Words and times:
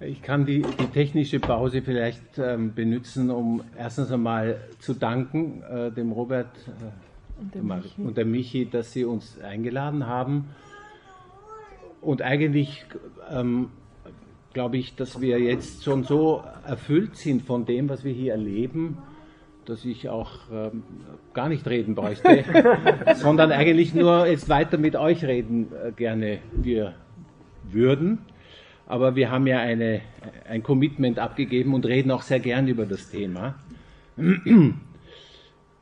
Ich 0.00 0.22
kann 0.22 0.46
die, 0.46 0.62
die 0.62 0.86
technische 0.86 1.40
Pause 1.40 1.82
vielleicht 1.82 2.38
ähm, 2.38 2.72
benutzen, 2.72 3.30
um 3.30 3.64
erstens 3.76 4.12
einmal 4.12 4.60
zu 4.78 4.94
danken 4.94 5.62
äh, 5.62 5.90
dem 5.90 6.12
Robert 6.12 6.56
äh, 6.68 7.40
und, 7.40 7.54
dem 7.54 8.06
und 8.06 8.16
der 8.16 8.24
Michi, 8.24 8.68
dass 8.70 8.92
sie 8.92 9.04
uns 9.04 9.40
eingeladen 9.40 10.06
haben. 10.06 10.50
Und 12.00 12.22
eigentlich 12.22 12.86
ähm, 13.28 13.70
glaube 14.52 14.76
ich, 14.76 14.94
dass 14.94 15.20
wir 15.20 15.40
jetzt 15.40 15.82
schon 15.82 16.04
so 16.04 16.44
erfüllt 16.64 17.16
sind 17.16 17.42
von 17.42 17.64
dem, 17.66 17.88
was 17.88 18.04
wir 18.04 18.12
hier 18.12 18.34
erleben, 18.34 18.98
dass 19.64 19.84
ich 19.84 20.08
auch 20.08 20.30
ähm, 20.52 20.84
gar 21.34 21.48
nicht 21.48 21.66
reden 21.66 21.96
bräuchte, 21.96 22.44
sondern 23.16 23.50
eigentlich 23.50 23.94
nur 23.94 24.26
jetzt 24.28 24.48
weiter 24.48 24.78
mit 24.78 24.94
euch 24.94 25.24
reden 25.24 25.72
äh, 25.72 25.90
gerne 25.90 26.38
wir 26.52 26.94
würden. 27.64 28.18
Aber 28.88 29.14
wir 29.16 29.30
haben 29.30 29.46
ja 29.46 29.58
eine, 29.58 30.00
ein 30.48 30.62
Commitment 30.62 31.18
abgegeben 31.18 31.74
und 31.74 31.84
reden 31.84 32.10
auch 32.10 32.22
sehr 32.22 32.40
gern 32.40 32.68
über 32.68 32.86
das 32.86 33.10
Thema. 33.10 33.56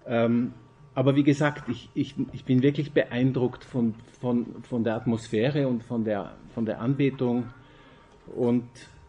ähm, 0.07 0.53
aber 0.93 1.15
wie 1.15 1.23
gesagt, 1.23 1.69
ich, 1.69 1.89
ich, 1.95 2.17
ich 2.33 2.45
bin 2.45 2.65
wirklich 2.65 2.93
beeindruckt 2.93 3.63
von, 3.63 3.95
von, 4.21 4.61
von 4.65 4.83
der 4.83 4.97
Atmosphäre 4.97 5.69
und 5.69 5.85
von 5.85 6.05
der, 6.05 6.33
von 6.53 6.67
der 6.67 6.81
Anbetung. 6.81 7.45
Und 8.35 8.65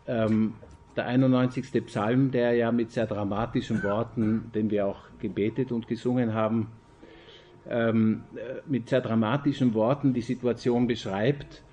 ähm, 0.05 0.53
der 0.95 1.07
91. 1.07 1.83
Psalm, 1.87 2.29
der 2.29 2.53
ja 2.53 2.71
mit 2.71 2.91
sehr 2.91 3.07
dramatischen 3.07 3.81
Worten, 3.81 4.51
den 4.53 4.69
wir 4.69 4.85
auch 4.85 4.99
gebetet 5.19 5.71
und 5.71 5.87
gesungen 5.87 6.35
haben, 6.35 6.67
ähm, 7.67 8.25
äh, 8.35 8.61
mit 8.67 8.89
sehr 8.89 9.01
dramatischen 9.01 9.73
Worten 9.73 10.13
die 10.13 10.21
Situation 10.21 10.85
beschreibt. 10.85 11.63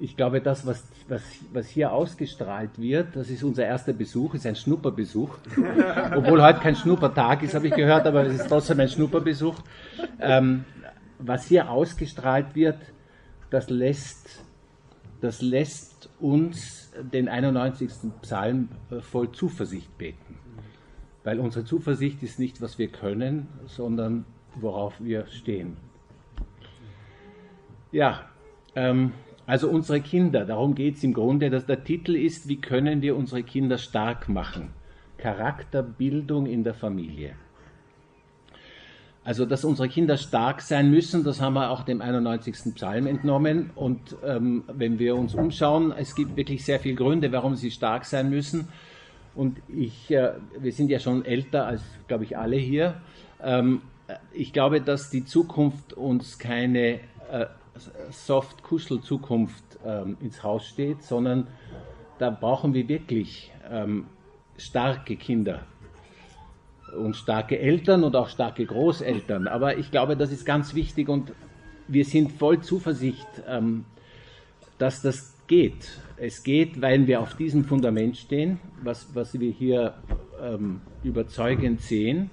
Ich 0.00 0.16
glaube, 0.16 0.40
das, 0.40 0.66
was, 0.66 0.84
was, 1.08 1.22
was 1.52 1.68
hier 1.68 1.92
ausgestrahlt 1.92 2.78
wird, 2.78 3.14
das 3.14 3.30
ist 3.30 3.44
unser 3.44 3.64
erster 3.64 3.92
Besuch, 3.92 4.34
ist 4.34 4.46
ein 4.46 4.56
Schnupperbesuch. 4.56 5.36
Obwohl 6.16 6.42
heute 6.42 6.58
kein 6.58 6.74
Schnuppertag 6.74 7.44
ist, 7.44 7.54
habe 7.54 7.68
ich 7.68 7.74
gehört, 7.74 8.06
aber 8.06 8.26
es 8.26 8.40
ist 8.40 8.48
trotzdem 8.48 8.80
ein 8.80 8.88
Schnupperbesuch. 8.88 9.54
Ähm, 10.20 10.64
was 11.20 11.46
hier 11.46 11.70
ausgestrahlt 11.70 12.54
wird, 12.56 12.78
das 13.50 13.70
lässt, 13.70 14.44
das 15.20 15.40
lässt 15.40 16.10
uns 16.18 16.92
den 17.00 17.28
91. 17.28 17.90
Psalm 18.22 18.68
äh, 18.90 19.00
voll 19.00 19.30
Zuversicht 19.30 19.96
beten. 19.96 20.38
Weil 21.22 21.38
unsere 21.38 21.64
Zuversicht 21.64 22.22
ist 22.22 22.38
nicht, 22.38 22.60
was 22.60 22.78
wir 22.78 22.88
können, 22.88 23.48
sondern 23.66 24.24
worauf 24.56 24.94
wir 24.98 25.26
stehen. 25.28 25.76
Ja, 27.92 28.28
ähm, 28.74 29.12
also 29.46 29.68
unsere 29.68 30.00
Kinder, 30.00 30.44
darum 30.44 30.74
geht 30.74 30.96
es 30.96 31.04
im 31.04 31.12
Grunde, 31.12 31.50
dass 31.50 31.66
der 31.66 31.84
Titel 31.84 32.16
ist, 32.16 32.48
wie 32.48 32.60
können 32.60 33.02
wir 33.02 33.16
unsere 33.16 33.42
Kinder 33.42 33.78
stark 33.78 34.28
machen? 34.28 34.70
Charakterbildung 35.18 36.46
in 36.46 36.64
der 36.64 36.74
Familie. 36.74 37.34
Also, 39.22 39.46
dass 39.46 39.64
unsere 39.64 39.88
Kinder 39.88 40.18
stark 40.18 40.60
sein 40.60 40.90
müssen, 40.90 41.24
das 41.24 41.40
haben 41.40 41.54
wir 41.54 41.70
auch 41.70 41.82
dem 41.82 42.02
91. 42.02 42.74
Psalm 42.74 43.06
entnommen. 43.06 43.70
Und 43.74 44.16
ähm, 44.22 44.64
wenn 44.66 44.98
wir 44.98 45.16
uns 45.16 45.34
umschauen, 45.34 45.94
es 45.96 46.14
gibt 46.14 46.36
wirklich 46.36 46.62
sehr 46.62 46.78
viele 46.78 46.94
Gründe, 46.94 47.32
warum 47.32 47.56
sie 47.56 47.70
stark 47.70 48.04
sein 48.04 48.28
müssen. 48.28 48.68
Und 49.34 49.56
ich, 49.68 50.10
äh, 50.10 50.32
wir 50.58 50.72
sind 50.72 50.90
ja 50.90 50.98
schon 50.98 51.24
älter 51.24 51.66
als, 51.66 51.82
glaube 52.06 52.24
ich, 52.24 52.36
alle 52.36 52.56
hier. 52.56 53.00
Ähm, 53.42 53.80
ich 54.34 54.52
glaube, 54.52 54.82
dass 54.82 55.08
die 55.08 55.24
Zukunft 55.24 55.94
uns 55.94 56.38
keine 56.38 57.00
äh, 57.30 57.46
Soft-Kuschel-Zukunft 58.10 59.64
ähm, 59.84 60.16
ins 60.20 60.42
Haus 60.42 60.66
steht, 60.66 61.02
sondern 61.02 61.48
da 62.18 62.30
brauchen 62.30 62.74
wir 62.74 62.88
wirklich 62.88 63.52
ähm, 63.70 64.06
starke 64.56 65.16
Kinder 65.16 65.62
und 66.96 67.16
starke 67.16 67.58
Eltern 67.58 68.04
und 68.04 68.14
auch 68.14 68.28
starke 68.28 68.64
Großeltern. 68.64 69.48
Aber 69.48 69.78
ich 69.78 69.90
glaube, 69.90 70.16
das 70.16 70.30
ist 70.30 70.44
ganz 70.44 70.74
wichtig 70.74 71.08
und 71.08 71.32
wir 71.88 72.04
sind 72.04 72.32
voll 72.32 72.60
Zuversicht, 72.60 73.26
ähm, 73.48 73.84
dass 74.78 75.02
das 75.02 75.34
geht. 75.46 76.00
Es 76.16 76.42
geht, 76.42 76.80
weil 76.80 77.06
wir 77.06 77.20
auf 77.20 77.36
diesem 77.36 77.64
Fundament 77.64 78.16
stehen, 78.16 78.60
was, 78.82 79.14
was 79.14 79.38
wir 79.38 79.50
hier 79.50 79.94
ähm, 80.40 80.80
überzeugend 81.02 81.80
sehen. 81.80 82.30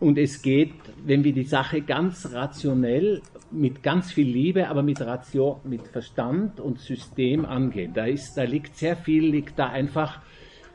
Und 0.00 0.18
es 0.18 0.42
geht, 0.42 0.74
wenn 1.04 1.22
wir 1.22 1.32
die 1.32 1.44
Sache 1.44 1.80
ganz 1.80 2.32
rationell, 2.32 3.22
mit 3.52 3.82
ganz 3.82 4.12
viel 4.12 4.26
Liebe, 4.26 4.68
aber 4.68 4.82
mit 4.82 5.00
Ration, 5.00 5.60
mit 5.64 5.86
Verstand 5.88 6.60
und 6.60 6.80
System 6.80 7.44
angehen. 7.44 7.92
Da, 7.92 8.06
ist, 8.06 8.34
da 8.34 8.44
liegt 8.44 8.76
sehr 8.76 8.96
viel, 8.96 9.24
liegt 9.26 9.58
da 9.58 9.68
einfach, 9.68 10.20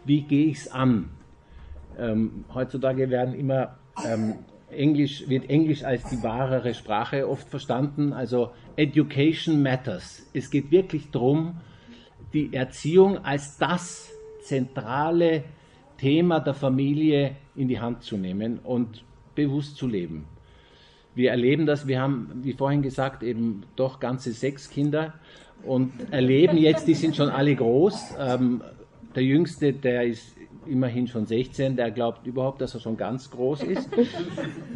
wie 0.05 0.21
gehe 0.21 0.47
ich 0.47 0.57
es 0.57 0.71
an? 0.71 1.09
Ähm, 1.97 2.45
heutzutage 2.53 3.09
werden 3.09 3.33
immer 3.33 3.77
ähm, 4.05 4.35
Englisch, 4.69 5.27
wird 5.27 5.49
Englisch 5.49 5.83
als 5.83 6.03
die 6.09 6.21
wahrere 6.23 6.73
Sprache 6.73 7.27
oft 7.27 7.49
verstanden. 7.49 8.13
Also 8.13 8.51
Education 8.75 9.61
matters. 9.61 10.29
Es 10.33 10.49
geht 10.49 10.71
wirklich 10.71 11.09
darum, 11.11 11.57
die 12.33 12.53
Erziehung 12.53 13.17
als 13.19 13.57
das 13.57 14.11
zentrale 14.41 15.43
Thema 15.97 16.39
der 16.39 16.53
Familie 16.53 17.35
in 17.55 17.67
die 17.67 17.79
Hand 17.79 18.03
zu 18.03 18.17
nehmen 18.17 18.59
und 18.59 19.03
bewusst 19.35 19.77
zu 19.77 19.87
leben. 19.87 20.25
Wir 21.17 21.31
erleben 21.31 21.66
das, 21.66 21.88
wir 21.88 22.00
haben, 22.00 22.29
wie 22.44 22.53
vorhin 22.53 22.83
gesagt, 22.83 23.23
eben 23.23 23.63
doch 23.75 24.00
ganze 24.00 24.33
sechs 24.33 24.69
Kinder 24.69 25.16
und 25.63 25.91
erleben 26.11 26.57
jetzt, 26.57 26.88
die 26.88 26.94
sind 26.94 27.16
schon 27.16 27.29
alle 27.29 27.55
groß. 27.55 28.13
Ähm, 28.19 28.61
der 29.16 29.23
Jüngste, 29.23 29.73
der 29.73 30.03
ist 30.03 30.35
immerhin 30.67 31.07
schon 31.07 31.25
16, 31.25 31.75
der 31.75 31.89
glaubt 31.89 32.28
überhaupt, 32.28 32.61
dass 32.61 32.75
er 32.75 32.81
schon 32.81 32.97
ganz 32.97 33.31
groß 33.31 33.63
ist. 33.63 33.89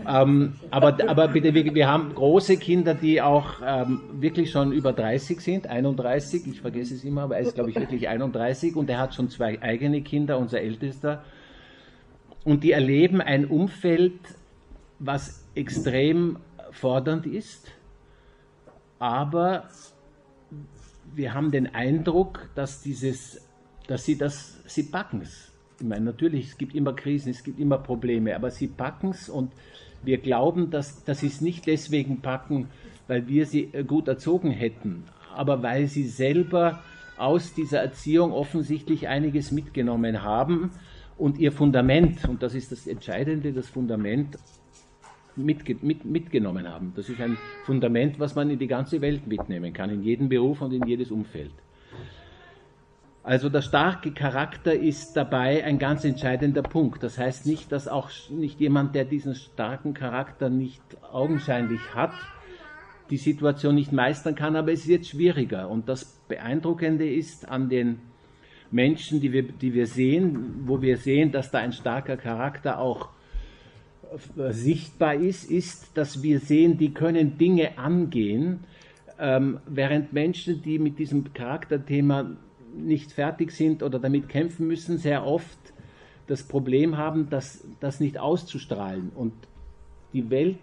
ähm, 0.07 0.53
aber, 0.71 0.97
aber 1.07 1.27
bitte, 1.27 1.53
wir, 1.53 1.75
wir, 1.75 1.87
haben 1.87 2.15
große 2.15 2.57
Kinder, 2.57 2.95
die 2.95 3.21
auch 3.21 3.61
ähm, 3.63 4.01
wirklich 4.13 4.49
schon 4.49 4.71
über 4.71 4.93
30 4.93 5.41
sind, 5.41 5.67
31, 5.67 6.47
ich 6.47 6.61
vergesse 6.61 6.95
es 6.95 7.03
immer, 7.03 7.21
aber 7.21 7.35
er 7.35 7.41
ist, 7.41 7.53
glaube 7.53 7.69
ich, 7.69 7.75
wirklich 7.75 8.07
31 8.07 8.75
und 8.75 8.89
er 8.89 8.97
hat 8.97 9.13
schon 9.13 9.29
zwei 9.29 9.61
eigene 9.61 10.01
Kinder, 10.01 10.39
unser 10.39 10.59
ältester. 10.59 11.23
Und 12.43 12.63
die 12.63 12.71
erleben 12.71 13.21
ein 13.21 13.45
Umfeld, 13.45 14.13
was 15.03 15.45
extrem 15.55 16.37
fordernd 16.71 17.25
ist, 17.25 17.71
aber 18.99 19.67
wir 21.13 21.33
haben 21.33 21.51
den 21.51 21.73
Eindruck, 21.73 22.49
dass 22.55 22.81
dieses, 22.81 23.41
dass 23.87 24.05
sie 24.05 24.17
das, 24.17 24.59
sie 24.65 24.83
packen 24.83 25.21
es 25.21 25.51
ich 25.81 25.87
meine, 25.87 26.05
natürlich, 26.05 26.49
es 26.49 26.57
gibt 26.59 26.75
immer 26.75 26.93
Krisen, 26.93 27.31
es 27.31 27.43
gibt 27.43 27.59
immer 27.59 27.79
Probleme, 27.79 28.35
aber 28.35 28.51
sie 28.51 28.67
packen 28.67 29.09
es 29.09 29.29
und 29.29 29.51
wir 30.03 30.19
glauben, 30.19 30.69
dass, 30.69 31.03
dass 31.05 31.21
sie 31.21 31.27
es 31.27 31.41
nicht 31.41 31.65
deswegen 31.65 32.21
packen, 32.21 32.67
weil 33.07 33.27
wir 33.27 33.47
sie 33.47 33.69
äh, 33.73 33.83
gut 33.83 34.07
erzogen 34.07 34.51
hätten, 34.51 35.05
aber 35.35 35.63
weil 35.63 35.87
sie 35.87 36.07
selber 36.07 36.83
aus 37.17 37.55
dieser 37.55 37.79
Erziehung 37.79 38.31
offensichtlich 38.31 39.07
einiges 39.07 39.51
mitgenommen 39.51 40.21
haben 40.21 40.69
und 41.17 41.39
ihr 41.39 41.51
Fundament, 41.51 42.27
und 42.29 42.43
das 42.43 42.53
ist 42.53 42.71
das 42.71 42.85
Entscheidende, 42.85 43.51
das 43.51 43.67
Fundament 43.67 44.37
mitge 45.35 45.77
mit, 45.81 46.05
mitgenommen 46.05 46.67
haben. 46.67 46.93
Das 46.95 47.09
ist 47.09 47.21
ein 47.21 47.37
Fundament, 47.65 48.19
was 48.19 48.35
man 48.35 48.49
in 48.49 48.59
die 48.59 48.67
ganze 48.67 49.01
Welt 49.01 49.27
mitnehmen 49.27 49.73
kann, 49.73 49.89
in 49.89 50.03
jeden 50.03 50.29
Beruf 50.29 50.61
und 50.61 50.73
in 50.73 50.85
jedes 50.85 51.11
Umfeld. 51.11 51.51
Also 53.23 53.49
der 53.49 53.61
starke 53.61 54.11
Charakter 54.11 54.73
ist 54.73 55.13
dabei 55.13 55.63
ein 55.63 55.77
ganz 55.77 56.03
entscheidender 56.03 56.63
Punkt. 56.63 57.03
Das 57.03 57.19
heißt 57.19 57.45
nicht, 57.45 57.71
dass 57.71 57.87
auch 57.87 58.09
nicht 58.29 58.59
jemand, 58.59 58.95
der 58.95 59.05
diesen 59.05 59.35
starken 59.35 59.93
Charakter 59.93 60.49
nicht 60.49 60.81
augenscheinlich 61.11 61.81
hat, 61.93 62.13
die 63.11 63.17
Situation 63.17 63.75
nicht 63.75 63.91
meistern 63.91 64.33
kann, 64.33 64.55
aber 64.55 64.71
es 64.71 64.87
wird 64.87 65.05
schwieriger. 65.05 65.69
Und 65.69 65.87
das 65.87 66.05
Beeindruckende 66.27 67.07
ist 67.07 67.47
an 67.47 67.69
den 67.69 67.99
Menschen, 68.71 69.21
die 69.21 69.31
wir, 69.31 69.43
die 69.43 69.73
wir 69.73 69.85
sehen, 69.85 70.63
wo 70.65 70.81
wir 70.81 70.97
sehen, 70.97 71.31
dass 71.31 71.51
da 71.51 71.59
ein 71.59 71.73
starker 71.73 72.17
Charakter 72.17 72.79
auch 72.79 73.09
sichtbar 74.49 75.15
ist, 75.15 75.49
ist, 75.49 75.95
dass 75.95 76.21
wir 76.21 76.39
sehen, 76.39 76.77
die 76.77 76.93
können 76.93 77.37
Dinge 77.37 77.77
angehen, 77.77 78.65
ähm, 79.19 79.59
während 79.67 80.13
Menschen, 80.13 80.61
die 80.61 80.79
mit 80.79 80.99
diesem 80.99 81.33
Charakterthema 81.33 82.31
nicht 82.75 83.11
fertig 83.11 83.51
sind 83.51 83.83
oder 83.83 83.99
damit 83.99 84.29
kämpfen 84.29 84.67
müssen, 84.67 84.97
sehr 84.97 85.25
oft 85.25 85.57
das 86.27 86.43
Problem 86.43 86.97
haben, 86.97 87.29
das, 87.29 87.65
das 87.79 87.99
nicht 87.99 88.17
auszustrahlen. 88.17 89.11
Und 89.13 89.33
die 90.13 90.29
Welt 90.29 90.59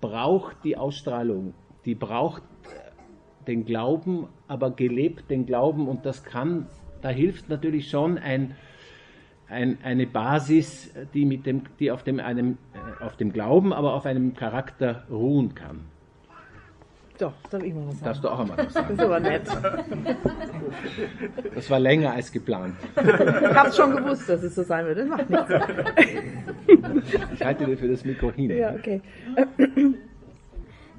braucht 0.00 0.56
die 0.64 0.76
Ausstrahlung, 0.76 1.54
die 1.84 1.94
braucht 1.94 2.42
den 3.46 3.64
Glauben, 3.64 4.26
aber 4.48 4.70
gelebt 4.70 5.30
den 5.30 5.46
Glauben 5.46 5.88
und 5.88 6.06
das 6.06 6.24
kann, 6.24 6.66
da 7.02 7.10
hilft 7.10 7.48
natürlich 7.48 7.90
schon 7.90 8.18
ein, 8.18 8.56
ein, 9.48 9.78
eine 9.82 10.06
Basis, 10.06 10.90
die, 11.12 11.24
mit 11.24 11.46
dem, 11.46 11.62
die 11.78 11.90
auf, 11.90 12.02
dem, 12.02 12.20
einem, 12.20 12.58
äh, 12.74 13.04
auf 13.04 13.16
dem 13.16 13.32
Glauben, 13.32 13.72
aber 13.72 13.94
auf 13.94 14.06
einem 14.06 14.34
Charakter 14.34 15.04
ruhen 15.10 15.54
kann. 15.54 15.80
Doch, 17.18 17.32
darf 17.48 17.62
ich 17.62 17.72
mal 17.72 17.86
was 17.86 17.94
sagen. 17.94 18.04
Darfst 18.06 18.24
du 18.24 18.28
auch 18.28 18.40
einmal 18.40 18.58
was 18.58 18.72
sagen. 18.72 18.88
Das 18.88 18.98
ist 18.98 19.04
aber 19.04 19.20
nett. 19.20 19.42
Das 21.54 21.70
war 21.70 21.78
länger 21.78 22.12
als 22.12 22.32
geplant. 22.32 22.74
Ich 22.96 23.54
hab's 23.54 23.76
schon 23.76 23.94
gewusst, 23.94 24.28
dass 24.28 24.42
es 24.42 24.54
so 24.54 24.64
sein 24.64 24.84
würde. 24.84 25.06
Das 25.06 25.28
macht 25.28 25.30
nichts. 25.30 27.12
Ich 27.34 27.44
halte 27.44 27.66
dir 27.66 27.78
für 27.78 27.86
das 27.86 28.04
Mikro 28.04 28.32
hin. 28.32 28.50
Ja, 28.50 28.74
okay. 28.74 29.00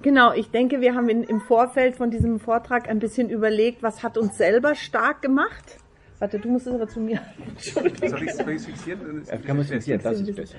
Genau, 0.03 0.31
ich 0.33 0.51
denke, 0.51 0.79
wir 0.79 0.95
haben 0.95 1.09
in, 1.09 1.23
im 1.23 1.41
Vorfeld 1.41 1.95
von 1.97 2.11
diesem 2.11 2.39
Vortrag 2.39 2.87
ein 2.87 2.99
bisschen 2.99 3.29
überlegt, 3.29 3.83
was 3.83 4.01
hat 4.03 4.17
uns 4.17 4.37
selber 4.37 4.75
stark 4.75 5.21
gemacht. 5.21 5.79
Warte, 6.19 6.39
du 6.39 6.49
musst 6.49 6.67
es 6.67 6.73
aber 6.73 6.87
zu 6.87 6.99
mir. 6.99 7.19
Entschuldigung. 7.47 8.09
Soll 8.09 8.21
ich 8.23 8.55
es 8.55 8.65
fixieren? 8.65 9.23
Äh, 9.27 9.37
Kann 9.39 9.57
man 9.57 9.65
es 9.65 9.71
fixieren? 9.71 10.01
Das 10.01 10.19
ist 10.19 10.35
besser. 10.35 10.57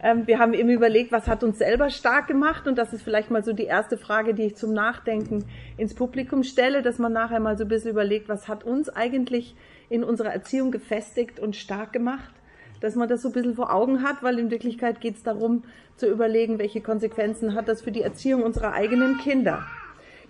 Ähm, 0.00 0.26
wir 0.26 0.38
haben 0.38 0.52
eben 0.54 0.68
überlegt, 0.68 1.12
was 1.12 1.28
hat 1.28 1.44
uns 1.44 1.58
selber 1.58 1.90
stark 1.90 2.26
gemacht 2.26 2.66
und 2.66 2.76
das 2.76 2.92
ist 2.92 3.02
vielleicht 3.02 3.30
mal 3.30 3.44
so 3.44 3.52
die 3.52 3.64
erste 3.64 3.96
Frage, 3.96 4.34
die 4.34 4.46
ich 4.46 4.56
zum 4.56 4.72
Nachdenken 4.72 5.44
ins 5.76 5.94
Publikum 5.94 6.42
stelle, 6.42 6.82
dass 6.82 6.98
man 6.98 7.12
nachher 7.12 7.38
mal 7.38 7.56
so 7.56 7.64
ein 7.64 7.68
bisschen 7.68 7.90
überlegt, 7.90 8.28
was 8.28 8.48
hat 8.48 8.64
uns 8.64 8.88
eigentlich 8.88 9.54
in 9.88 10.02
unserer 10.02 10.32
Erziehung 10.32 10.72
gefestigt 10.72 11.38
und 11.38 11.54
stark 11.54 11.92
gemacht, 11.92 12.34
dass 12.80 12.96
man 12.96 13.08
das 13.08 13.22
so 13.22 13.28
ein 13.28 13.32
bisschen 13.32 13.54
vor 13.54 13.72
Augen 13.72 14.02
hat, 14.02 14.22
weil 14.22 14.40
in 14.40 14.50
Wirklichkeit 14.50 15.00
geht 15.00 15.16
es 15.16 15.22
darum 15.22 15.62
zu 15.96 16.08
überlegen, 16.08 16.58
welche 16.58 16.80
Konsequenzen 16.80 17.54
hat 17.54 17.68
das 17.68 17.82
für 17.82 17.92
die 17.92 18.02
Erziehung 18.02 18.42
unserer 18.42 18.72
eigenen 18.72 19.18
Kinder. 19.18 19.64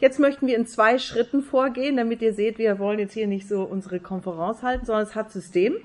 Jetzt 0.03 0.19
möchten 0.19 0.49
wir 0.49 0.57
in 0.57 0.67
zwei 0.67 0.99
Schritten 0.99 1.43
vorgehen, 1.43 1.97
damit 1.97 2.23
ihr 2.23 2.35
seht, 2.35 2.59
wir 2.59 2.81
wollen 2.81 2.99
jetzt 2.99 3.13
hier 3.13 3.29
nicht 3.29 3.47
so 3.47 3.63
unsere 3.63 4.01
Konferenz 4.01 4.61
halten, 4.65 4.85
sondern 4.85 5.05
es 5.05 5.15
hat 5.15 5.31
System. 5.31 5.77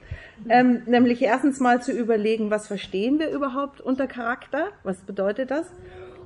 Ähm, 0.49 0.81
nämlich 0.87 1.21
erstens 1.21 1.59
mal 1.59 1.83
zu 1.83 1.91
überlegen, 1.91 2.49
was 2.49 2.65
verstehen 2.65 3.19
wir 3.19 3.29
überhaupt 3.29 3.79
unter 3.79 4.07
Charakter? 4.07 4.69
Was 4.81 5.01
bedeutet 5.01 5.51
das? 5.51 5.67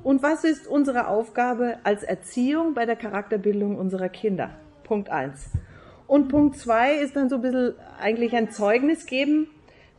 Und 0.06 0.24
was 0.24 0.46
ist 0.46 0.68
unsere 0.68 1.08
Aufgabe 1.08 1.80
als 1.84 2.04
Erziehung 2.04 2.76
bei 2.76 2.86
der 2.86 2.96
Charakterbildung 2.96 3.78
unserer 3.78 4.08
Kinder? 4.08 4.52
Punkt 4.86 5.10
eins. 5.10 5.50
Und 6.08 6.30
Punkt 6.30 6.56
zwei 6.56 6.96
ist 6.96 7.18
dann 7.18 7.28
so 7.28 7.36
ein 7.36 7.42
bisschen 7.42 7.74
eigentlich 8.00 8.34
ein 8.38 8.52
Zeugnis 8.52 9.06
geben, 9.06 9.50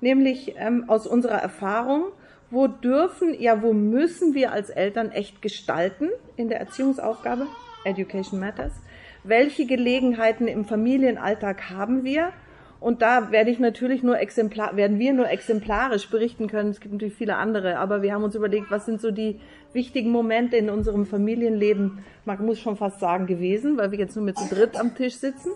nämlich 0.00 0.54
ähm, 0.56 0.84
aus 0.88 1.06
unserer 1.06 1.42
Erfahrung, 1.42 2.04
wo 2.50 2.68
dürfen, 2.68 3.38
ja, 3.38 3.60
wo 3.60 3.74
müssen 3.74 4.32
wir 4.32 4.50
als 4.50 4.70
Eltern 4.70 5.10
echt 5.10 5.42
gestalten 5.42 6.08
in 6.36 6.48
der 6.48 6.58
Erziehungsaufgabe? 6.58 7.46
Education 7.84 8.40
Matters. 8.40 8.72
Welche 9.24 9.66
Gelegenheiten 9.66 10.48
im 10.48 10.64
Familienalltag 10.64 11.70
haben 11.70 12.04
wir? 12.04 12.32
Und 12.80 13.00
da 13.00 13.30
werde 13.30 13.50
ich 13.50 13.60
natürlich 13.60 14.02
nur 14.02 14.18
exemplar, 14.18 14.76
werden 14.76 14.98
wir 14.98 15.12
nur 15.12 15.30
exemplarisch 15.30 16.10
berichten 16.10 16.48
können. 16.48 16.70
Es 16.70 16.80
gibt 16.80 16.92
natürlich 16.92 17.14
viele 17.14 17.36
andere, 17.36 17.78
aber 17.78 18.02
wir 18.02 18.12
haben 18.12 18.24
uns 18.24 18.34
überlegt, 18.34 18.72
was 18.72 18.86
sind 18.86 19.00
so 19.00 19.12
die 19.12 19.38
wichtigen 19.72 20.10
Momente 20.10 20.56
in 20.56 20.68
unserem 20.68 21.06
Familienleben, 21.06 21.98
man 22.24 22.44
muss 22.44 22.58
schon 22.58 22.76
fast 22.76 22.98
sagen, 22.98 23.26
gewesen, 23.26 23.78
weil 23.78 23.92
wir 23.92 24.00
jetzt 24.00 24.16
nur 24.16 24.24
mit 24.24 24.36
zu 24.36 24.52
dritt 24.52 24.78
am 24.78 24.96
Tisch 24.96 25.14
sitzen. 25.14 25.52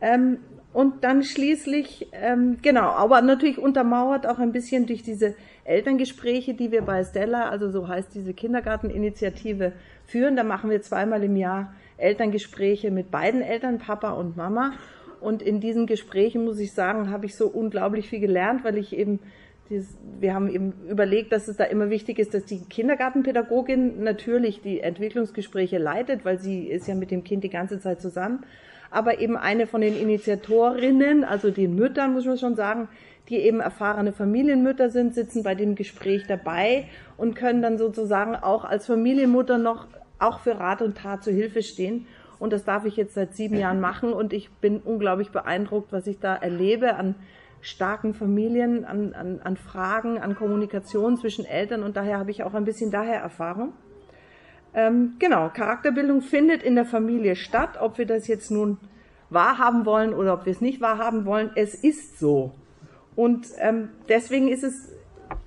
Ähm, 0.00 0.38
und 0.72 1.02
dann 1.02 1.24
schließlich, 1.24 2.08
ähm, 2.12 2.58
genau, 2.62 2.88
aber 2.90 3.20
natürlich 3.20 3.58
untermauert 3.58 4.26
auch 4.26 4.38
ein 4.38 4.52
bisschen 4.52 4.86
durch 4.86 5.02
diese 5.02 5.34
Elterngespräche, 5.64 6.54
die 6.54 6.72
wir 6.72 6.82
bei 6.82 7.02
Stella, 7.04 7.48
also 7.48 7.70
so 7.70 7.88
heißt 7.88 8.14
diese 8.14 8.34
Kindergarteninitiative, 8.34 9.72
führen. 10.06 10.36
Da 10.36 10.44
machen 10.44 10.70
wir 10.70 10.82
zweimal 10.82 11.22
im 11.24 11.36
Jahr 11.36 11.74
Elterngespräche 11.96 12.90
mit 12.90 13.10
beiden 13.10 13.42
Eltern, 13.42 13.78
Papa 13.78 14.10
und 14.12 14.36
Mama. 14.36 14.72
Und 15.20 15.42
in 15.42 15.60
diesen 15.60 15.86
Gesprächen, 15.86 16.44
muss 16.44 16.58
ich 16.58 16.72
sagen, 16.72 17.10
habe 17.10 17.26
ich 17.26 17.36
so 17.36 17.46
unglaublich 17.46 18.08
viel 18.08 18.20
gelernt, 18.20 18.62
weil 18.62 18.76
ich 18.76 18.94
eben, 18.94 19.20
dieses, 19.70 19.96
wir 20.20 20.34
haben 20.34 20.48
eben 20.48 20.74
überlegt, 20.88 21.32
dass 21.32 21.48
es 21.48 21.56
da 21.56 21.64
immer 21.64 21.88
wichtig 21.88 22.18
ist, 22.18 22.34
dass 22.34 22.44
die 22.44 22.60
Kindergartenpädagogin 22.64 24.02
natürlich 24.02 24.60
die 24.60 24.80
Entwicklungsgespräche 24.80 25.78
leitet, 25.78 26.24
weil 26.24 26.38
sie 26.38 26.66
ist 26.66 26.86
ja 26.88 26.94
mit 26.94 27.10
dem 27.10 27.24
Kind 27.24 27.42
die 27.42 27.50
ganze 27.50 27.80
Zeit 27.80 28.02
zusammen. 28.02 28.44
Aber 28.94 29.18
eben 29.18 29.36
eine 29.36 29.66
von 29.66 29.80
den 29.80 29.96
Initiatorinnen, 29.96 31.24
also 31.24 31.50
den 31.50 31.74
Müttern, 31.74 32.12
muss 32.12 32.26
man 32.26 32.38
schon 32.38 32.54
sagen, 32.54 32.88
die 33.28 33.38
eben 33.38 33.58
erfahrene 33.58 34.12
Familienmütter 34.12 34.88
sind, 34.88 35.14
sitzen 35.14 35.42
bei 35.42 35.56
dem 35.56 35.74
Gespräch 35.74 36.26
dabei 36.28 36.84
und 37.16 37.34
können 37.34 37.60
dann 37.60 37.76
sozusagen 37.76 38.36
auch 38.36 38.64
als 38.64 38.86
Familienmutter 38.86 39.58
noch 39.58 39.88
auch 40.20 40.38
für 40.38 40.60
Rat 40.60 40.80
und 40.80 40.96
Tat 40.96 41.24
zur 41.24 41.32
Hilfe 41.32 41.62
stehen. 41.62 42.06
Und 42.38 42.52
das 42.52 42.64
darf 42.64 42.84
ich 42.84 42.96
jetzt 42.96 43.14
seit 43.14 43.34
sieben 43.34 43.56
Jahren 43.56 43.80
machen 43.80 44.12
und 44.12 44.32
ich 44.32 44.50
bin 44.50 44.78
unglaublich 44.78 45.30
beeindruckt, 45.30 45.92
was 45.92 46.06
ich 46.06 46.20
da 46.20 46.36
erlebe 46.36 46.94
an 46.94 47.16
starken 47.62 48.14
Familien, 48.14 48.84
an, 48.84 49.12
an, 49.14 49.40
an 49.42 49.56
Fragen, 49.56 50.18
an 50.18 50.36
Kommunikation 50.36 51.16
zwischen 51.16 51.46
Eltern 51.46 51.82
und 51.82 51.96
daher 51.96 52.18
habe 52.18 52.30
ich 52.30 52.44
auch 52.44 52.54
ein 52.54 52.64
bisschen 52.64 52.92
daher 52.92 53.20
Erfahrung. 53.20 53.72
Ähm, 54.74 55.14
genau, 55.18 55.50
Charakterbildung 55.50 56.20
findet 56.20 56.62
in 56.62 56.74
der 56.74 56.84
Familie 56.84 57.36
statt, 57.36 57.78
ob 57.80 57.98
wir 57.98 58.06
das 58.06 58.26
jetzt 58.26 58.50
nun 58.50 58.78
wahrhaben 59.30 59.86
wollen 59.86 60.12
oder 60.12 60.34
ob 60.34 60.46
wir 60.46 60.52
es 60.52 60.60
nicht 60.60 60.80
wahrhaben 60.80 61.24
wollen. 61.24 61.50
Es 61.54 61.74
ist 61.74 62.18
so. 62.18 62.52
Und 63.16 63.46
ähm, 63.58 63.90
deswegen 64.08 64.48
ist 64.48 64.64
es 64.64 64.92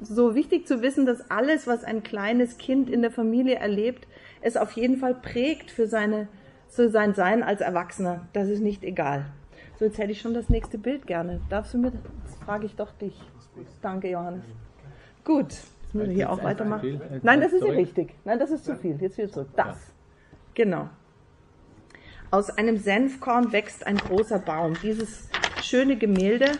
so 0.01 0.35
wichtig 0.35 0.67
zu 0.67 0.81
wissen, 0.81 1.05
dass 1.05 1.29
alles, 1.29 1.67
was 1.67 1.83
ein 1.83 2.03
kleines 2.03 2.57
Kind 2.57 2.89
in 2.89 3.01
der 3.01 3.11
Familie 3.11 3.55
erlebt, 3.55 4.07
es 4.41 4.57
auf 4.57 4.71
jeden 4.73 4.97
Fall 4.97 5.15
prägt 5.15 5.71
für, 5.71 5.87
seine, 5.87 6.27
für 6.69 6.89
sein 6.89 7.13
Sein 7.13 7.43
als 7.43 7.61
Erwachsener. 7.61 8.27
Das 8.33 8.47
ist 8.47 8.61
nicht 8.61 8.83
egal. 8.83 9.25
So, 9.79 9.85
jetzt 9.85 9.97
hätte 9.97 10.11
ich 10.11 10.21
schon 10.21 10.33
das 10.33 10.49
nächste 10.49 10.77
Bild 10.77 11.05
gerne. 11.05 11.41
Darfst 11.49 11.73
du 11.73 11.77
mir, 11.77 11.91
das 11.91 12.35
frage 12.45 12.65
ich 12.65 12.75
doch 12.75 12.91
dich. 12.93 13.19
Danke, 13.81 14.09
Johannes. 14.09 14.43
Gut, 15.23 15.55
müssen 15.97 16.09
wir 16.09 16.15
hier 16.15 16.31
auch 16.31 16.43
weitermachen. 16.43 17.01
Nein, 17.23 17.41
das 17.41 17.53
ist 17.53 17.63
nicht 17.63 17.75
richtig. 17.75 18.13
Nein, 18.25 18.39
das 18.39 18.51
ist 18.51 18.65
zu 18.65 18.75
viel. 18.75 18.97
Jetzt 19.01 19.17
wieder 19.17 19.29
zurück. 19.29 19.49
Das. 19.55 19.77
Genau. 20.53 20.89
Aus 22.31 22.49
einem 22.49 22.77
Senfkorn 22.77 23.51
wächst 23.51 23.85
ein 23.85 23.97
großer 23.97 24.39
Baum. 24.39 24.73
Dieses 24.81 25.29
schöne 25.61 25.97
Gemälde 25.97 26.51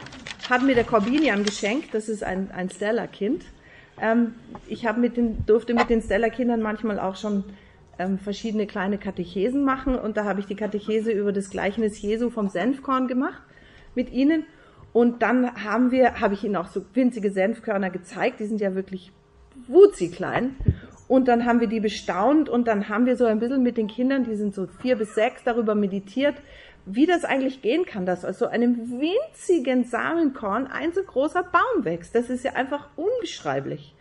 hat 0.50 0.64
mir 0.64 0.76
der 0.76 0.84
Corbinian 0.84 1.44
geschenkt. 1.44 1.94
Das 1.94 2.08
ist 2.08 2.24
ein, 2.24 2.52
ein 2.52 2.70
Stella-Kind. 2.70 3.44
Ähm, 4.00 4.36
ich 4.68 4.86
habe 4.86 5.00
mit 5.00 5.18
den, 5.18 5.46
durfte 5.46 5.74
mit 5.74 5.90
den 5.90 6.02
Stella-Kindern 6.02 6.62
manchmal 6.62 7.00
auch 7.00 7.16
schon 7.16 7.44
ähm, 8.00 8.20
verschiedene 8.20 8.68
kleine 8.68 8.98
Katechesen 8.98 9.64
machen 9.64 9.96
und 9.96 10.18
da 10.18 10.26
habe 10.26 10.40
ich 10.40 10.46
die 10.46 10.56
Katechese 10.56 11.12
über 11.12 11.34
das 11.34 11.50
Gleichnis 11.50 12.02
Jesu 12.02 12.30
vom 12.30 12.50
Senfkorn 12.50 13.08
gemacht 13.08 13.42
mit 13.96 14.12
ihnen. 14.12 14.46
Und 14.94 15.22
dann 15.22 15.64
haben 15.64 15.92
wir, 15.92 16.22
habe 16.22 16.34
ich 16.34 16.44
ihnen 16.44 16.56
auch 16.56 16.68
so 16.68 16.86
winzige 16.94 17.32
Senfkörner 17.32 17.90
gezeigt, 17.90 18.40
die 18.40 18.46
sind 18.46 18.62
ja 18.62 18.74
wirklich 18.74 19.12
wutzi 19.68 20.10
klein. 20.10 20.56
Und 21.08 21.28
dann 21.30 21.46
haben 21.46 21.62
wir 21.62 21.68
die 21.68 21.80
bestaunt 21.80 22.50
und 22.50 22.68
dann 22.68 22.90
haben 22.90 23.06
wir 23.06 23.16
so 23.16 23.26
ein 23.26 23.40
bisschen 23.40 23.64
mit 23.64 23.78
den 23.78 23.88
Kindern, 23.88 24.26
die 24.26 24.36
sind 24.36 24.54
so 24.54 24.68
vier 24.82 24.98
bis 24.98 25.16
sechs, 25.16 25.44
darüber 25.44 25.74
meditiert, 25.74 26.36
wie 26.86 27.06
das 27.06 27.26
eigentlich 27.26 27.62
gehen 27.62 27.86
kann, 27.86 28.06
dass 28.06 28.26
aus 28.26 28.40
so 28.40 28.48
einem 28.48 29.00
winzigen 29.00 29.86
Samenkorn 29.86 30.68
ein 30.68 30.94
so 30.94 31.02
großer 31.02 31.44
Baum 31.44 31.86
wächst. 31.86 32.14
Das 32.14 32.30
ist 32.30 32.44
ja 32.44 32.54
einfach 32.54 32.90
unbeschreiblich, 32.96 33.96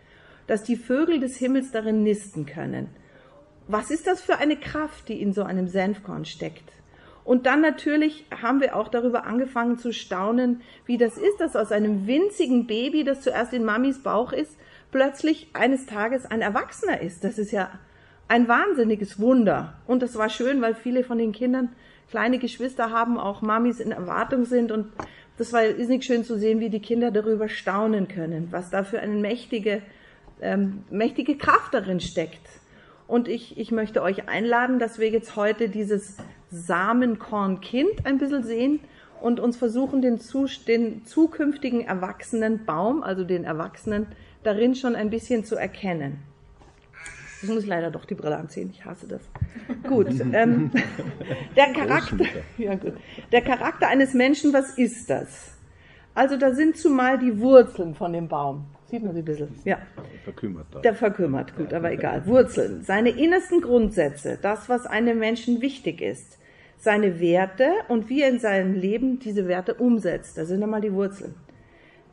dass 0.47 0.65
die 0.65 0.77
Vögel 0.77 1.21
des 1.21 1.37
Himmels 1.37 1.71
darin 1.71 2.03
nisten 2.03 2.47
können. 2.47 2.89
Was 3.69 3.91
ist 3.91 4.07
das 4.07 4.21
für 4.21 4.39
eine 4.39 4.57
Kraft, 4.57 5.09
die 5.09 5.21
in 5.21 5.33
so 5.33 5.43
einem 5.43 5.67
Senfkorn 5.67 6.25
steckt? 6.25 6.73
Und 7.25 7.47
dann 7.47 7.61
natürlich 7.61 8.25
haben 8.31 8.61
wir 8.61 8.77
auch 8.77 8.87
darüber 8.87 9.27
angefangen 9.27 9.79
zu 9.79 9.93
staunen, 9.93 10.63
wie 10.87 10.97
das 10.97 11.19
ist, 11.19 11.41
dass 11.41 11.57
aus 11.57 11.73
einem 11.73 12.07
winzigen 12.07 12.69
Baby, 12.69 13.03
das 13.03 13.23
zuerst 13.23 13.53
in 13.53 13.65
Mamis 13.65 14.01
Bauch 14.01 14.33
ist, 14.33 14.57
plötzlich 14.91 15.49
eines 15.53 15.87
Tages 15.87 16.27
ein 16.27 16.43
Erwachsener 16.43 17.01
ist. 17.01 17.25
Das 17.25 17.39
ist 17.39 17.53
ja 17.53 17.71
ein 18.29 18.49
wahnsinniges 18.49 19.21
Wunder. 19.21 19.75
Und 19.87 20.03
das 20.03 20.17
war 20.17 20.29
schön, 20.29 20.61
weil 20.61 20.75
viele 20.75 21.05
von 21.05 21.19
den 21.19 21.33
Kindern 21.33 21.71
kleine 22.11 22.39
Geschwister 22.39 22.91
haben, 22.91 23.19
auch 23.19 23.43
Mamis 23.43 23.81
in 23.81 23.93
Erwartung 23.93 24.45
sind. 24.45 24.73
Und 24.73 24.89
das 25.39 25.53
war 25.53 25.63
nicht 25.63 26.05
schön 26.05 26.25
zu 26.25 26.39
sehen, 26.39 26.61
wie 26.61 26.71
die 26.71 26.81
Kinder 26.81 27.11
darüber 27.11 27.49
staunen 27.49 28.09
können, 28.09 28.49
was 28.51 28.71
da 28.71 28.85
für 28.85 29.01
eine 29.01 29.15
mächtige, 29.15 29.83
ähm, 30.41 30.85
mächtige 30.91 31.37
Kraft 31.37 31.75
darin 31.75 32.01
steckt. 32.01 32.49
Und 33.07 33.29
ich, 33.29 33.59
ich 33.59 33.71
möchte 33.71 34.03
euch 34.03 34.29
einladen, 34.29 34.79
dass 34.79 34.99
wir 34.99 35.11
jetzt 35.11 35.37
heute 35.37 35.69
dieses 35.69 36.17
Samenkornkind 36.51 38.05
ein 38.05 38.19
bisschen 38.19 38.43
sehen 38.43 38.81
und 39.21 39.39
uns 39.39 39.57
versuchen, 39.57 40.03
den, 40.03 40.19
zu, 40.19 40.47
den 40.67 41.05
zukünftigen 41.05 41.83
erwachsenen 41.83 42.65
Baum, 42.65 43.03
also 43.03 43.25
den 43.25 43.45
Erwachsenen, 43.45 44.07
darin 44.47 44.75
schon 44.75 44.95
ein 44.95 45.11
bisschen 45.11 45.45
zu 45.45 45.57
erkennen. 45.57 46.23
Ich 47.43 47.49
muss 47.49 47.67
leider 47.67 47.91
doch 47.91 48.05
die 48.05 48.15
Brille 48.15 48.37
anziehen, 48.37 48.71
ich 48.73 48.85
hasse 48.85 49.07
das. 49.07 49.21
Gut, 49.87 50.09
ähm, 50.33 50.71
der, 51.57 51.73
Charakter, 51.73 52.25
ja 52.57 52.75
gut. 52.75 52.95
der 53.31 53.43
Charakter 53.43 53.89
eines 53.89 54.15
Menschen, 54.15 54.53
was 54.53 54.79
ist 54.79 55.11
das? 55.11 55.53
Also 56.15 56.39
da 56.39 56.55
sind 56.55 56.79
zumal 56.79 57.19
die 57.19 57.39
Wurzeln 57.41 57.95
von 57.95 58.13
dem 58.13 58.27
Baum. 58.27 58.65
Sieht 58.87 59.03
man 59.03 59.13
sie 59.13 59.21
ein 59.21 59.25
bisschen? 59.25 59.49
Ja. 59.65 59.79
Verkümmert. 60.25 60.67
Da. 60.71 60.81
Der 60.81 60.95
verkümmert, 60.95 61.57
gut, 61.57 61.75
aber 61.75 61.93
egal. 61.93 62.27
Wurzeln. 62.27 62.83
Seine 62.85 63.11
innersten 63.11 63.61
Grundsätze, 63.61 64.39
das, 64.41 64.69
was 64.69 64.87
einem 64.87 65.19
Menschen 65.19 65.61
wichtig 65.61 66.01
ist. 66.01 66.39
Seine 66.79 67.21
Werte 67.21 67.69
und 67.89 68.09
wie 68.09 68.23
er 68.23 68.31
in 68.31 68.39
seinem 68.39 68.75
Leben 68.75 69.19
diese 69.19 69.47
Werte 69.47 69.75
umsetzt. 69.75 70.39
Da 70.39 70.45
sind 70.47 70.63
einmal 70.63 70.81
die 70.81 70.93
Wurzeln. 70.93 71.35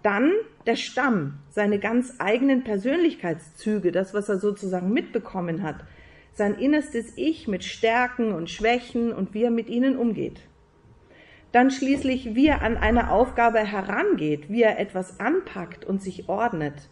Dann 0.04 0.32
der 0.66 0.76
Stamm, 0.76 1.40
seine 1.50 1.80
ganz 1.80 2.16
eigenen 2.20 2.64
Persönlichkeitszüge, 2.64 3.92
das, 3.92 4.14
was 4.14 4.30
er 4.30 4.38
sozusagen 4.38 4.92
mitbekommen 4.92 5.64
hat. 5.64 5.78
sein 6.36 6.56
innerstes 6.56 7.14
Ich 7.16 7.48
mit 7.48 7.64
Stärken 7.64 8.34
und 8.34 8.50
Schwächen 8.50 9.14
und 9.14 9.36
wie 9.36 9.44
er 9.44 9.52
mit 9.52 9.70
ihnen 9.70 9.96
umgeht. 9.96 10.42
Dann 11.52 11.70
schließlich, 11.70 12.34
wie 12.34 12.48
er 12.48 12.64
an 12.64 12.76
eine 12.76 13.12
Aufgabe 13.12 13.60
herangeht, 13.60 14.50
wie 14.50 14.64
er 14.64 14.80
etwas 14.80 15.20
anpackt 15.20 15.86
und 15.86 16.02
sich 16.02 16.28
ordnet. 16.28 16.90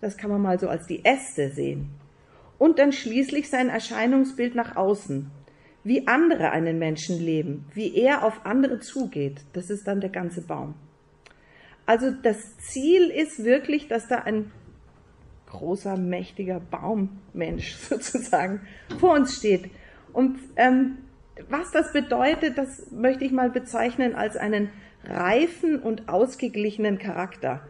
Das 0.00 0.16
kann 0.16 0.30
man 0.30 0.40
mal 0.40 0.60
so 0.60 0.68
als 0.68 0.86
die 0.86 1.04
Äste 1.04 1.50
sehen. 1.50 1.88
Und 2.58 2.78
dann 2.78 2.92
schließlich 2.92 3.50
sein 3.50 3.68
Erscheinungsbild 3.68 4.54
nach 4.54 4.76
außen, 4.76 5.32
wie 5.82 6.06
andere 6.06 6.50
einen 6.52 6.78
Menschen 6.78 7.18
leben, 7.18 7.66
wie 7.74 7.96
er 7.96 8.22
auf 8.22 8.46
andere 8.46 8.78
zugeht. 8.78 9.40
Das 9.52 9.68
ist 9.68 9.88
dann 9.88 10.00
der 10.00 10.10
ganze 10.10 10.42
Baum. 10.42 10.74
Also 11.86 12.10
das 12.10 12.58
Ziel 12.58 13.08
ist 13.10 13.44
wirklich, 13.44 13.88
dass 13.88 14.08
da 14.08 14.16
ein 14.16 14.50
großer, 15.46 15.96
mächtiger 15.96 16.60
Baummensch 16.60 17.74
sozusagen 17.88 18.60
vor 18.98 19.14
uns 19.14 19.36
steht. 19.36 19.70
Und 20.12 20.38
ähm, 20.56 20.98
was 21.48 21.70
das 21.70 21.92
bedeutet, 21.92 22.58
das 22.58 22.90
möchte 22.90 23.24
ich 23.24 23.32
mal 23.32 23.50
bezeichnen 23.50 24.14
als 24.14 24.36
einen 24.36 24.70
reifen 25.04 25.80
und 25.80 26.08
ausgeglichenen 26.08 26.98
Charakter, 26.98 27.60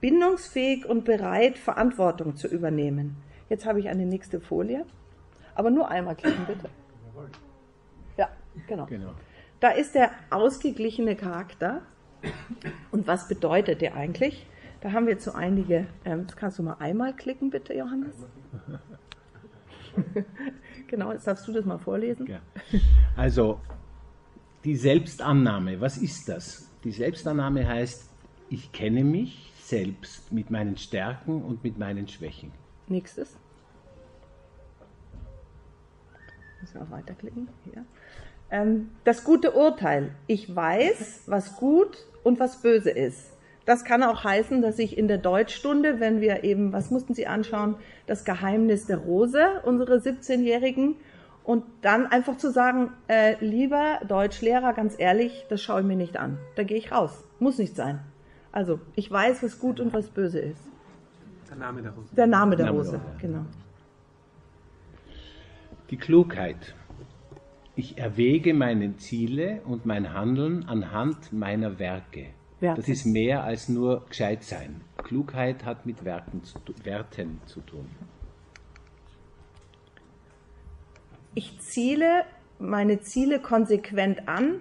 bindungsfähig 0.00 0.86
und 0.86 1.04
bereit, 1.04 1.58
Verantwortung 1.58 2.36
zu 2.36 2.48
übernehmen. 2.48 3.16
Jetzt 3.48 3.66
habe 3.66 3.80
ich 3.80 3.88
eine 3.88 4.06
nächste 4.06 4.40
Folie, 4.40 4.84
aber 5.54 5.70
nur 5.70 5.88
einmal 5.88 6.16
klicken, 6.16 6.44
bitte. 6.46 6.68
Ja, 8.16 8.28
genau. 8.66 8.86
genau. 8.86 9.12
Da 9.60 9.70
ist 9.70 9.94
der 9.94 10.10
ausgeglichene 10.30 11.16
Charakter. 11.16 11.82
Und 12.90 13.06
was 13.06 13.28
bedeutet 13.28 13.80
der 13.80 13.94
eigentlich? 13.94 14.46
Da 14.80 14.92
haben 14.92 15.06
wir 15.06 15.14
jetzt 15.14 15.24
so 15.24 15.32
einige, 15.32 15.86
ähm, 16.04 16.26
kannst 16.36 16.58
du 16.58 16.62
mal 16.62 16.76
einmal 16.78 17.14
klicken, 17.14 17.50
bitte, 17.50 17.74
Johannes? 17.74 18.14
genau, 20.86 21.12
jetzt 21.12 21.26
darfst 21.26 21.48
du 21.48 21.52
das 21.52 21.64
mal 21.64 21.78
vorlesen. 21.78 22.26
Ja. 22.26 22.40
Also, 23.16 23.60
die 24.64 24.76
Selbstannahme, 24.76 25.80
was 25.80 25.96
ist 25.96 26.28
das? 26.28 26.70
Die 26.84 26.92
Selbstannahme 26.92 27.66
heißt, 27.66 28.10
ich 28.50 28.72
kenne 28.72 29.02
mich 29.02 29.52
selbst 29.60 30.32
mit 30.32 30.50
meinen 30.50 30.76
Stärken 30.76 31.42
und 31.42 31.64
mit 31.64 31.78
meinen 31.78 32.06
Schwächen. 32.06 32.52
Nächstes. 32.86 33.36
Müssen 36.60 36.74
wir 36.74 36.82
auch 36.82 36.90
weiterklicken. 36.90 37.48
Hier. 37.64 37.84
Ähm, 38.50 38.90
das 39.04 39.24
gute 39.24 39.52
Urteil. 39.52 40.10
Ich 40.26 40.54
weiß, 40.54 41.24
was 41.26 41.56
gut 41.56 41.96
und 42.22 42.38
was 42.38 42.62
böse 42.62 42.90
ist. 42.90 43.32
Das 43.64 43.84
kann 43.84 44.04
auch 44.04 44.22
heißen, 44.22 44.62
dass 44.62 44.78
ich 44.78 44.96
in 44.96 45.08
der 45.08 45.18
Deutschstunde, 45.18 45.98
wenn 45.98 46.20
wir 46.20 46.44
eben, 46.44 46.72
was 46.72 46.90
mussten 46.92 47.14
Sie 47.14 47.26
anschauen, 47.26 47.74
das 48.06 48.24
Geheimnis 48.24 48.86
der 48.86 48.98
Rose, 48.98 49.60
unsere 49.64 49.96
17-Jährigen, 49.96 50.94
und 51.42 51.64
dann 51.80 52.06
einfach 52.06 52.36
zu 52.36 52.50
sagen, 52.50 52.90
äh, 53.06 53.36
lieber 53.44 54.00
Deutschlehrer, 54.06 54.72
ganz 54.72 54.94
ehrlich, 54.98 55.46
das 55.48 55.62
schaue 55.62 55.80
ich 55.80 55.86
mir 55.86 55.96
nicht 55.96 56.16
an. 56.16 56.38
Da 56.56 56.64
gehe 56.64 56.76
ich 56.76 56.90
raus. 56.90 57.24
Muss 57.38 57.58
nicht 57.58 57.76
sein. 57.76 58.00
Also, 58.50 58.80
ich 58.94 59.10
weiß, 59.10 59.42
was 59.42 59.58
gut 59.58 59.78
und 59.80 59.92
was 59.92 60.08
böse 60.08 60.40
ist. 60.40 60.60
Der 61.48 61.56
Name 61.56 61.82
der 61.82 61.92
Rose. 61.92 62.14
Der 62.16 62.26
Name 62.26 62.56
der 62.56 62.70
Rose, 62.70 63.00
genau. 63.20 63.44
Die 65.90 65.96
Klugheit. 65.96 66.74
Ich 67.78 67.98
erwäge 67.98 68.54
meine 68.54 68.96
Ziele 68.96 69.60
und 69.66 69.84
mein 69.84 70.14
Handeln 70.14 70.66
anhand 70.66 71.30
meiner 71.34 71.78
Werke. 71.78 72.28
Werte. 72.58 72.80
Das 72.80 72.88
ist 72.88 73.04
mehr 73.04 73.44
als 73.44 73.68
nur 73.68 74.06
gescheit 74.08 74.44
sein. 74.44 74.80
Klugheit 74.96 75.66
hat 75.66 75.84
mit 75.84 76.02
Werten 76.02 76.42
zu, 76.42 76.58
Werten 76.84 77.38
zu 77.44 77.60
tun. 77.60 77.86
Ich 81.34 81.58
ziele 81.60 82.24
meine 82.58 83.00
Ziele 83.00 83.40
konsequent 83.40 84.26
an, 84.26 84.60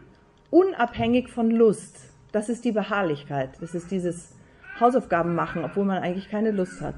unabhängig 0.52 1.30
von 1.30 1.50
Lust. 1.50 2.14
Das 2.34 2.50
ist 2.50 2.66
die 2.66 2.74
Beharrlichkeit. 2.74 3.52
Das 3.62 3.74
ist 3.74 3.92
dieses 3.92 4.36
Hausaufgaben 4.78 5.36
machen, 5.36 5.64
obwohl 5.64 5.86
man 5.86 6.04
eigentlich 6.04 6.28
keine 6.28 6.52
Lust 6.52 6.82
hat. 6.82 6.96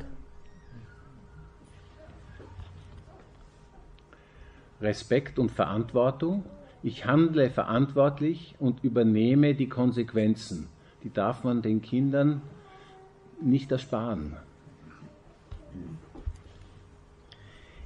Respekt 4.82 5.40
und 5.40 5.52
Verantwortung. 5.52 6.44
Ich 6.84 7.06
handle 7.06 7.50
verantwortlich 7.50 8.56
und 8.60 8.84
übernehme 8.84 9.56
die 9.56 9.70
Konsequenzen 9.70 10.70
die 11.04 11.14
darf 11.14 11.44
man 11.44 11.62
den 11.62 11.82
Kindern 11.82 12.42
nicht 13.42 13.72
ersparen. 13.72 14.36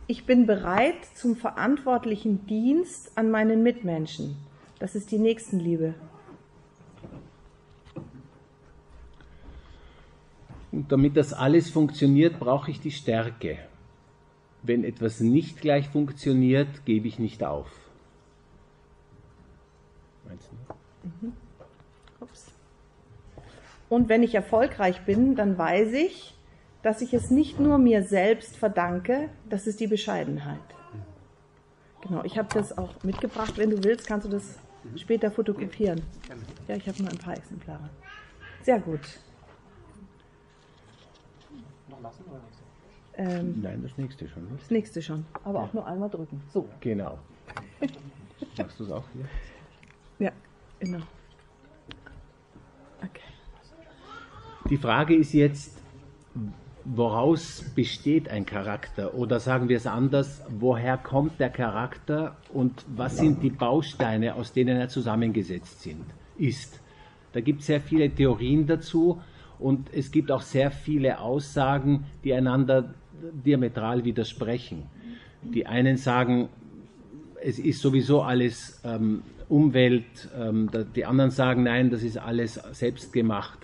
Ich 0.08 0.26
bin 0.26 0.46
bereit 0.46 1.06
zum 1.14 1.36
verantwortlichen 1.36 2.48
Dienst 2.48 3.16
an 3.16 3.30
meinen 3.30 3.64
Mitmenschen. 3.64 4.38
Das 4.80 4.96
ist 4.96 5.12
die 5.12 5.20
Nächstenliebe. 5.20 5.94
Und 10.72 10.92
damit 10.92 11.16
das 11.16 11.32
alles 11.34 11.70
funktioniert, 11.70 12.40
brauche 12.40 12.72
ich 12.72 12.80
die 12.80 12.92
Stärke. 12.92 13.60
Wenn 14.64 14.84
etwas 14.84 15.20
nicht 15.20 15.62
gleich 15.62 15.90
funktioniert, 15.90 16.86
gebe 16.86 17.08
ich 17.08 17.18
nicht 17.20 17.44
auf. 17.44 17.68
Meinst 20.28 20.50
du? 20.50 21.08
Mhm. 21.08 21.34
Und 23.90 24.08
wenn 24.08 24.24
ich 24.24 24.36
erfolgreich 24.36 25.02
bin, 25.02 25.36
dann 25.36 25.58
weiß 25.58 25.92
ich, 25.92 26.34
dass 26.82 27.02
ich 27.02 27.14
es 27.14 27.30
nicht 27.30 27.60
nur 27.60 27.78
mir 27.78 28.04
selbst 28.04 28.56
verdanke, 28.56 29.30
das 29.50 29.68
ist 29.68 29.82
die 29.82 29.88
Bescheidenheit. 29.88 30.60
Genau, 32.02 32.24
ich 32.24 32.38
habe 32.38 32.48
das 32.54 32.78
auch 32.78 33.04
mitgebracht. 33.04 33.58
Wenn 33.58 33.70
du 33.70 33.84
willst, 33.84 34.08
kannst 34.08 34.26
du 34.26 34.32
das 34.32 34.58
später 34.96 35.30
fotokopieren. 35.30 36.02
Ja, 36.68 36.76
ich 36.76 36.88
habe 36.88 37.02
nur 37.04 37.12
ein 37.12 37.18
paar 37.18 37.36
Exemplare. 37.36 37.90
Sehr 38.64 38.80
gut. 38.80 39.02
Noch 41.90 42.02
lassen 42.02 42.24
oder 42.30 42.40
nächste? 42.40 42.61
Ähm, 43.22 43.62
Nein, 43.62 43.84
das 43.84 43.96
nächste 43.98 44.28
schon. 44.28 44.44
Nicht? 44.46 44.62
Das 44.64 44.72
nächste 44.72 45.02
schon, 45.02 45.26
aber 45.44 45.60
ja. 45.60 45.66
auch 45.66 45.74
nur 45.74 45.86
einmal 45.86 46.10
drücken. 46.10 46.42
So. 46.52 46.68
Genau. 46.80 47.20
Machst 48.58 48.80
du 48.80 48.84
es 48.86 48.92
auch 48.92 49.04
hier? 49.14 49.26
Ja, 50.26 50.32
genau. 50.80 51.04
Okay. 52.98 53.22
Die 54.72 54.78
Frage 54.78 55.16
ist 55.16 55.34
jetzt, 55.34 55.78
woraus 56.84 57.64
besteht 57.76 58.28
ein 58.28 58.48
Charakter? 58.48 59.14
Oder 59.14 59.40
sagen 59.40 59.70
wir 59.70 59.78
es 59.78 59.86
anders, 59.86 60.42
woher 60.50 60.98
kommt 60.98 61.40
der 61.40 61.52
Charakter 61.52 62.38
und 62.52 62.84
was 62.88 63.18
sind 63.18 63.44
die 63.44 63.52
Bausteine, 63.52 64.34
aus 64.34 64.52
denen 64.52 64.78
er 64.78 64.90
zusammengesetzt 64.90 65.82
sind, 65.82 66.06
ist? 66.40 66.80
Da 67.34 67.42
gibt 67.42 67.62
es 67.62 67.68
sehr 67.68 67.82
viele 67.82 68.10
Theorien 68.10 68.66
dazu 68.66 69.22
und 69.60 69.94
es 69.94 70.12
gibt 70.12 70.32
auch 70.32 70.42
sehr 70.42 70.72
viele 70.72 71.20
Aussagen, 71.20 72.06
die 72.24 72.34
einander 72.34 72.96
diametral 73.46 74.04
widersprechen. 74.04 74.84
Die 75.42 75.66
einen 75.66 75.98
sagen, 75.98 76.50
es 77.44 77.60
ist 77.60 77.82
sowieso 77.82 78.22
alles 78.22 78.80
ähm, 78.84 79.24
Umwelt, 79.50 80.30
ähm, 80.38 80.70
die 80.96 81.06
anderen 81.06 81.32
sagen, 81.32 81.64
nein, 81.64 81.90
das 81.90 82.04
ist 82.04 82.18
alles 82.18 82.56
selbstgemacht. 82.72 83.60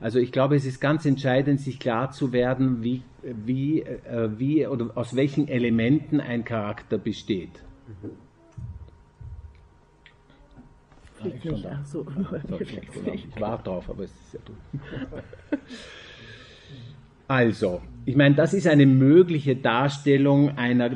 Also 0.00 0.18
ich 0.18 0.30
glaube, 0.30 0.56
es 0.56 0.66
ist 0.66 0.80
ganz 0.80 1.06
entscheidend, 1.06 1.60
sich 1.60 1.78
klar 1.78 2.10
zu 2.10 2.32
werden, 2.32 2.82
wie, 2.82 3.02
wie, 3.22 3.80
äh, 3.80 4.28
wie 4.36 4.66
oder 4.66 4.90
aus 4.94 5.16
welchen 5.16 5.48
Elementen 5.48 6.20
ein 6.20 6.44
Charakter 6.44 6.98
besteht. 6.98 7.62
Ah, 11.18 11.26
ich, 11.26 11.44
nicht, 11.44 11.64
da. 11.64 11.82
so, 11.84 12.06
ich 13.12 13.40
warte 13.40 13.64
drauf, 13.64 13.88
aber 13.88 14.04
es 14.04 14.10
ist 14.10 14.34
ja 14.34 14.40
du. 14.44 14.52
Also, 17.28 17.82
ich 18.08 18.14
meine, 18.14 18.36
das 18.36 18.54
ist 18.54 18.68
eine 18.68 18.86
mögliche 18.86 19.56
Darstellung 19.56 20.56
einer 20.56 20.90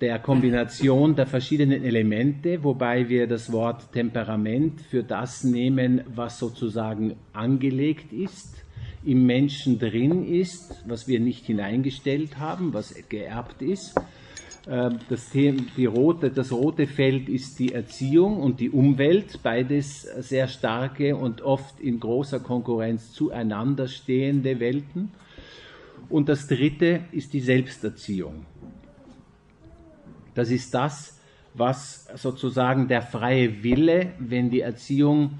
der, 0.00 0.18
Kombination 0.18 1.14
der 1.14 1.26
verschiedenen 1.26 1.84
Elemente, 1.84 2.64
wobei 2.64 3.10
wir 3.10 3.26
das 3.26 3.52
Wort 3.52 3.92
Temperament 3.92 4.80
für 4.80 5.02
das 5.02 5.44
nehmen, 5.44 6.00
was 6.14 6.38
sozusagen 6.38 7.16
angelegt 7.34 8.14
ist, 8.14 8.64
im 9.04 9.26
Menschen 9.26 9.78
drin 9.78 10.26
ist, 10.26 10.82
was 10.88 11.06
wir 11.06 11.20
nicht 11.20 11.44
hineingestellt 11.44 12.38
haben, 12.38 12.72
was 12.72 12.94
geerbt 13.10 13.60
ist. 13.60 13.94
Ähm, 14.66 15.00
das, 15.10 15.32
die 15.32 15.84
rote, 15.84 16.30
das 16.30 16.50
rote 16.50 16.86
Feld 16.86 17.28
ist 17.28 17.58
die 17.58 17.74
Erziehung 17.74 18.40
und 18.40 18.60
die 18.60 18.70
Umwelt, 18.70 19.40
beides 19.42 20.00
sehr 20.00 20.48
starke 20.48 21.14
und 21.14 21.42
oft 21.42 21.78
in 21.78 22.00
großer 22.00 22.40
Konkurrenz 22.40 23.12
zueinander 23.12 23.86
stehende 23.86 24.60
Welten. 24.60 25.10
Und 26.08 26.28
das 26.28 26.46
dritte 26.46 27.00
ist 27.12 27.32
die 27.32 27.40
Selbsterziehung. 27.40 28.46
Das 30.34 30.50
ist 30.50 30.74
das, 30.74 31.18
was 31.54 32.08
sozusagen 32.16 32.88
der 32.88 33.02
freie 33.02 33.62
Wille, 33.62 34.12
wenn 34.18 34.50
die 34.50 34.60
Erziehung, 34.60 35.38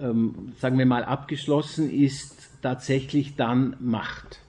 ähm, 0.00 0.52
sagen 0.58 0.78
wir 0.78 0.86
mal, 0.86 1.04
abgeschlossen 1.04 1.90
ist, 1.90 2.50
tatsächlich 2.62 3.36
dann 3.36 3.76
macht. 3.80 4.40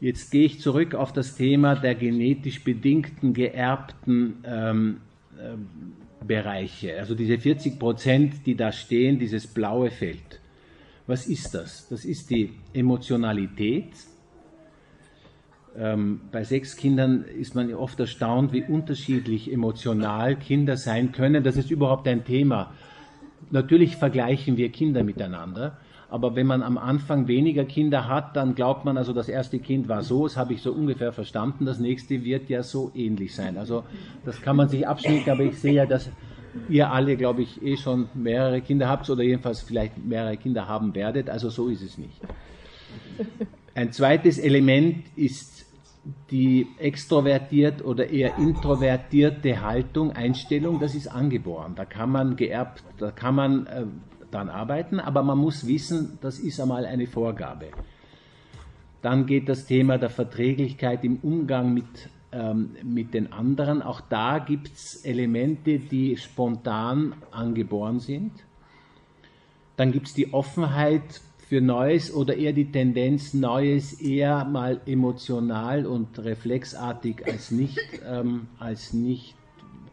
Jetzt 0.00 0.30
gehe 0.30 0.44
ich 0.44 0.60
zurück 0.60 0.94
auf 0.94 1.12
das 1.12 1.34
Thema 1.34 1.76
der 1.76 1.94
genetisch 1.94 2.62
bedingten, 2.62 3.32
geerbten 3.32 4.44
ähm, 4.44 5.00
äh, 5.38 5.56
Bereiche. 6.26 6.98
Also 6.98 7.14
diese 7.14 7.38
40 7.38 7.78
Prozent, 7.78 8.46
die 8.46 8.54
da 8.54 8.72
stehen, 8.72 9.18
dieses 9.18 9.46
blaue 9.46 9.90
Feld. 9.90 10.40
Was 11.06 11.26
ist 11.26 11.54
das? 11.54 11.88
Das 11.88 12.04
ist 12.04 12.30
die 12.30 12.52
Emotionalität. 12.72 13.92
Ähm, 15.76 16.20
bei 16.32 16.44
sechs 16.44 16.76
Kindern 16.76 17.24
ist 17.24 17.54
man 17.54 17.72
oft 17.74 17.98
erstaunt, 18.00 18.52
wie 18.52 18.62
unterschiedlich 18.62 19.52
emotional 19.52 20.36
Kinder 20.36 20.76
sein 20.76 21.12
können. 21.12 21.42
Das 21.44 21.56
ist 21.56 21.70
überhaupt 21.70 22.08
ein 22.08 22.24
Thema. 22.24 22.72
Natürlich 23.50 23.96
vergleichen 23.96 24.56
wir 24.56 24.70
Kinder 24.70 25.04
miteinander. 25.04 25.78
Aber 26.08 26.36
wenn 26.36 26.46
man 26.46 26.62
am 26.62 26.78
Anfang 26.78 27.26
weniger 27.26 27.64
Kinder 27.64 28.08
hat, 28.08 28.36
dann 28.36 28.54
glaubt 28.54 28.84
man 28.84 28.96
also, 28.96 29.12
das 29.12 29.28
erste 29.28 29.58
Kind 29.58 29.88
war 29.88 30.02
so, 30.02 30.24
das 30.24 30.36
habe 30.36 30.52
ich 30.52 30.62
so 30.62 30.72
ungefähr 30.72 31.12
verstanden, 31.12 31.66
das 31.66 31.80
nächste 31.80 32.24
wird 32.24 32.48
ja 32.48 32.62
so 32.62 32.92
ähnlich 32.94 33.34
sein. 33.34 33.58
Also 33.58 33.82
das 34.24 34.40
kann 34.40 34.56
man 34.56 34.68
sich 34.68 34.86
abschminken, 34.86 35.32
aber 35.32 35.42
ich 35.42 35.58
sehe 35.58 35.74
ja, 35.74 35.86
dass 35.86 36.08
ihr 36.68 36.90
alle, 36.90 37.16
glaube 37.16 37.42
ich, 37.42 37.62
eh 37.62 37.76
schon 37.76 38.08
mehrere 38.14 38.60
Kinder 38.60 38.88
habt 38.88 39.08
oder 39.10 39.22
jedenfalls 39.22 39.62
vielleicht 39.62 39.98
mehrere 39.98 40.36
Kinder 40.36 40.68
haben 40.68 40.94
werdet. 40.94 41.30
Also 41.30 41.50
so 41.50 41.68
ist 41.68 41.82
es 41.82 41.98
nicht. 41.98 42.20
Ein 43.74 43.92
zweites 43.92 44.38
Element 44.38 45.04
ist 45.16 45.66
die 46.30 46.66
extrovertiert 46.78 47.84
oder 47.84 48.10
eher 48.10 48.36
introvertierte 48.36 49.62
Haltung, 49.62 50.12
Einstellung, 50.12 50.78
das 50.78 50.94
ist 50.94 51.08
angeboren. 51.08 51.74
Da 51.76 51.84
kann 51.84 52.10
man 52.10 52.36
geerbt, 52.36 52.84
da 52.98 53.10
kann 53.10 53.34
man 53.34 53.66
äh, 53.66 53.84
dran 54.30 54.48
arbeiten, 54.48 55.00
aber 55.00 55.22
man 55.22 55.38
muss 55.38 55.66
wissen, 55.66 56.18
das 56.20 56.38
ist 56.38 56.60
einmal 56.60 56.84
eine 56.84 57.06
Vorgabe. 57.06 57.68
Dann 59.00 59.26
geht 59.26 59.48
das 59.48 59.66
Thema 59.66 59.98
der 59.98 60.10
Verträglichkeit 60.10 61.04
im 61.04 61.18
Umgang 61.22 61.72
mit, 61.72 62.08
ähm, 62.34 62.70
mit 62.82 63.14
den 63.14 63.32
anderen. 63.32 63.80
Auch 63.80 64.00
da 64.00 64.40
gibt 64.40 64.72
es 64.72 65.04
Elemente, 65.04 65.78
die 65.78 66.16
spontan 66.16 67.14
angeboren 67.30 68.00
sind. 68.00 68.32
Dann 69.76 69.92
gibt 69.92 70.08
es 70.08 70.14
die 70.14 70.34
Offenheit 70.34 71.20
für 71.48 71.60
Neues 71.60 72.12
oder 72.12 72.36
eher 72.36 72.52
die 72.52 72.72
Tendenz, 72.72 73.34
Neues 73.34 73.92
eher 74.00 74.44
mal 74.44 74.80
emotional 74.86 75.86
und 75.86 76.18
reflexartig 76.18 77.24
als 77.26 77.52
nicht, 77.52 77.78
ähm, 78.06 78.48
als 78.58 78.92
nicht 78.92 79.36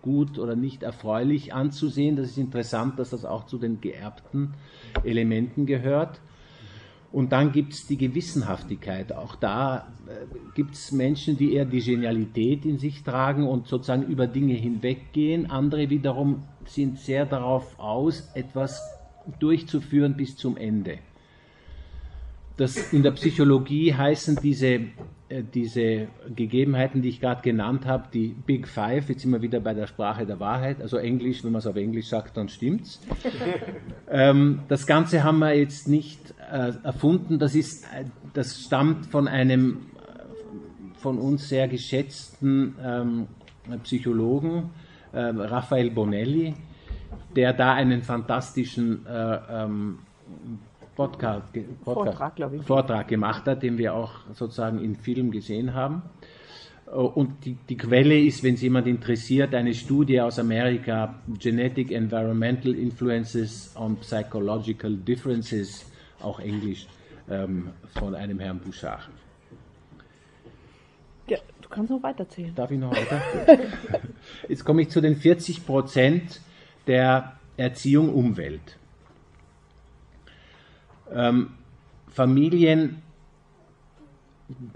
gut 0.02 0.40
oder 0.40 0.56
nicht 0.56 0.82
erfreulich 0.82 1.54
anzusehen. 1.54 2.16
Das 2.16 2.32
ist 2.32 2.38
interessant, 2.38 2.98
dass 2.98 3.12
das 3.12 3.24
auch 3.24 3.46
zu 3.46 3.60
den 3.60 3.82
geerbten 3.82 4.56
Elementen 5.04 5.68
gehört. 5.68 6.20
Und 7.12 7.34
dann 7.34 7.52
gibt 7.52 7.74
es 7.74 7.88
die 7.88 7.98
Gewissenhaftigkeit. 7.98 9.12
Auch 9.12 9.36
da 9.36 9.92
äh, 10.08 10.12
gibt 10.56 10.76
es 10.76 10.92
Menschen, 10.92 11.38
die 11.38 11.54
eher 11.54 11.66
die 11.66 11.82
Genialität 11.82 12.66
in 12.66 12.78
sich 12.78 13.04
tragen 13.04 13.48
und 13.48 13.68
sozusagen 13.68 14.04
über 14.04 14.28
Dinge 14.28 14.54
hinweggehen. 14.54 15.50
Andere 15.50 15.90
wiederum 15.90 16.44
sind 16.66 17.00
sehr 17.00 17.26
darauf 17.26 17.78
aus, 17.80 18.30
etwas 18.34 18.82
durchzuführen 19.40 20.16
bis 20.16 20.38
zum 20.38 20.56
Ende. 20.56 21.00
Das 22.56 22.94
in 22.94 23.04
der 23.04 23.12
Psychologie 23.12 23.94
heißen 23.94 24.38
diese 24.42 24.82
äh, 25.32 25.44
diese 25.54 26.08
Gegebenheiten, 26.36 27.02
die 27.02 27.10
ich 27.10 27.22
gerade 27.22 27.42
genannt 27.42 27.86
habe, 27.86 28.10
die 28.14 28.36
Big 28.46 28.68
Five, 28.68 29.08
jetzt 29.10 29.22
sind 29.22 29.32
wir 29.32 29.42
wieder 29.42 29.62
bei 29.62 29.74
der 29.74 29.88
Sprache 29.88 30.26
der 30.26 30.40
Wahrheit, 30.40 30.82
also 30.82 30.98
Englisch, 30.98 31.44
wenn 31.44 31.54
man 31.54 31.60
es 31.60 31.68
auf 31.68 31.78
Englisch 31.78 32.08
sagt, 32.08 32.36
dann 32.36 32.50
stimmt's. 32.50 33.00
ähm, 34.12 34.60
das 34.68 34.86
Ganze 34.86 35.24
haben 35.24 35.40
wir 35.40 35.54
jetzt 35.54 35.88
nicht 35.88 36.34
erfunden, 36.84 37.40
das, 37.40 37.56
ist, 37.56 37.86
äh, 37.86 38.06
das 38.34 38.60
stammt 38.62 39.06
von 39.08 39.28
einem 39.28 39.88
äh, 39.98 41.00
von 41.00 41.18
uns 41.18 41.50
sehr 41.50 41.68
geschätzten 41.68 42.76
ähm, 42.84 43.28
Psychologen, 43.84 44.72
äh, 45.14 45.20
Raphael 45.20 45.92
Bonelli, 45.92 46.54
der 47.36 47.54
da 47.54 47.74
einen 47.74 48.02
fantastischen 48.02 49.06
äh, 49.06 49.40
ähm, 49.50 50.00
Podcast, 50.96 51.54
Podcast, 51.54 52.18
Vortrag, 52.18 52.64
Vortrag, 52.66 53.08
gemacht 53.08 53.46
hat, 53.46 53.64
den 53.64 53.78
wir 53.78 53.94
auch 53.94 54.12
sozusagen 54.34 54.80
in 54.80 54.96
Film 54.96 55.32
gesehen 55.32 55.74
haben. 55.74 56.02
Äh, 56.88 56.96
und 56.96 57.46
die, 57.46 57.58
die, 57.70 57.78
Quelle 57.78 58.20
ist, 58.20 58.44
wenn 58.44 58.56
es 58.56 58.62
jemand 58.62 58.88
interessiert, 58.88 59.56
eine 59.56 59.74
Studie 59.74 60.22
aus 60.22 60.40
Amerika, 60.40 61.16
Genetic 61.40 61.92
Environmental 61.92 62.74
Influences 62.74 63.74
on 63.76 63.98
Psychological 63.98 64.96
Differences, 64.96 65.91
auch 66.22 66.40
Englisch, 66.40 66.88
ähm, 67.30 67.70
von 67.98 68.16
einem 68.16 68.40
Herrn 68.40 68.60
Bouchard. 68.60 69.10
Ja, 71.28 71.38
du 71.62 71.70
kannst 71.70 71.92
noch 71.92 72.04
weiterzählen. 72.04 72.54
Darf 72.56 72.72
ich 72.72 72.80
noch 72.80 72.92
weiter? 72.92 73.22
Jetzt 74.50 74.66
komme 74.66 74.82
ich 74.82 74.90
zu 74.90 75.02
den 75.02 75.16
40 75.16 75.66
Prozent 75.66 76.42
der 76.88 77.34
Erziehung 77.58 78.14
Umwelt 78.14 78.78
ähm, 81.14 81.50
Familien 82.08 83.02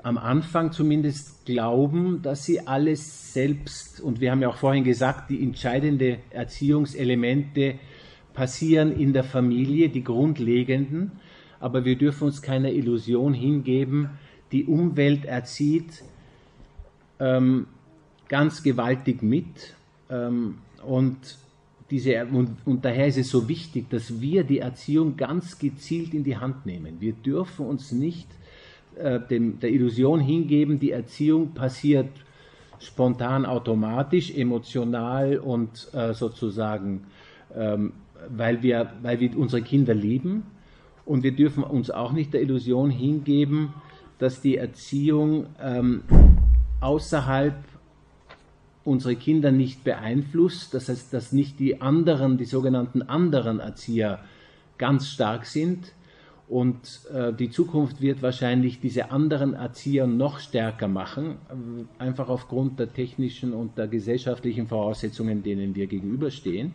am 0.04 0.18
Anfang 0.18 0.72
zumindest 0.72 1.46
glauben, 1.46 2.22
dass 2.22 2.46
sie 2.46 2.66
alles 2.66 3.34
selbst, 3.34 4.00
und 4.00 4.22
wir 4.22 4.32
haben 4.32 4.42
ja 4.42 4.48
auch 4.48 4.56
vorhin 4.56 4.86
gesagt, 4.86 5.30
die 5.30 5.44
entscheidenden 5.44 6.18
Erziehungselemente 6.30 7.76
passieren 8.34 8.98
in 8.98 9.12
der 9.12 9.26
Familie, 9.26 9.90
die 9.90 10.04
grundlegenden, 10.04 11.12
aber 11.66 11.84
wir 11.84 11.96
dürfen 11.96 12.26
uns 12.26 12.44
keiner 12.44 12.70
Illusion 12.70 13.34
hingeben, 13.34 14.12
die 14.52 14.66
Umwelt 14.66 15.26
erzieht 15.26 16.04
ähm, 17.20 17.66
ganz 18.28 18.62
gewaltig 18.62 19.24
mit 19.24 19.74
ähm, 20.12 20.60
und 20.86 21.18
diese, 21.90 22.24
und, 22.28 22.58
und, 22.66 22.86
daher 22.86 23.08
ist 23.08 23.18
es 23.18 23.30
so 23.30 23.50
wichtig, 23.50 23.90
dass 23.90 24.22
wir 24.22 24.44
die 24.44 24.60
Erziehung 24.60 25.18
ganz 25.18 25.58
gezielt 25.58 26.14
in 26.14 26.24
die 26.24 26.38
Hand 26.38 26.68
nehmen. 26.68 26.98
Wir 27.00 27.14
dürfen 27.14 27.66
uns 27.66 27.92
nicht 27.92 28.28
äh, 28.98 29.20
dem, 29.20 29.60
der 29.60 29.72
Illusion 29.72 30.20
hingeben, 30.20 30.78
die 30.80 30.92
Erziehung 30.92 31.56
passiert 31.56 32.10
spontan, 32.78 33.44
automatisch, 33.44 34.30
emotional 34.38 35.40
und 35.40 35.88
äh, 35.96 36.14
sozusagen, 36.14 37.06
ähm, 37.56 37.94
weil, 38.30 38.62
wir, 38.62 38.92
weil 39.02 39.20
wir 39.20 39.36
unsere 39.36 39.64
Kinder 39.64 39.96
lieben. 39.96 40.44
Und 41.06 41.24
wir 41.24 41.36
dürfen 41.36 41.64
uns 41.64 41.92
auch 41.92 42.12
nicht 42.12 42.34
der 42.34 42.42
Illusion 42.42 42.90
hingeben, 42.90 43.74
dass 44.18 44.42
die 44.42 44.58
Erziehung 44.58 45.48
ähm, 45.62 46.04
außerhalb 46.82 47.56
unsere 48.84 49.16
Kinder 49.16 49.52
nicht 49.52 49.84
beeinflusst, 49.84 50.74
das 50.74 50.90
heißt, 50.90 51.14
dass 51.14 51.32
nicht 51.32 51.60
die 51.60 51.82
anderen, 51.82 52.38
die 52.38 52.46
sogenannten 52.46 53.02
anderen 53.02 53.60
Erzieher 53.60 54.20
ganz 54.78 55.08
stark 55.08 55.46
sind. 55.46 55.92
Und 56.48 57.02
äh, 57.12 57.34
die 57.34 57.50
Zukunft 57.50 58.02
wird 58.02 58.22
wahrscheinlich 58.22 58.80
diese 58.80 59.10
anderen 59.10 59.56
Erzieher 59.56 60.06
noch 60.06 60.38
stärker 60.38 60.88
machen, 60.88 61.38
äh, 61.50 62.04
einfach 62.04 62.30
aufgrund 62.30 62.80
der 62.80 62.94
technischen 62.94 63.54
und 63.54 63.80
der 63.80 63.88
gesellschaftlichen 63.88 64.68
Voraussetzungen, 64.68 65.42
denen 65.42 65.74
wir 65.74 65.88
gegenüberstehen. 65.88 66.74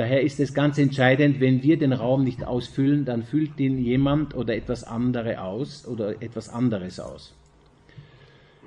Daher 0.00 0.22
ist 0.22 0.40
es 0.40 0.54
ganz 0.54 0.78
entscheidend, 0.78 1.40
wenn 1.40 1.62
wir 1.62 1.78
den 1.78 1.92
Raum 1.92 2.24
nicht 2.24 2.42
ausfüllen, 2.42 3.04
dann 3.04 3.22
füllt 3.22 3.60
ihn 3.60 3.76
jemand 3.76 4.34
oder 4.34 4.56
etwas 4.56 4.82
andere 4.82 5.42
aus 5.42 5.86
oder 5.86 6.22
etwas 6.22 6.48
anderes 6.48 6.98
aus. 6.98 7.34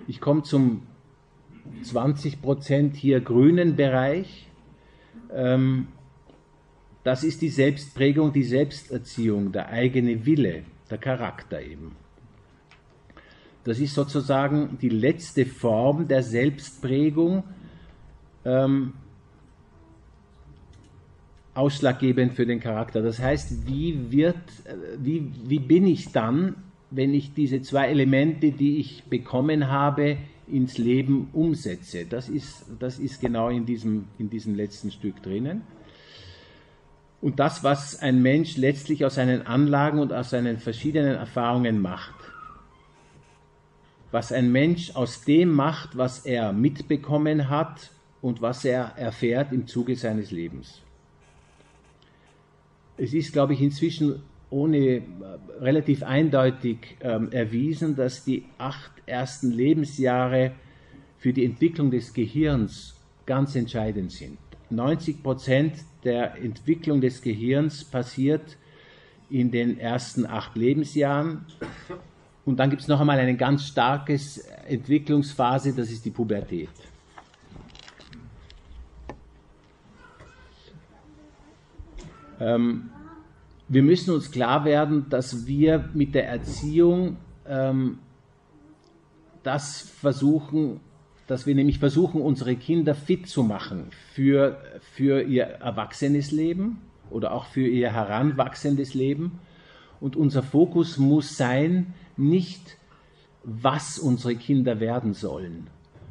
Ich 0.08 0.22
komme 0.22 0.44
zum 0.44 0.84
20 1.82 2.40
Prozent 2.40 2.96
hier 2.96 3.20
grünen 3.20 3.76
Bereich. 3.76 4.46
Ähm, 5.34 5.88
das 7.04 7.24
ist 7.24 7.42
die 7.42 7.50
Selbstprägung, 7.50 8.32
die 8.32 8.44
Selbsterziehung, 8.44 9.52
der 9.52 9.70
eigene 9.70 10.28
Wille, 10.28 10.66
der 10.92 11.00
Charakter 11.00 11.60
eben. 11.64 11.96
Das 13.64 13.80
ist 13.80 13.96
sozusagen 13.96 14.78
die 14.80 14.90
letzte 14.90 15.48
Form 15.48 16.08
der 16.08 16.22
Selbstprägung, 16.22 17.44
ähm, 18.46 18.94
ausschlaggebend 21.56 22.34
für 22.34 22.46
den 22.46 22.60
Charakter. 22.60 23.02
Das 23.02 23.20
heißt, 23.20 23.68
wie, 23.68 24.12
wird, 24.12 24.38
wie, 24.98 25.32
wie 25.46 25.60
bin 25.60 25.86
ich 25.86 26.12
dann, 26.12 26.56
wenn 26.90 27.14
ich 27.14 27.34
diese 27.34 27.62
zwei 27.62 27.88
Elemente, 27.88 28.52
die 28.52 28.78
ich 28.78 29.04
bekommen 29.06 29.68
habe, 29.68 30.18
ins 30.48 30.78
Leben 30.78 31.30
umsetze. 31.34 32.06
Das 32.06 32.30
ist, 32.30 32.66
das 32.80 33.00
ist 33.00 33.22
genau 33.22 33.50
in 33.50 33.66
diesem, 33.66 34.06
in 34.18 34.30
diesem 34.30 34.56
letzten 34.56 34.92
Stück 34.92 35.22
drinnen. 35.24 35.62
Und 37.22 37.40
das, 37.40 37.64
was 37.64 38.02
ein 38.02 38.22
Mensch 38.22 38.58
letztlich 38.58 39.06
aus 39.06 39.16
seinen 39.16 39.48
Anlagen 39.48 40.00
und 40.00 40.12
aus 40.12 40.32
seinen 40.32 40.58
verschiedenen 40.58 41.16
Erfahrungen 41.16 41.82
macht. 41.82 42.16
Was 44.12 44.32
ein 44.32 44.52
Mensch 44.52 44.94
aus 44.96 45.24
dem 45.24 45.50
macht, 45.50 45.98
was 45.98 46.26
er 46.26 46.52
mitbekommen 46.52 47.50
hat 47.50 47.92
und 48.22 48.42
was 48.42 48.66
er 48.66 48.94
erfährt 48.98 49.54
im 49.54 49.68
Zuge 49.68 49.96
seines 49.96 50.32
Lebens. 50.32 50.83
Es 52.98 53.14
ist, 53.14 53.34
glaube 53.34 53.54
ich, 53.54 53.62
inzwischen 53.62 54.22
ohne 54.50 54.78
äh, 54.78 55.02
relativ 55.60 56.04
eindeutig 56.04 56.78
ähm, 57.02 57.32
erwiesen, 57.32 57.96
dass 57.96 58.24
die 58.24 58.46
acht 58.58 58.92
ersten 59.06 59.52
Lebensjahre 59.52 60.52
für 61.18 61.34
die 61.34 61.44
Entwicklung 61.44 61.90
des 61.90 62.14
Gehirns 62.14 62.96
ganz 63.26 63.56
entscheidend 63.56 64.12
sind. 64.12 64.38
90 64.70 65.24
Prozent 65.24 65.74
der 66.04 66.36
Entwicklung 66.36 67.02
des 67.02 67.22
Gehirns 67.22 67.84
passiert 67.84 68.58
in 69.30 69.50
den 69.50 69.80
ersten 69.80 70.26
acht 70.26 70.56
Lebensjahren. 70.56 71.46
Und 72.46 72.60
dann 72.60 72.70
gibt 72.70 72.82
es 72.82 72.88
noch 72.88 73.00
einmal 73.00 73.20
eine 73.20 73.38
ganz 73.38 73.66
starke 73.68 74.20
Entwicklungsphase, 74.68 75.74
das 75.74 75.90
ist 75.90 76.06
die 76.06 76.12
Pubertät. 76.12 76.70
Ähm, 82.44 82.90
wir 83.70 83.84
müssen 83.84 84.14
uns 84.14 84.32
klar 84.32 84.66
werden, 84.66 85.08
dass 85.10 85.48
wir 85.48 85.90
mit 85.94 86.14
der 86.14 86.28
Erziehung 86.28 87.18
ähm, 87.48 88.00
das 89.44 89.82
versuchen, 89.82 90.82
dass 91.28 91.46
wir 91.46 91.56
nämlich 91.56 91.80
versuchen, 91.80 92.22
unsere 92.22 92.56
Kinder 92.56 92.96
fit 92.96 93.28
zu 93.28 93.44
machen 93.44 93.88
für, 94.14 94.58
für 94.94 95.22
ihr 95.22 95.44
erwachsenes 95.44 96.32
Leben 96.32 96.82
oder 97.10 97.32
auch 97.32 97.46
für 97.46 97.66
ihr 97.66 97.94
heranwachsendes 97.94 98.94
Leben. 98.94 99.40
Und 100.02 100.18
unser 100.18 100.44
Fokus 100.44 100.98
muss 100.98 101.38
sein, 101.38 101.94
nicht 102.18 102.78
was 103.44 103.98
unsere 103.98 104.36
Kinder 104.36 104.82
werden 104.82 105.14
sollen. 105.14 105.68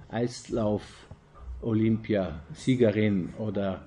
Eislauf, 0.09 0.83
Olympia, 1.61 2.41
Siegerin 2.55 3.35
oder 3.39 3.85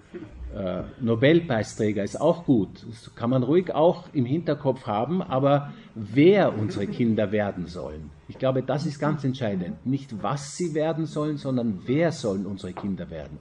äh, 0.56 0.84
Nobelpreisträger 1.02 2.04
ist 2.04 2.20
auch 2.20 2.46
gut. 2.46 2.86
Das 2.90 3.14
kann 3.16 3.30
man 3.30 3.44
ruhig 3.44 3.74
auch 3.74 4.06
im 4.14 4.26
Hinterkopf 4.26 4.88
haben, 4.88 5.22
aber 5.22 5.74
wer 5.96 6.58
unsere 6.58 6.88
Kinder 6.88 7.32
werden 7.34 7.68
sollen. 7.68 8.10
Ich 8.30 8.40
glaube, 8.40 8.64
das 8.64 8.86
ist 8.86 9.00
ganz 9.00 9.24
entscheidend. 9.26 9.86
Nicht 9.86 10.24
was 10.24 10.56
sie 10.56 10.74
werden 10.74 11.08
sollen, 11.08 11.38
sondern 11.38 11.82
wer 11.86 12.12
sollen 12.12 12.46
unsere 12.46 12.72
Kinder 12.72 13.10
werden. 13.10 13.38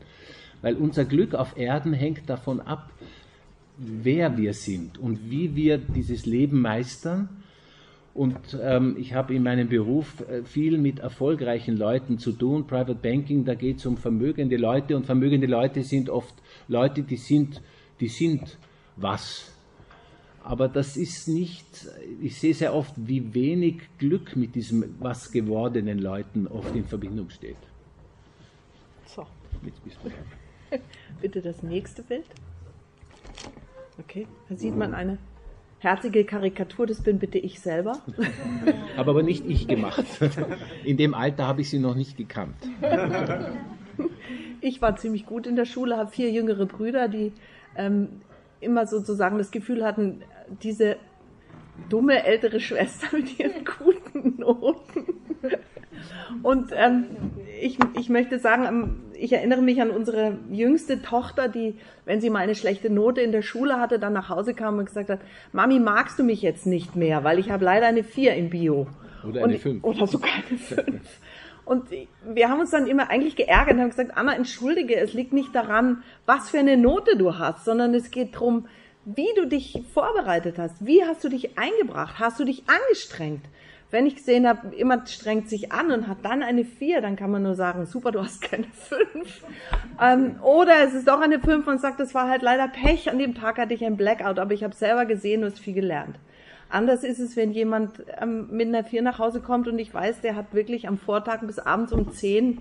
Weil 0.60 0.74
unser 0.74 1.04
Glück 1.04 1.34
auf 1.34 1.56
Erden 1.56 1.92
hängt 1.92 2.28
davon 2.28 2.60
ab, 2.60 2.90
wer 3.76 4.36
wir 4.36 4.52
sind 4.52 4.98
und 4.98 5.30
wie 5.30 5.54
wir 5.54 5.78
dieses 5.78 6.26
Leben 6.26 6.60
meistern. 6.60 7.28
Und 8.12 8.56
ähm, 8.62 8.96
ich 8.98 9.14
habe 9.14 9.34
in 9.34 9.42
meinem 9.42 9.68
Beruf 9.68 10.22
äh, 10.28 10.44
viel 10.44 10.78
mit 10.78 11.00
erfolgreichen 11.00 11.76
Leuten 11.76 12.18
zu 12.18 12.30
tun. 12.30 12.66
Private 12.66 12.94
Banking, 12.94 13.44
da 13.44 13.54
geht 13.54 13.78
es 13.78 13.86
um 13.86 13.96
vermögende 13.96 14.56
Leute 14.56 14.96
und 14.96 15.04
vermögende 15.04 15.48
Leute 15.48 15.82
sind 15.82 16.08
oft 16.08 16.34
Leute, 16.68 17.02
die 17.02 17.16
sind, 17.16 17.62
die 18.00 18.08
sind 18.08 18.58
was. 18.96 19.52
Aber 20.42 20.68
das 20.68 20.96
ist 20.96 21.26
nicht, 21.26 21.66
ich 22.20 22.38
sehe 22.38 22.52
sehr 22.52 22.74
oft, 22.74 22.92
wie 22.96 23.32
wenig 23.32 23.82
Glück 23.98 24.36
mit 24.36 24.54
diesem 24.54 24.94
was 24.98 25.32
gewordenen 25.32 25.98
Leuten 25.98 26.46
oft 26.46 26.74
in 26.76 26.84
Verbindung 26.84 27.30
steht. 27.30 27.56
So. 29.06 29.26
Bitte 31.22 31.40
das 31.40 31.62
nächste 31.62 32.02
Bild. 32.02 32.26
Okay, 33.98 34.26
da 34.48 34.56
sieht 34.56 34.76
man 34.76 34.92
eine 34.92 35.18
herzige 35.78 36.24
Karikatur, 36.24 36.86
das 36.86 37.02
bin 37.02 37.18
bitte 37.18 37.38
ich 37.38 37.60
selber. 37.60 37.92
Habe 38.96 39.10
aber 39.10 39.22
nicht 39.22 39.46
ich 39.46 39.68
gemacht. 39.68 40.04
In 40.84 40.96
dem 40.96 41.14
Alter 41.14 41.46
habe 41.46 41.60
ich 41.60 41.70
sie 41.70 41.78
noch 41.78 41.94
nicht 41.94 42.16
gekannt. 42.16 42.56
Ich 44.60 44.80
war 44.80 44.96
ziemlich 44.96 45.26
gut 45.26 45.46
in 45.46 45.56
der 45.56 45.66
Schule, 45.66 45.98
habe 45.98 46.10
vier 46.10 46.30
jüngere 46.30 46.64
Brüder, 46.64 47.08
die 47.08 47.32
ähm, 47.76 48.22
immer 48.60 48.86
sozusagen 48.86 49.36
das 49.36 49.50
Gefühl 49.50 49.84
hatten, 49.84 50.22
diese 50.62 50.96
dumme 51.90 52.24
ältere 52.24 52.60
Schwester 52.60 53.08
mit 53.14 53.38
ihren 53.38 53.64
guten 53.78 54.40
Noten. 54.40 55.04
Und 56.42 56.70
ähm, 56.74 57.04
ich, 57.60 57.78
ich 57.98 58.08
möchte 58.08 58.38
sagen, 58.38 58.64
ähm, 58.66 59.00
ich 59.14 59.32
erinnere 59.32 59.62
mich 59.62 59.80
an 59.80 59.90
unsere 59.90 60.38
jüngste 60.50 61.02
Tochter, 61.02 61.48
die, 61.48 61.76
wenn 62.04 62.20
sie 62.20 62.30
mal 62.30 62.40
eine 62.40 62.54
schlechte 62.54 62.90
Note 62.90 63.20
in 63.20 63.32
der 63.32 63.42
Schule 63.42 63.80
hatte, 63.80 63.98
dann 63.98 64.12
nach 64.12 64.28
Hause 64.28 64.54
kam 64.54 64.78
und 64.78 64.86
gesagt 64.86 65.10
hat, 65.10 65.20
Mami, 65.52 65.78
magst 65.78 66.18
du 66.18 66.24
mich 66.24 66.42
jetzt 66.42 66.66
nicht 66.66 66.96
mehr, 66.96 67.24
weil 67.24 67.38
ich 67.38 67.50
habe 67.50 67.64
leider 67.64 67.86
eine 67.86 68.04
vier 68.04 68.34
in 68.34 68.50
Bio. 68.50 68.86
Oder 69.26 69.44
eine 69.44 69.58
fünf. 69.58 69.84
Oder 69.84 70.06
sogar 70.06 70.30
eine 70.48 70.58
fünf. 70.58 71.20
Und 71.64 71.88
wir 72.24 72.50
haben 72.50 72.60
uns 72.60 72.70
dann 72.70 72.86
immer 72.86 73.10
eigentlich 73.10 73.36
geärgert 73.36 73.74
und 73.74 73.80
haben 73.80 73.90
gesagt, 73.90 74.16
Anna, 74.16 74.34
entschuldige, 74.34 74.96
es 74.96 75.14
liegt 75.14 75.32
nicht 75.32 75.54
daran, 75.54 76.02
was 76.26 76.50
für 76.50 76.58
eine 76.58 76.76
Note 76.76 77.16
du 77.16 77.38
hast, 77.38 77.64
sondern 77.64 77.94
es 77.94 78.10
geht 78.10 78.34
darum, 78.34 78.66
wie 79.04 79.28
du 79.36 79.46
dich 79.46 79.82
vorbereitet 79.92 80.58
hast. 80.58 80.84
Wie 80.84 81.04
hast 81.04 81.24
du 81.24 81.28
dich 81.28 81.58
eingebracht? 81.58 82.18
Hast 82.18 82.40
du 82.40 82.44
dich 82.44 82.64
angestrengt? 82.66 83.44
Wenn 83.90 84.06
ich 84.06 84.16
gesehen 84.16 84.48
habe, 84.48 84.74
jemand 84.76 85.08
strengt 85.08 85.48
sich 85.48 85.70
an 85.70 85.92
und 85.92 86.08
hat 86.08 86.18
dann 86.22 86.42
eine 86.42 86.64
4, 86.64 87.00
dann 87.00 87.16
kann 87.16 87.30
man 87.30 87.44
nur 87.44 87.54
sagen, 87.54 87.86
super, 87.86 88.10
du 88.10 88.20
hast 88.20 88.42
keine 88.42 88.64
5. 88.64 89.44
Ähm, 90.00 90.36
oder 90.42 90.82
es 90.84 90.94
ist 90.94 91.06
doch 91.06 91.20
eine 91.20 91.38
5 91.38 91.66
und 91.66 91.80
sagt, 91.80 92.00
das 92.00 92.12
war 92.14 92.28
halt 92.28 92.42
leider 92.42 92.66
Pech, 92.66 93.08
an 93.08 93.18
dem 93.18 93.34
Tag 93.34 93.58
hatte 93.58 93.72
ich 93.72 93.84
ein 93.84 93.96
Blackout, 93.96 94.38
aber 94.38 94.52
ich 94.52 94.64
habe 94.64 94.74
selber 94.74 95.04
gesehen, 95.04 95.44
hast 95.44 95.60
viel 95.60 95.74
gelernt. 95.74 96.16
Anders 96.74 97.04
ist 97.04 97.20
es, 97.20 97.36
wenn 97.36 97.52
jemand 97.52 98.02
ähm, 98.20 98.48
mit 98.50 98.66
einer 98.66 98.82
4 98.82 99.02
nach 99.02 99.20
Hause 99.20 99.40
kommt 99.40 99.68
und 99.68 99.78
ich 99.78 99.94
weiß, 99.94 100.22
der 100.22 100.34
hat 100.34 100.54
wirklich 100.54 100.88
am 100.88 100.98
Vortag 100.98 101.42
bis 101.42 101.60
abends 101.60 101.92
um 101.92 102.10
10 102.10 102.60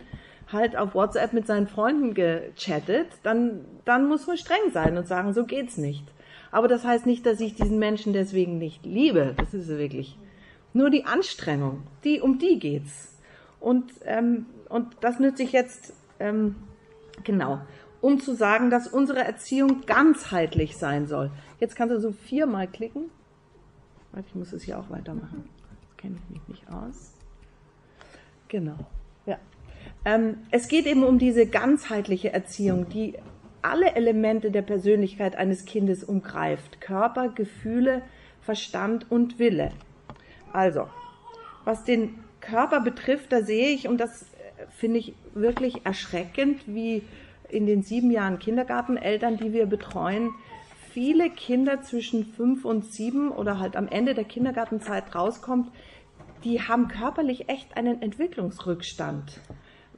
halt 0.52 0.78
auf 0.78 0.94
WhatsApp 0.94 1.34
mit 1.34 1.48
seinen 1.48 1.66
Freunden 1.66 2.14
gechattet, 2.14 3.08
dann, 3.24 3.66
dann 3.86 4.08
muss 4.08 4.28
man 4.28 4.38
streng 4.38 4.72
sein 4.72 4.98
und 4.98 5.08
sagen, 5.08 5.34
so 5.34 5.46
geht's 5.46 5.78
nicht. 5.78 6.04
Aber 6.52 6.68
das 6.68 6.86
heißt 6.86 7.08
nicht, 7.08 7.26
dass 7.26 7.40
ich 7.40 7.56
diesen 7.56 7.80
Menschen 7.80 8.14
deswegen 8.14 8.60
nicht 8.60 8.86
liebe. 8.86 9.34
Das 9.36 9.56
ist 9.56 9.68
wirklich 9.68 10.16
nur 10.74 10.92
die 10.92 11.06
Anstrengung. 11.06 11.82
Die, 12.04 12.22
um 12.22 12.38
die 12.38 12.60
geht's. 12.60 13.18
Und, 13.60 13.94
ähm, 14.06 14.46
und 14.70 14.96
das 15.02 15.20
nütze 15.20 15.42
ich 15.42 15.54
jetzt, 15.54 15.92
ähm, 16.20 16.56
genau, 17.24 17.62
um 18.00 18.20
zu 18.20 18.36
sagen, 18.36 18.70
dass 18.70 18.88
unsere 18.88 19.24
Erziehung 19.24 19.88
ganzheitlich 19.88 20.78
sein 20.78 21.08
soll. 21.08 21.32
Jetzt 21.60 21.76
kannst 21.76 21.96
du 21.96 22.00
so 22.00 22.12
viermal 22.12 22.68
klicken. 22.68 23.10
Ich 24.20 24.36
muss 24.36 24.54
es 24.54 24.64
hier 24.64 24.80
auch 24.80 24.90
weitermachen. 24.90 25.50
Das 25.88 25.98
kenne 25.98 26.18
ich 26.18 26.30
mich 26.30 26.48
nicht 26.48 26.70
aus. 26.70 27.14
Genau. 28.48 28.78
Ja. 29.26 29.40
Ähm, 30.06 30.38
es 30.52 30.68
geht 30.68 30.86
eben 30.86 31.04
um 31.04 31.18
diese 31.18 31.48
ganzheitliche 31.48 32.32
Erziehung, 32.32 32.90
die 32.90 33.16
alle 33.64 33.96
Elemente 33.96 34.52
der 34.52 34.62
Persönlichkeit 34.62 35.36
eines 35.36 35.66
Kindes 35.66 36.04
umgreift. 36.04 36.82
Körper, 36.82 37.30
Gefühle, 37.30 38.04
Verstand 38.42 39.10
und 39.10 39.40
Wille. 39.40 39.72
Also, 40.52 40.88
was 41.64 41.84
den 41.84 42.20
Körper 42.42 42.82
betrifft, 42.82 43.32
da 43.32 43.42
sehe 43.42 43.70
ich, 43.70 43.88
und 43.88 43.98
das 43.98 44.24
äh, 44.24 44.68
finde 44.78 45.00
ich 45.00 45.16
wirklich 45.34 45.86
erschreckend, 45.86 46.62
wie 46.68 47.04
in 47.50 47.66
den 47.66 47.84
sieben 47.84 48.12
Jahren 48.12 48.40
Kindergarteneltern, 48.40 49.38
die 49.38 49.54
wir 49.54 49.66
betreuen, 49.66 50.32
viele 50.94 51.32
Kinder 51.32 51.82
zwischen 51.82 52.26
fünf 52.26 52.66
und 52.66 52.86
sieben 52.86 53.32
oder 53.32 53.60
halt 53.60 53.76
am 53.76 53.88
Ende 53.88 54.14
der 54.14 54.26
Kindergartenzeit 54.26 55.16
rauskommt, 55.16 55.72
die 56.44 56.62
haben 56.62 56.88
körperlich 56.88 57.50
echt 57.50 57.76
einen 57.76 58.02
Entwicklungsrückstand, 58.02 59.40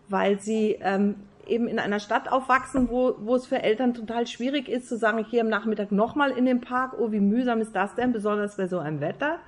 weil 0.08 0.40
sie 0.40 0.78
ähm, 0.80 1.16
eben 1.48 1.68
in 1.68 1.80
einer 1.80 2.00
Stadt 2.00 2.32
aufwachsen, 2.32 2.90
wo, 2.90 3.16
wo 3.20 3.36
es 3.36 3.46
für 3.46 3.62
Eltern 3.62 3.94
total 3.94 4.26
schwierig 4.26 4.70
ist 4.70 4.88
zu 4.88 4.98
sagen, 4.98 5.20
ich 5.20 5.30
gehe 5.30 5.42
am 5.42 5.50
Nachmittag 5.50 5.92
nochmal 5.92 6.32
in 6.32 6.46
den 6.46 6.62
Park, 6.62 6.94
oh, 6.98 7.12
wie 7.12 7.20
mühsam 7.20 7.60
ist 7.60 7.76
das 7.76 7.96
denn, 7.96 8.14
besonders 8.14 8.58
bei 8.58 8.68
so 8.68 8.80
einem 8.80 9.02
Wetter. 9.02 9.40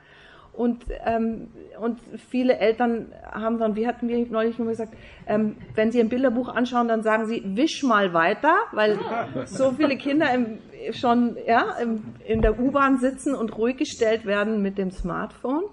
Und, 0.57 0.85
ähm, 1.05 1.49
und 1.79 1.99
viele 2.31 2.57
Eltern 2.57 3.13
haben 3.31 3.59
dann, 3.59 3.75
wie 3.75 3.85
hatten 3.85 4.07
wir 4.07 4.25
neulich 4.25 4.57
nur 4.57 4.69
gesagt, 4.69 4.95
ähm, 5.27 5.55
wenn 5.75 5.91
sie 5.91 5.99
ein 5.99 6.09
Bilderbuch 6.09 6.49
anschauen, 6.49 6.87
dann 6.87 7.03
sagen 7.03 7.27
sie, 7.27 7.43
wisch 7.45 7.83
mal 7.83 8.11
weiter, 8.13 8.55
weil 8.71 8.97
so 9.45 9.71
viele 9.73 9.97
Kinder 9.97 10.33
im, 10.33 10.57
schon 10.93 11.37
ja, 11.45 11.77
im, 11.79 12.03
in 12.25 12.41
der 12.41 12.59
U-Bahn 12.59 12.97
sitzen 12.97 13.35
und 13.35 13.55
ruhig 13.55 13.77
gestellt 13.77 14.25
werden 14.25 14.63
mit 14.63 14.79
dem 14.79 14.89
Smartphone 14.89 15.65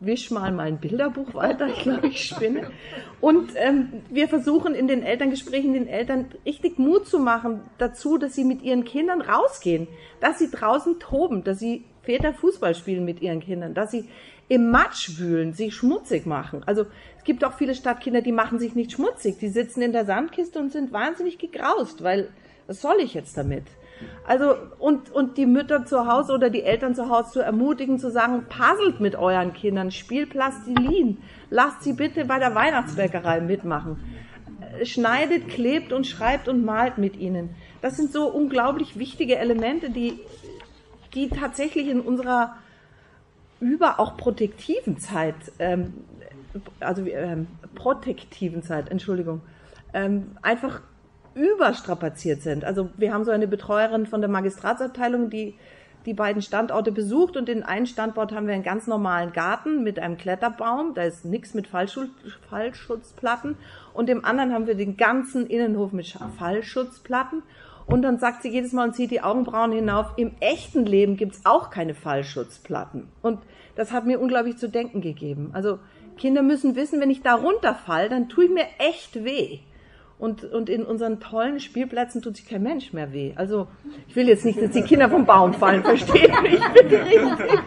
wisch 0.00 0.30
mal 0.30 0.52
mein 0.52 0.78
Bilderbuch 0.78 1.34
weiter, 1.34 1.66
ich 1.66 1.80
glaube, 1.80 2.06
ich 2.06 2.24
spinne. 2.24 2.70
Und 3.20 3.50
ähm, 3.56 4.02
wir 4.10 4.28
versuchen 4.28 4.74
in 4.74 4.86
den 4.86 5.02
Elterngesprächen 5.02 5.72
den 5.72 5.88
Eltern 5.88 6.26
richtig 6.46 6.78
Mut 6.78 7.06
zu 7.08 7.18
machen 7.18 7.62
dazu, 7.78 8.16
dass 8.16 8.34
sie 8.34 8.44
mit 8.44 8.62
ihren 8.62 8.84
Kindern 8.84 9.20
rausgehen, 9.20 9.88
dass 10.20 10.38
sie 10.38 10.50
draußen 10.50 11.00
toben, 11.00 11.42
dass 11.42 11.58
sie 11.58 11.84
Väter 12.08 12.32
Fußball 12.32 12.74
spielen 12.74 13.04
mit 13.04 13.20
ihren 13.20 13.40
Kindern, 13.40 13.74
dass 13.74 13.90
sie 13.90 14.08
im 14.48 14.70
Matsch 14.70 15.18
wühlen, 15.18 15.52
sich 15.52 15.74
schmutzig 15.74 16.24
machen. 16.24 16.62
Also 16.64 16.86
es 17.18 17.24
gibt 17.24 17.44
auch 17.44 17.52
viele 17.52 17.74
Stadtkinder, 17.74 18.22
die 18.22 18.32
machen 18.32 18.58
sich 18.58 18.74
nicht 18.74 18.92
schmutzig, 18.92 19.36
die 19.38 19.48
sitzen 19.48 19.82
in 19.82 19.92
der 19.92 20.06
Sandkiste 20.06 20.58
und 20.58 20.72
sind 20.72 20.90
wahnsinnig 20.90 21.36
gegraust, 21.36 22.02
weil 22.02 22.30
was 22.66 22.80
soll 22.80 22.96
ich 23.00 23.12
jetzt 23.12 23.36
damit? 23.36 23.64
Also, 24.26 24.54
und, 24.78 25.10
und 25.10 25.36
die 25.36 25.44
Mütter 25.44 25.84
zu 25.84 26.06
Hause 26.06 26.32
oder 26.32 26.48
die 26.48 26.62
Eltern 26.62 26.94
zu 26.94 27.10
Hause 27.10 27.32
zu 27.32 27.40
ermutigen, 27.40 27.98
zu 27.98 28.10
sagen, 28.10 28.46
puzzelt 28.48 29.00
mit 29.00 29.14
euren 29.14 29.52
Kindern, 29.52 29.90
spielt 29.90 30.30
Plastilin, 30.30 31.18
lasst 31.50 31.82
sie 31.82 31.92
bitte 31.92 32.24
bei 32.24 32.38
der 32.38 32.54
Weihnachtsbäckerei 32.54 33.42
mitmachen. 33.42 33.98
Schneidet, 34.82 35.48
klebt 35.48 35.92
und 35.92 36.06
schreibt 36.06 36.48
und 36.48 36.64
malt 36.64 36.96
mit 36.96 37.16
ihnen. 37.16 37.50
Das 37.82 37.96
sind 37.96 38.12
so 38.12 38.28
unglaublich 38.28 38.98
wichtige 38.98 39.36
Elemente, 39.36 39.90
die, 39.90 40.20
die 41.18 41.28
tatsächlich 41.28 41.88
in 41.88 42.00
unserer 42.00 42.54
über 43.60 43.98
auch 43.98 44.16
protektiven 44.16 44.98
Zeit, 44.98 45.34
ähm, 45.58 45.94
also 46.78 47.04
ähm, 47.04 47.48
protektiven 47.74 48.62
Zeit, 48.62 48.88
Entschuldigung, 48.88 49.40
ähm, 49.92 50.36
einfach 50.42 50.80
überstrapaziert 51.34 52.42
sind. 52.42 52.64
Also 52.64 52.90
wir 52.96 53.12
haben 53.12 53.24
so 53.24 53.32
eine 53.32 53.48
Betreuerin 53.48 54.06
von 54.06 54.20
der 54.20 54.30
Magistratsabteilung, 54.30 55.28
die 55.28 55.54
die 56.06 56.14
beiden 56.14 56.40
Standorte 56.40 56.92
besucht 56.92 57.36
und 57.36 57.48
in 57.48 57.64
einem 57.64 57.86
Standort 57.86 58.32
haben 58.32 58.46
wir 58.46 58.54
einen 58.54 58.62
ganz 58.62 58.86
normalen 58.86 59.32
Garten 59.32 59.82
mit 59.82 59.98
einem 59.98 60.16
Kletterbaum, 60.16 60.94
da 60.94 61.02
ist 61.02 61.24
nichts 61.24 61.52
mit 61.52 61.66
Fallschutzplatten 61.66 63.56
und 63.92 64.08
im 64.08 64.24
anderen 64.24 64.54
haben 64.54 64.68
wir 64.68 64.76
den 64.76 64.96
ganzen 64.96 65.46
Innenhof 65.48 65.92
mit 65.92 66.16
Fallschutzplatten 66.38 67.42
und 67.88 68.02
dann 68.02 68.18
sagt 68.18 68.42
sie 68.42 68.50
jedes 68.50 68.72
Mal 68.72 68.88
und 68.88 68.94
zieht 68.94 69.10
die 69.10 69.22
Augenbrauen 69.22 69.72
hinauf, 69.72 70.12
im 70.16 70.32
echten 70.40 70.84
Leben 70.84 71.16
gibt's 71.16 71.40
auch 71.44 71.70
keine 71.70 71.94
Fallschutzplatten. 71.94 73.08
Und 73.22 73.40
das 73.76 73.92
hat 73.92 74.04
mir 74.04 74.20
unglaublich 74.20 74.58
zu 74.58 74.68
denken 74.68 75.00
gegeben. 75.00 75.50
Also 75.54 75.78
Kinder 76.18 76.42
müssen 76.42 76.76
wissen, 76.76 77.00
wenn 77.00 77.10
ich 77.10 77.22
da 77.22 77.34
runterfall, 77.34 78.10
dann 78.10 78.28
tue 78.28 78.44
ich 78.44 78.50
mir 78.50 78.66
echt 78.78 79.24
weh. 79.24 79.60
Und, 80.18 80.44
und 80.44 80.68
in 80.68 80.84
unseren 80.84 81.20
tollen 81.20 81.60
Spielplätzen 81.60 82.20
tut 82.20 82.36
sich 82.36 82.46
kein 82.46 82.62
Mensch 82.62 82.92
mehr 82.92 83.12
weh. 83.12 83.32
Also 83.36 83.68
ich 84.06 84.16
will 84.16 84.28
jetzt 84.28 84.44
nicht, 84.44 84.60
dass 84.60 84.72
die 84.72 84.82
Kinder 84.82 85.08
vom 85.08 85.24
Baum 85.24 85.54
fallen, 85.54 85.82
versteht 85.82 86.42
mich 86.42 86.60
bitte 86.74 87.04
richtig. 87.06 87.60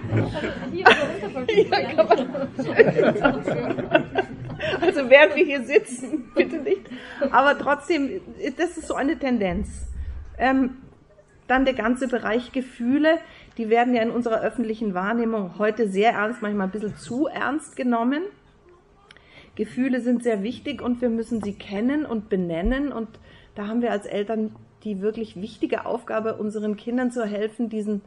Also 4.81 5.09
während 5.09 5.35
wir 5.35 5.45
hier 5.45 5.63
sitzen, 5.63 6.29
bitte 6.35 6.57
nicht. 6.57 6.81
Aber 7.31 7.57
trotzdem, 7.57 8.21
das 8.57 8.77
ist 8.77 8.87
so 8.87 8.93
eine 8.93 9.17
Tendenz. 9.17 9.90
Ähm, 10.37 10.77
dann 11.47 11.65
der 11.65 11.73
ganze 11.73 12.07
Bereich 12.07 12.51
Gefühle, 12.51 13.17
die 13.57 13.69
werden 13.69 13.93
ja 13.93 14.01
in 14.01 14.11
unserer 14.11 14.41
öffentlichen 14.41 14.93
Wahrnehmung 14.93 15.57
heute 15.57 15.89
sehr 15.89 16.13
ernst, 16.13 16.41
manchmal 16.41 16.67
ein 16.67 16.71
bisschen 16.71 16.95
zu 16.95 17.27
ernst 17.27 17.75
genommen. 17.75 18.23
Gefühle 19.55 19.99
sind 19.99 20.23
sehr 20.23 20.43
wichtig 20.43 20.81
und 20.81 21.01
wir 21.01 21.09
müssen 21.09 21.41
sie 21.41 21.53
kennen 21.53 22.05
und 22.05 22.29
benennen. 22.29 22.91
Und 22.91 23.09
da 23.55 23.67
haben 23.67 23.81
wir 23.81 23.91
als 23.91 24.05
Eltern 24.05 24.55
die 24.83 25.01
wirklich 25.01 25.41
wichtige 25.41 25.85
Aufgabe, 25.85 26.35
unseren 26.35 26.77
Kindern 26.77 27.11
zu 27.11 27.25
helfen, 27.25 27.69
diesen 27.69 28.01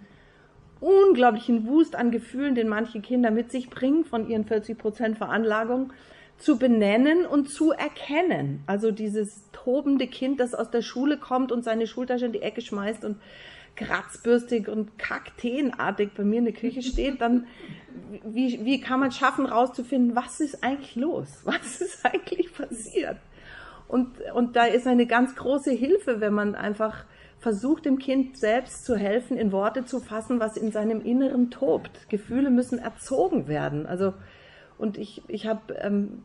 unglaublichen 0.80 1.66
Wust 1.66 1.96
an 1.96 2.10
Gefühlen, 2.10 2.54
den 2.54 2.68
manche 2.68 3.00
Kinder 3.00 3.30
mit 3.30 3.50
sich 3.50 3.70
bringen, 3.70 4.04
von 4.04 4.28
ihren 4.28 4.44
40 4.44 4.76
Prozent 4.78 5.18
Veranlagung, 5.18 5.92
zu 6.38 6.58
benennen 6.58 7.26
und 7.26 7.48
zu 7.48 7.72
erkennen. 7.72 8.62
Also 8.66 8.90
dieses 8.90 9.42
tobende 9.52 10.06
Kind, 10.06 10.40
das 10.40 10.54
aus 10.54 10.70
der 10.70 10.82
Schule 10.82 11.16
kommt 11.16 11.52
und 11.52 11.64
seine 11.64 11.86
Schultasche 11.86 12.26
in 12.26 12.32
die 12.32 12.42
Ecke 12.42 12.60
schmeißt 12.60 13.04
und 13.04 13.16
kratzbürstig 13.76 14.68
und 14.68 14.98
kakteenartig 14.98 16.10
bei 16.16 16.22
mir 16.24 16.38
in 16.38 16.44
der 16.44 16.54
Küche 16.54 16.82
steht, 16.82 17.20
dann 17.20 17.46
wie, 18.24 18.64
wie 18.64 18.80
kann 18.80 19.00
man 19.00 19.10
schaffen, 19.10 19.46
rauszufinden, 19.46 20.14
was 20.14 20.40
ist 20.40 20.62
eigentlich 20.62 20.96
los? 20.96 21.28
Was 21.44 21.80
ist 21.80 22.04
eigentlich 22.04 22.52
passiert? 22.52 23.16
Und, 23.88 24.20
und 24.34 24.56
da 24.56 24.64
ist 24.64 24.86
eine 24.86 25.06
ganz 25.06 25.36
große 25.36 25.70
Hilfe, 25.70 26.20
wenn 26.20 26.32
man 26.32 26.54
einfach 26.54 27.04
versucht, 27.38 27.84
dem 27.84 27.98
Kind 27.98 28.38
selbst 28.38 28.86
zu 28.86 28.96
helfen, 28.96 29.36
in 29.36 29.52
Worte 29.52 29.84
zu 29.84 30.00
fassen, 30.00 30.40
was 30.40 30.56
in 30.56 30.72
seinem 30.72 31.02
Inneren 31.02 31.50
tobt. 31.50 32.08
Gefühle 32.08 32.48
müssen 32.48 32.78
erzogen 32.78 33.46
werden. 33.46 33.86
Also 33.86 34.14
und 34.78 34.98
ich, 34.98 35.22
ich 35.28 35.46
habe 35.46 35.74
ähm, 35.74 36.22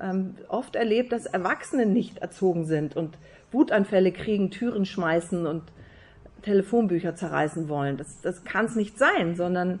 ähm, 0.00 0.34
oft 0.48 0.76
erlebt, 0.76 1.12
dass 1.12 1.26
Erwachsene 1.26 1.86
nicht 1.86 2.18
erzogen 2.18 2.64
sind 2.64 2.96
und 2.96 3.16
Wutanfälle 3.50 4.12
kriegen, 4.12 4.50
Türen 4.50 4.86
schmeißen 4.86 5.46
und 5.46 5.62
Telefonbücher 6.42 7.14
zerreißen 7.14 7.68
wollen. 7.68 7.96
Das, 7.96 8.20
das 8.20 8.44
kann 8.44 8.64
es 8.64 8.74
nicht 8.74 8.98
sein, 8.98 9.36
sondern 9.36 9.80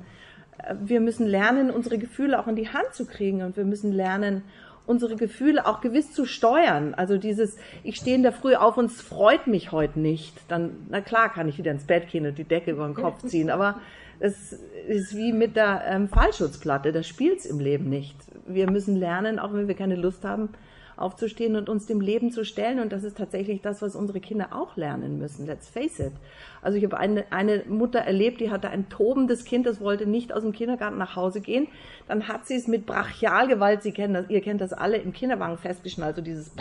äh, 0.58 0.74
wir 0.80 1.00
müssen 1.00 1.26
lernen, 1.26 1.70
unsere 1.70 1.98
Gefühle 1.98 2.38
auch 2.38 2.46
in 2.46 2.56
die 2.56 2.68
Hand 2.68 2.92
zu 2.92 3.06
kriegen 3.06 3.42
und 3.42 3.56
wir 3.56 3.64
müssen 3.64 3.92
lernen, 3.92 4.42
unsere 4.84 5.16
Gefühle 5.16 5.66
auch 5.66 5.80
gewiss 5.80 6.12
zu 6.12 6.26
steuern. 6.26 6.94
Also 6.94 7.16
dieses, 7.16 7.56
ich 7.84 7.96
stehe 7.96 8.16
in 8.16 8.22
der 8.22 8.32
Früh 8.32 8.54
auf 8.54 8.76
und 8.76 8.86
es 8.86 9.00
freut 9.00 9.46
mich 9.46 9.72
heute 9.72 10.00
nicht. 10.00 10.34
Dann, 10.48 10.86
na 10.90 11.00
klar, 11.00 11.32
kann 11.32 11.48
ich 11.48 11.58
wieder 11.58 11.70
ins 11.70 11.86
Bett 11.86 12.08
gehen 12.08 12.26
und 12.26 12.36
die 12.36 12.44
Decke 12.44 12.72
über 12.72 12.86
den 12.86 12.94
Kopf 12.94 13.22
ziehen. 13.26 13.50
Aber 13.50 13.80
es 14.22 14.52
ist 14.86 15.16
wie 15.16 15.32
mit 15.32 15.56
der 15.56 15.82
ähm, 15.84 16.08
Fallschutzplatte, 16.08 16.92
das 16.92 17.08
spielt's 17.08 17.44
im 17.44 17.58
Leben 17.58 17.88
nicht. 17.88 18.16
Wir 18.46 18.70
müssen 18.70 18.94
lernen, 18.94 19.40
auch 19.40 19.52
wenn 19.52 19.66
wir 19.66 19.74
keine 19.74 19.96
Lust 19.96 20.24
haben, 20.24 20.50
aufzustehen 20.96 21.56
und 21.56 21.68
uns 21.68 21.86
dem 21.86 22.00
Leben 22.00 22.30
zu 22.30 22.44
stellen. 22.44 22.78
Und 22.78 22.92
das 22.92 23.02
ist 23.02 23.18
tatsächlich 23.18 23.62
das, 23.62 23.82
was 23.82 23.96
unsere 23.96 24.20
Kinder 24.20 24.50
auch 24.52 24.76
lernen 24.76 25.18
müssen. 25.18 25.44
Let's 25.46 25.68
face 25.68 25.98
it. 25.98 26.12
Also 26.60 26.78
ich 26.78 26.84
habe 26.84 26.98
eine, 26.98 27.24
eine 27.30 27.64
Mutter 27.68 27.98
erlebt, 27.98 28.40
die 28.40 28.52
hatte 28.52 28.70
ein 28.70 28.88
tobendes 28.88 29.44
Kind, 29.44 29.66
das 29.66 29.80
wollte 29.80 30.06
nicht 30.06 30.32
aus 30.32 30.42
dem 30.42 30.52
Kindergarten 30.52 30.98
nach 30.98 31.16
Hause 31.16 31.40
gehen. 31.40 31.66
Dann 32.06 32.28
hat 32.28 32.46
sie 32.46 32.54
es 32.54 32.68
mit 32.68 32.86
Brachialgewalt, 32.86 33.82
Sie 33.82 33.90
kennen 33.90 34.14
das, 34.14 34.30
ihr 34.30 34.40
kennt 34.40 34.60
das 34.60 34.72
alle, 34.72 34.98
im 34.98 35.12
Kinderwagen 35.12 35.58
festgeschnallt, 35.58 36.14
so 36.14 36.22
dieses 36.22 36.52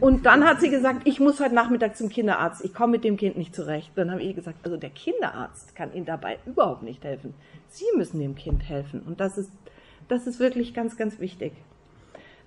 und 0.00 0.26
dann 0.26 0.44
hat 0.44 0.60
sie 0.60 0.70
gesagt, 0.70 1.02
ich 1.04 1.20
muss 1.20 1.40
heute 1.40 1.54
Nachmittag 1.54 1.96
zum 1.96 2.08
Kinderarzt, 2.08 2.64
ich 2.64 2.74
komme 2.74 2.92
mit 2.92 3.04
dem 3.04 3.16
Kind 3.16 3.36
nicht 3.36 3.54
zurecht. 3.54 3.90
Dann 3.94 4.10
habe 4.10 4.22
ich 4.22 4.34
gesagt, 4.34 4.58
also 4.64 4.76
der 4.76 4.90
Kinderarzt 4.90 5.74
kann 5.74 5.92
Ihnen 5.92 6.06
dabei 6.06 6.38
überhaupt 6.46 6.82
nicht 6.82 7.04
helfen. 7.04 7.34
Sie 7.68 7.84
müssen 7.96 8.20
dem 8.20 8.34
Kind 8.34 8.68
helfen. 8.68 9.00
Und 9.00 9.20
das 9.20 9.38
ist, 9.38 9.50
das 10.08 10.26
ist 10.26 10.40
wirklich 10.40 10.74
ganz, 10.74 10.96
ganz 10.96 11.20
wichtig. 11.20 11.52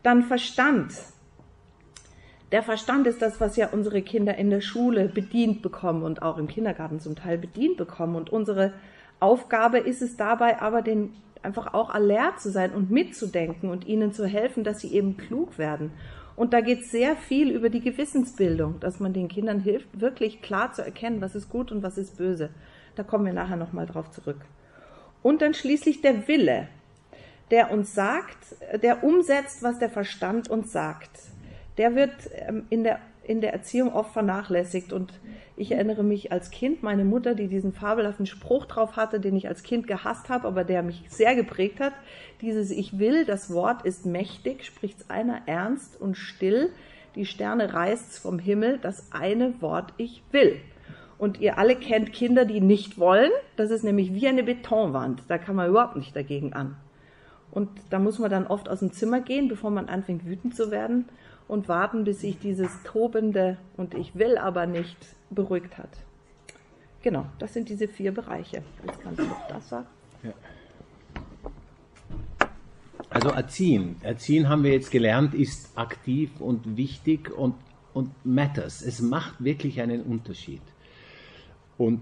Dann 0.04 0.24
Verstand. 0.24 0.94
Der 2.52 2.62
Verstand 2.62 3.08
ist 3.08 3.22
das, 3.22 3.42
was 3.42 3.56
ja 3.56 3.70
unsere 3.72 4.02
Kinder 4.02 4.38
in 4.38 4.52
der 4.52 4.62
Schule 4.62 5.10
bedient 5.10 5.62
bekommen 5.62 6.04
und 6.04 6.22
auch 6.22 6.38
im 6.38 6.48
Kindergarten 6.48 7.00
zum 7.00 7.16
Teil 7.16 7.38
bedient 7.38 7.78
bekommen. 7.78 8.16
Und 8.16 8.30
unsere 8.30 8.74
Aufgabe 9.20 9.80
ist 9.80 10.02
es 10.04 10.16
dabei 10.16 10.62
aber, 10.62 10.84
den 10.84 11.14
einfach 11.42 11.74
auch 11.74 11.90
alert 11.90 12.40
zu 12.40 12.50
sein 12.52 12.72
und 12.74 12.92
mitzudenken 12.92 13.70
und 13.70 13.88
ihnen 13.88 14.14
zu 14.14 14.26
helfen, 14.26 14.64
dass 14.64 14.80
sie 14.80 14.94
eben 14.94 15.16
klug 15.16 15.58
werden. 15.58 15.92
Und 16.36 16.54
da 16.54 16.62
geht 16.62 16.86
sehr 16.86 17.16
viel 17.16 17.50
über 17.50 17.70
die 17.70 17.80
Gewissensbildung, 17.80 18.80
dass 18.80 19.00
man 19.00 19.14
den 19.14 19.30
Kindern 19.30 19.60
hilft, 19.60 20.00
wirklich 20.00 20.42
klar 20.42 20.74
zu 20.74 20.84
erkennen, 20.84 21.22
was 21.22 21.36
ist 21.36 21.50
gut 21.50 21.72
und 21.72 21.82
was 21.82 21.98
ist 21.98 22.18
böse. 22.18 22.50
Da 22.96 23.04
kommen 23.04 23.26
wir 23.26 23.34
nachher 23.34 23.56
nochmal 23.56 23.86
drauf 23.86 24.12
zurück. 24.12 24.40
Und 25.24 25.42
dann 25.42 25.54
schließlich 25.54 26.02
der 26.02 26.28
Wille, 26.28 26.68
der 27.52 27.72
uns 27.72 27.94
sagt, 27.94 28.56
der 28.82 29.04
umsetzt, 29.04 29.64
was 29.64 29.80
der 29.80 29.90
Verstand 29.90 30.50
uns 30.50 30.72
sagt. 30.72 31.20
Der 31.78 31.96
wird 31.96 32.14
ähm, 32.34 32.66
in 32.70 32.84
der 32.84 33.00
in 33.28 33.42
der 33.42 33.54
Erziehung 33.54 33.94
oft 33.94 34.14
vernachlässigt. 34.14 34.94
Und 34.94 35.14
ich 35.58 35.72
erinnere 35.72 36.04
mich 36.04 36.32
als 36.32 36.52
Kind, 36.52 36.84
meine 36.84 37.06
Mutter, 37.06 37.36
die 37.36 37.48
diesen 37.48 37.74
fabelhaften 37.74 38.26
Spruch 38.26 38.66
drauf 38.66 38.96
hatte, 38.96 39.20
den 39.20 39.36
ich 39.36 39.48
als 39.48 39.64
Kind 39.64 39.88
gehasst 39.88 40.30
habe, 40.30 40.48
aber 40.48 40.64
der 40.64 40.84
mich 40.84 41.04
sehr 41.10 41.36
geprägt 41.36 41.80
hat. 41.80 41.94
Dieses 42.42 42.72
Ich 42.72 43.00
will, 43.00 43.26
das 43.26 43.52
Wort 43.54 43.86
ist 43.86 44.06
mächtig, 44.06 44.66
spricht's 44.66 45.10
einer 45.10 45.42
ernst 45.48 46.00
und 46.00 46.16
still. 46.16 46.70
Die 47.16 47.26
Sterne 47.26 47.74
reißt's 47.74 48.20
vom 48.20 48.40
Himmel, 48.40 48.78
das 48.82 49.12
eine 49.12 49.62
Wort 49.62 49.94
Ich 49.98 50.24
will. 50.32 50.60
Und 51.18 51.40
ihr 51.40 51.58
alle 51.58 51.78
kennt 51.78 52.12
Kinder, 52.12 52.44
die 52.44 52.60
nicht 52.60 53.00
wollen. 53.00 53.32
Das 53.56 53.72
ist 53.72 53.84
nämlich 53.84 54.14
wie 54.14 54.28
eine 54.28 54.44
Betonwand. 54.44 55.24
Da 55.30 55.38
kann 55.38 55.56
man 55.56 55.70
überhaupt 55.70 55.96
nicht 55.96 56.14
dagegen 56.16 56.52
an. 56.54 56.76
Und 57.52 57.70
da 57.90 58.00
muss 58.00 58.20
man 58.20 58.30
dann 58.30 58.48
oft 58.48 58.68
aus 58.68 58.80
dem 58.80 58.92
Zimmer 58.92 59.22
gehen, 59.22 59.48
bevor 59.48 59.72
man 59.72 59.88
anfängt 59.88 60.26
wütend 60.26 60.58
zu 60.58 60.72
werden 60.72 61.06
und 61.48 61.68
warten, 61.68 62.04
bis 62.04 62.22
sich 62.22 62.40
dieses 62.40 62.84
tobende 62.84 63.58
und 63.78 63.94
ich 63.94 64.16
will 64.16 64.38
aber 64.38 64.66
nicht 64.66 64.98
beruhigt 65.30 65.78
hat. 65.78 65.90
Genau, 67.02 67.26
das 67.38 67.54
sind 67.54 67.70
diese 67.70 67.88
vier 67.88 68.12
Bereiche. 68.12 68.64
Jetzt 68.86 69.00
kannst 69.02 69.20
du 69.20 69.26
noch 69.26 69.48
das 69.48 69.70
sagen. 69.70 69.88
Ja. 70.24 70.34
Also 73.10 73.30
erziehen. 73.30 73.98
Erziehen 74.02 74.50
haben 74.50 74.64
wir 74.64 74.72
jetzt 74.72 74.92
gelernt, 74.92 75.34
ist 75.34 75.78
aktiv 75.78 76.32
und 76.40 76.78
wichtig 76.78 77.32
und, 77.32 77.56
und 77.94 78.10
matters. 78.26 78.82
Es 78.82 79.02
macht 79.02 79.44
wirklich 79.44 79.82
einen 79.82 80.02
Unterschied. 80.02 80.62
Und 81.78 82.02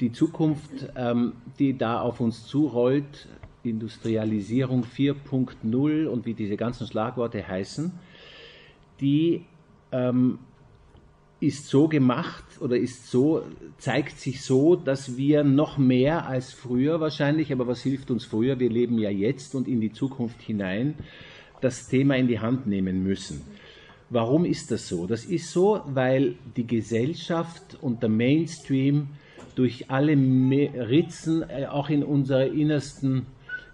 die 0.00 0.10
Zukunft, 0.10 0.88
ähm, 0.96 1.34
die 1.58 1.78
da 1.78 2.00
auf 2.00 2.20
uns 2.20 2.46
zurollt, 2.46 3.28
Industrialisierung 3.62 4.84
4.0 4.84 6.06
und 6.06 6.26
wie 6.26 6.34
diese 6.34 6.56
ganzen 6.56 6.86
Schlagworte 6.86 7.46
heißen, 7.46 7.92
die 9.00 9.44
ähm, 9.92 10.38
ist 11.40 11.68
so 11.68 11.88
gemacht 11.88 12.44
oder 12.60 12.76
ist 12.76 13.10
so, 13.10 13.42
zeigt 13.78 14.20
sich 14.20 14.42
so, 14.42 14.76
dass 14.76 15.16
wir 15.16 15.42
noch 15.42 15.78
mehr 15.78 16.26
als 16.26 16.52
früher 16.52 17.00
wahrscheinlich, 17.00 17.50
aber 17.50 17.66
was 17.66 17.82
hilft 17.82 18.10
uns 18.10 18.26
früher? 18.26 18.60
Wir 18.60 18.68
leben 18.68 18.98
ja 18.98 19.10
jetzt 19.10 19.54
und 19.54 19.66
in 19.66 19.80
die 19.80 19.92
Zukunft 19.92 20.40
hinein, 20.42 20.94
das 21.62 21.88
Thema 21.88 22.16
in 22.16 22.28
die 22.28 22.40
Hand 22.40 22.66
nehmen 22.66 23.02
müssen. 23.02 23.42
Warum 24.10 24.44
ist 24.44 24.70
das 24.70 24.88
so? 24.88 25.06
Das 25.06 25.24
ist 25.24 25.50
so, 25.50 25.80
weil 25.86 26.34
die 26.56 26.66
Gesellschaft 26.66 27.78
und 27.80 28.02
der 28.02 28.10
Mainstream 28.10 29.08
durch 29.54 29.90
alle 29.90 30.12
Ritzen 30.12 31.42
äh, 31.48 31.66
auch 31.66 31.88
in 31.88 32.02
unsere 32.02 32.46
innersten 32.46 33.26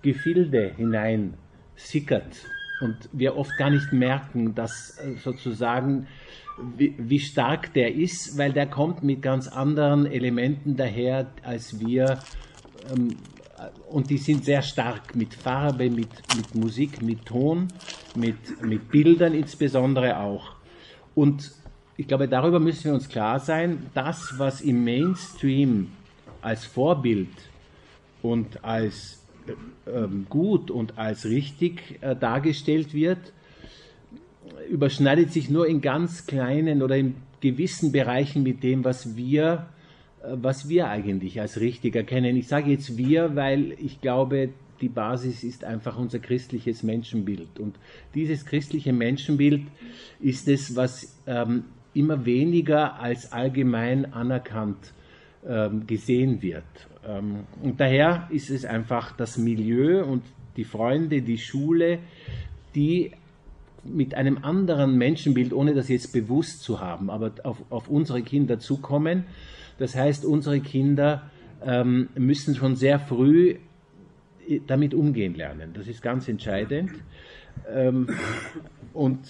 Gefilde 0.02 0.72
hinein 0.76 1.34
sickert 1.74 2.46
und 2.80 2.96
wir 3.12 3.36
oft 3.36 3.56
gar 3.56 3.70
nicht 3.70 3.92
merken, 3.92 4.54
dass 4.54 4.98
äh, 4.98 5.16
sozusagen 5.16 6.06
wie, 6.76 6.94
wie, 6.98 7.20
stark 7.20 7.74
der 7.74 7.94
ist, 7.94 8.38
weil 8.38 8.52
der 8.52 8.66
kommt 8.66 9.02
mit 9.02 9.20
ganz 9.20 9.48
anderen 9.48 10.06
Elementen 10.06 10.76
daher, 10.76 11.30
als 11.42 11.80
wir 11.80 12.22
ähm, 12.90 13.16
und 13.88 14.10
die 14.10 14.18
sind 14.18 14.44
sehr 14.44 14.62
stark 14.62 15.14
mit 15.14 15.34
Farbe, 15.34 15.88
mit, 15.88 16.08
mit 16.34 16.54
Musik, 16.54 17.02
mit 17.02 17.24
Ton, 17.24 17.68
mit, 18.14 18.62
mit 18.62 18.90
Bildern 18.90 19.34
insbesondere 19.34 20.18
auch. 20.18 20.56
Und 21.14 21.52
ich 21.96 22.06
glaube, 22.06 22.28
darüber 22.28 22.60
müssen 22.60 22.84
wir 22.84 22.94
uns 22.94 23.08
klar 23.08 23.38
sein, 23.38 23.86
das, 23.94 24.34
was 24.38 24.60
im 24.60 24.84
Mainstream 24.84 25.92
als 26.42 26.66
Vorbild 26.66 27.30
und 28.22 28.62
als 28.62 29.14
äh, 29.14 29.25
gut 30.28 30.70
und 30.70 30.98
als 30.98 31.26
richtig 31.26 31.98
äh, 32.00 32.16
dargestellt 32.16 32.94
wird, 32.94 33.32
überschneidet 34.70 35.32
sich 35.32 35.50
nur 35.50 35.66
in 35.66 35.80
ganz 35.80 36.26
kleinen 36.26 36.82
oder 36.82 36.96
in 36.96 37.16
gewissen 37.40 37.92
Bereichen 37.92 38.42
mit 38.42 38.62
dem, 38.62 38.84
was 38.84 39.16
wir 39.16 39.66
was 40.28 40.68
wir 40.68 40.88
eigentlich 40.88 41.40
als 41.40 41.60
richtig 41.60 41.94
erkennen. 41.94 42.36
Ich 42.36 42.48
sage 42.48 42.70
jetzt 42.70 42.96
wir, 42.96 43.36
weil 43.36 43.72
ich 43.78 44.00
glaube, 44.00 44.50
die 44.80 44.88
Basis 44.88 45.44
ist 45.44 45.64
einfach 45.64 45.96
unser 45.96 46.18
christliches 46.18 46.82
Menschenbild. 46.82 47.58
Und 47.58 47.76
dieses 48.14 48.44
christliche 48.44 48.92
Menschenbild 48.92 49.62
ist 50.20 50.48
es, 50.48 50.76
was 50.76 51.16
ähm, 51.26 51.64
immer 51.94 52.26
weniger 52.26 53.00
als 53.00 53.32
allgemein 53.32 54.12
anerkannt 54.12 54.92
ähm, 55.46 55.86
gesehen 55.86 56.42
wird. 56.42 56.64
Ähm, 57.06 57.44
und 57.62 57.80
daher 57.80 58.28
ist 58.30 58.50
es 58.50 58.64
einfach 58.64 59.16
das 59.16 59.38
Milieu 59.38 60.04
und 60.04 60.22
die 60.56 60.64
Freunde, 60.64 61.22
die 61.22 61.38
Schule, 61.38 61.98
die 62.74 63.12
mit 63.84 64.14
einem 64.14 64.38
anderen 64.42 64.98
Menschenbild, 64.98 65.52
ohne 65.52 65.74
das 65.74 65.88
jetzt 65.88 66.12
bewusst 66.12 66.62
zu 66.62 66.80
haben, 66.80 67.08
aber 67.08 67.32
auf, 67.44 67.62
auf 67.70 67.88
unsere 67.88 68.22
Kinder 68.22 68.58
zukommen 68.58 69.24
das 69.78 69.94
heißt, 69.94 70.24
unsere 70.24 70.60
Kinder 70.60 71.30
ähm, 71.64 72.08
müssen 72.14 72.54
schon 72.54 72.76
sehr 72.76 72.98
früh 72.98 73.56
äh, 74.48 74.60
damit 74.66 74.94
umgehen 74.94 75.34
lernen. 75.34 75.72
Das 75.74 75.86
ist 75.86 76.02
ganz 76.02 76.28
entscheidend. 76.28 76.90
Ähm, 77.70 78.08
und 78.92 79.20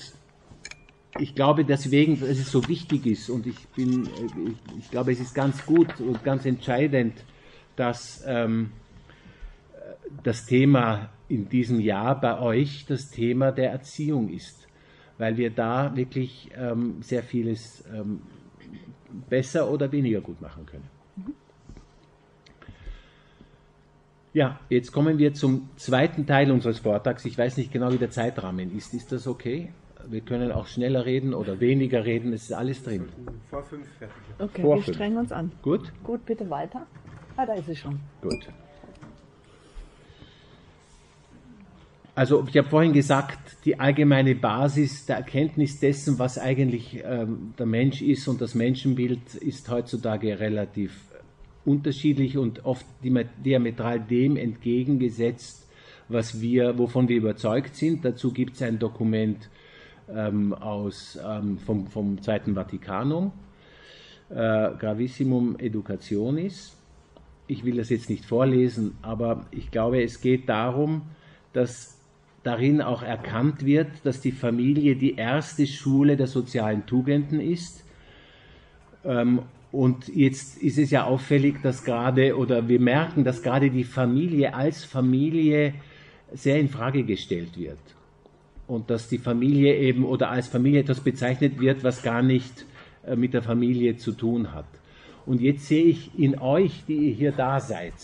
ich 1.18 1.34
glaube 1.34 1.64
deswegen, 1.64 2.20
dass 2.20 2.28
es 2.28 2.50
so 2.50 2.68
wichtig 2.68 3.06
ist 3.06 3.30
und 3.30 3.46
ich 3.46 3.56
bin, 3.68 4.06
äh, 4.06 4.08
ich, 4.50 4.78
ich 4.78 4.90
glaube, 4.90 5.12
es 5.12 5.20
ist 5.20 5.34
ganz 5.34 5.64
gut 5.66 6.00
und 6.00 6.22
ganz 6.22 6.44
entscheidend, 6.44 7.14
dass 7.76 8.24
ähm, 8.26 8.72
das 10.22 10.46
Thema 10.46 11.10
in 11.28 11.48
diesem 11.48 11.80
Jahr 11.80 12.20
bei 12.20 12.40
euch 12.40 12.86
das 12.86 13.10
Thema 13.10 13.52
der 13.52 13.70
Erziehung 13.70 14.28
ist, 14.28 14.66
weil 15.18 15.36
wir 15.36 15.50
da 15.50 15.94
wirklich 15.96 16.50
ähm, 16.56 17.02
sehr 17.02 17.22
vieles 17.22 17.84
ähm, 17.92 18.22
besser 19.28 19.70
oder 19.70 19.90
weniger 19.92 20.20
gut 20.20 20.40
machen 20.40 20.66
können. 20.66 20.88
Ja, 24.32 24.60
jetzt 24.68 24.92
kommen 24.92 25.16
wir 25.18 25.32
zum 25.32 25.70
zweiten 25.76 26.26
Teil 26.26 26.50
unseres 26.50 26.80
Vortrags. 26.80 27.24
Ich 27.24 27.38
weiß 27.38 27.56
nicht 27.56 27.72
genau, 27.72 27.90
wie 27.90 27.96
der 27.96 28.10
Zeitrahmen 28.10 28.76
ist. 28.76 28.92
Ist 28.92 29.10
das 29.10 29.26
okay? 29.26 29.72
Wir 30.08 30.20
können 30.20 30.52
auch 30.52 30.66
schneller 30.66 31.06
reden 31.06 31.32
oder 31.32 31.58
weniger 31.58 32.04
reden. 32.04 32.34
Es 32.34 32.42
ist 32.42 32.52
alles 32.52 32.82
drin. 32.82 33.08
Vor 33.48 33.62
fünf 33.62 33.88
fertig. 33.98 34.16
Okay, 34.38 34.60
Vor 34.60 34.76
wir 34.76 34.82
fünf. 34.82 34.94
strengen 34.94 35.16
uns 35.16 35.32
an. 35.32 35.52
Gut? 35.62 35.90
Gut, 36.04 36.26
bitte 36.26 36.50
weiter. 36.50 36.86
Ah, 37.37 37.46
da 37.46 37.55
ist 37.55 37.66
sie 37.66 37.77
schon. 37.77 38.01
Gut. 38.22 38.49
Also 42.14 42.46
ich 42.49 42.57
habe 42.57 42.68
vorhin 42.68 42.94
gesagt, 42.94 43.59
die 43.66 43.79
allgemeine 43.79 44.35
Basis 44.35 45.05
der 45.05 45.16
Erkenntnis 45.16 45.81
dessen, 45.81 46.18
was 46.18 46.38
eigentlich 46.38 47.03
ähm, 47.05 47.53
der 47.59 47.66
Mensch 47.66 48.01
ist 48.01 48.27
und 48.27 48.40
das 48.40 48.55
Menschenbild 48.55 49.35
ist 49.35 49.68
heutzutage 49.68 50.40
relativ 50.40 50.99
unterschiedlich 51.66 52.38
und 52.38 52.64
oft 52.64 52.87
diametral 53.03 54.01
dem 54.01 54.38
entgegengesetzt, 54.38 55.68
was 56.09 56.40
wir, 56.40 56.79
wovon 56.79 57.07
wir 57.09 57.18
überzeugt 57.18 57.77
sind. 57.77 58.03
Dazu 58.03 58.33
gibt 58.33 58.55
es 58.55 58.62
ein 58.62 58.79
Dokument 58.79 59.51
ähm, 60.09 60.55
aus, 60.55 61.18
ähm, 61.22 61.59
vom, 61.59 61.87
vom 61.87 62.22
Zweiten 62.22 62.55
Vatikanum, 62.55 63.33
äh, 64.31 64.35
Gravissimum 64.35 65.59
Educationis. 65.59 66.77
Ich 67.48 67.64
will 67.64 67.76
das 67.76 67.90
jetzt 67.90 68.11
nicht 68.11 68.24
vorlesen, 68.24 68.96
aber 69.02 69.46
ich 69.50 69.70
glaube, 69.70 70.02
es 70.02 70.20
geht 70.20 70.48
darum, 70.48 71.02
dass 71.52 71.96
darin 72.42 72.80
auch 72.80 73.02
erkannt 73.02 73.64
wird, 73.64 73.88
dass 74.04 74.20
die 74.20 74.32
Familie 74.32 74.96
die 74.96 75.16
erste 75.16 75.66
Schule 75.66 76.16
der 76.16 76.28
sozialen 76.28 76.87
Tugenden 76.87 77.40
ist. 77.40 77.85
Ähm, 79.04 79.40
und 79.72 80.09
jetzt 80.09 80.62
ist 80.62 80.78
es 80.78 80.90
ja 80.90 81.04
auffällig, 81.04 81.61
dass 81.62 81.85
gerade, 81.85 82.37
oder 82.37 82.68
wir 82.68 82.80
merken, 82.80 83.24
dass 83.24 83.42
gerade 83.42 83.70
die 83.70 83.85
Familie 83.85 84.54
als 84.54 84.85
Familie 84.85 85.74
sehr 86.32 86.59
in 86.59 86.68
Frage 86.68 87.04
gestellt 87.04 87.59
wird. 87.59 87.78
Und 88.66 88.90
dass 88.90 89.09
die 89.09 89.18
Familie 89.18 89.76
eben 89.76 90.04
oder 90.04 90.30
als 90.30 90.48
Familie 90.48 90.80
etwas 90.80 91.00
bezeichnet 91.00 91.61
wird, 91.61 91.85
was 91.85 92.02
gar 92.02 92.22
nicht 92.22 92.64
äh, 93.06 93.16
mit 93.16 93.35
der 93.35 93.42
Familie 93.42 93.96
zu 93.96 94.12
tun 94.12 94.52
hat. 94.52 94.66
Und 95.26 95.40
jetzt 95.40 95.66
sehe 95.66 95.84
ich 95.84 96.16
in 96.18 96.38
euch, 96.38 96.84
die 96.86 97.08
ihr 97.08 97.14
hier 97.14 97.32
da 97.32 97.60
seid, 97.60 97.94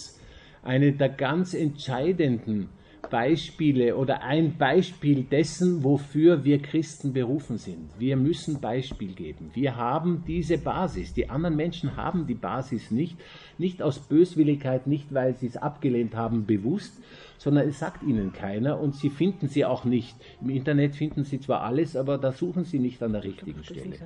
eine 0.62 0.92
der 0.92 1.08
ganz 1.08 1.54
entscheidenden 1.54 2.68
Beispiele 3.10 3.96
oder 3.96 4.22
ein 4.22 4.56
Beispiel 4.56 5.24
dessen, 5.24 5.84
wofür 5.84 6.44
wir 6.44 6.62
Christen 6.62 7.12
berufen 7.12 7.58
sind. 7.58 7.90
Wir 7.98 8.16
müssen 8.16 8.60
Beispiel 8.60 9.12
geben. 9.12 9.50
Wir 9.54 9.76
haben 9.76 10.24
diese 10.26 10.56
Basis. 10.56 11.12
Die 11.12 11.28
anderen 11.28 11.56
Menschen 11.56 11.96
haben 11.96 12.26
die 12.26 12.34
Basis 12.34 12.90
nicht. 12.90 13.18
Nicht 13.58 13.82
aus 13.82 13.98
Böswilligkeit, 13.98 14.86
nicht 14.86 15.12
weil 15.12 15.36
sie 15.36 15.46
es 15.46 15.56
abgelehnt 15.56 16.14
haben 16.14 16.46
bewusst, 16.46 16.94
sondern 17.38 17.68
es 17.68 17.80
sagt 17.80 18.02
ihnen 18.02 18.32
keiner 18.32 18.80
und 18.80 18.94
sie 18.94 19.10
finden 19.10 19.48
sie 19.48 19.64
auch 19.64 19.84
nicht. 19.84 20.16
Im 20.40 20.50
Internet 20.50 20.94
finden 20.96 21.24
sie 21.24 21.40
zwar 21.40 21.62
alles, 21.62 21.96
aber 21.96 22.18
da 22.18 22.32
suchen 22.32 22.64
sie 22.64 22.78
nicht 22.78 23.02
an 23.02 23.12
der 23.12 23.24
richtigen 23.24 23.62
Stelle. 23.64 23.98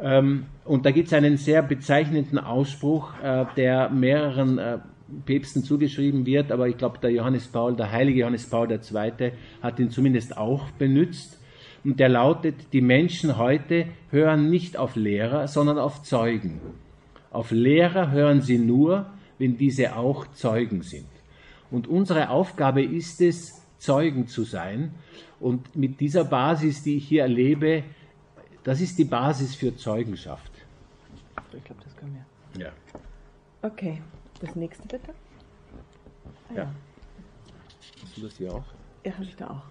Ähm, 0.00 0.46
und 0.64 0.84
da 0.84 0.90
gibt 0.90 1.08
es 1.08 1.12
einen 1.14 1.36
sehr 1.36 1.62
bezeichnenden 1.62 2.38
Ausspruch, 2.38 3.12
äh, 3.22 3.46
der 3.56 3.88
mehreren 3.90 4.58
äh, 4.58 4.78
Päpsten 5.24 5.62
zugeschrieben 5.62 6.26
wird, 6.26 6.50
aber 6.50 6.68
ich 6.68 6.76
glaube, 6.76 6.98
der 6.98 7.10
Johannes 7.10 7.46
Paul, 7.46 7.76
der 7.76 7.92
heilige 7.92 8.20
Johannes 8.20 8.48
Paul 8.48 8.70
II. 8.70 9.32
hat 9.62 9.78
ihn 9.78 9.90
zumindest 9.90 10.36
auch 10.36 10.70
benutzt. 10.72 11.40
Und 11.84 12.00
der 12.00 12.08
lautet, 12.08 12.72
die 12.72 12.80
Menschen 12.80 13.38
heute 13.38 13.86
hören 14.10 14.50
nicht 14.50 14.76
auf 14.76 14.96
Lehrer, 14.96 15.46
sondern 15.46 15.78
auf 15.78 16.02
Zeugen. 16.02 16.60
Auf 17.30 17.52
Lehrer 17.52 18.10
hören 18.10 18.40
sie 18.40 18.58
nur, 18.58 19.06
wenn 19.38 19.56
diese 19.56 19.94
auch 19.94 20.26
Zeugen 20.32 20.82
sind. 20.82 21.06
Und 21.70 21.86
unsere 21.86 22.30
Aufgabe 22.30 22.82
ist 22.82 23.20
es, 23.20 23.62
Zeugen 23.78 24.26
zu 24.26 24.44
sein. 24.44 24.92
Und 25.38 25.76
mit 25.76 26.00
dieser 26.00 26.24
Basis, 26.24 26.82
die 26.82 26.96
ich 26.96 27.06
hier 27.06 27.22
erlebe, 27.22 27.84
das 28.66 28.80
ist 28.80 28.98
die 28.98 29.04
Basis 29.04 29.54
für 29.54 29.76
Zeugenschaft. 29.76 30.50
Ich 31.52 31.62
glaube, 31.62 31.80
das 31.84 31.96
können 31.96 32.18
wir. 32.52 32.64
Ja. 32.64 32.72
Okay. 33.62 34.02
Das 34.40 34.56
nächste 34.56 34.88
bitte. 34.88 35.14
Ah, 36.50 36.54
ja. 36.56 36.70
Hast 38.02 38.16
du 38.16 38.22
das 38.22 38.36
hier 38.36 38.52
auch? 38.52 38.64
Ja, 39.04 39.12
habe 39.12 39.22
ich 39.22 39.36
da 39.36 39.46
auch. 39.46 39.62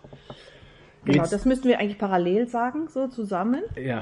Genau, 1.04 1.24
Jetzt, 1.24 1.34
das 1.34 1.44
müssten 1.44 1.68
wir 1.68 1.78
eigentlich 1.78 1.98
parallel 1.98 2.48
sagen, 2.48 2.88
so 2.88 3.08
zusammen. 3.08 3.64
Ja. 3.76 4.02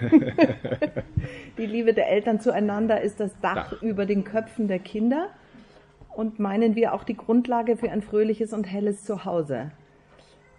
Die 1.58 1.66
Liebe 1.66 1.94
der 1.94 2.10
Eltern 2.10 2.38
zueinander 2.38 3.00
ist 3.00 3.20
das 3.20 3.32
Dach, 3.40 3.70
Dach 3.70 3.82
über 3.82 4.04
den 4.04 4.24
Köpfen 4.24 4.68
der 4.68 4.78
Kinder 4.78 5.30
und 6.14 6.38
meinen 6.38 6.76
wir 6.76 6.92
auch 6.92 7.04
die 7.04 7.16
Grundlage 7.16 7.78
für 7.78 7.90
ein 7.90 8.02
fröhliches 8.02 8.52
und 8.52 8.64
helles 8.64 9.04
Zuhause. 9.04 9.72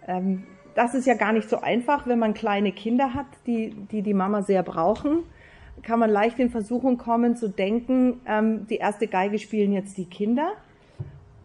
Ähm, 0.08 0.44
das 0.76 0.94
ist 0.94 1.06
ja 1.06 1.14
gar 1.14 1.32
nicht 1.32 1.50
so 1.50 1.60
einfach, 1.60 2.06
wenn 2.06 2.20
man 2.20 2.34
kleine 2.34 2.70
Kinder 2.70 3.14
hat, 3.14 3.26
die 3.46 3.70
die, 3.90 4.02
die 4.02 4.14
Mama 4.14 4.42
sehr 4.42 4.62
brauchen 4.62 5.24
kann 5.82 5.98
man 5.98 6.10
leicht 6.10 6.38
in 6.38 6.50
Versuchung 6.50 6.98
kommen 6.98 7.36
zu 7.36 7.48
denken, 7.48 8.20
ähm, 8.26 8.66
die 8.68 8.76
erste 8.76 9.06
Geige 9.06 9.38
spielen 9.38 9.72
jetzt 9.72 9.96
die 9.96 10.06
Kinder. 10.06 10.52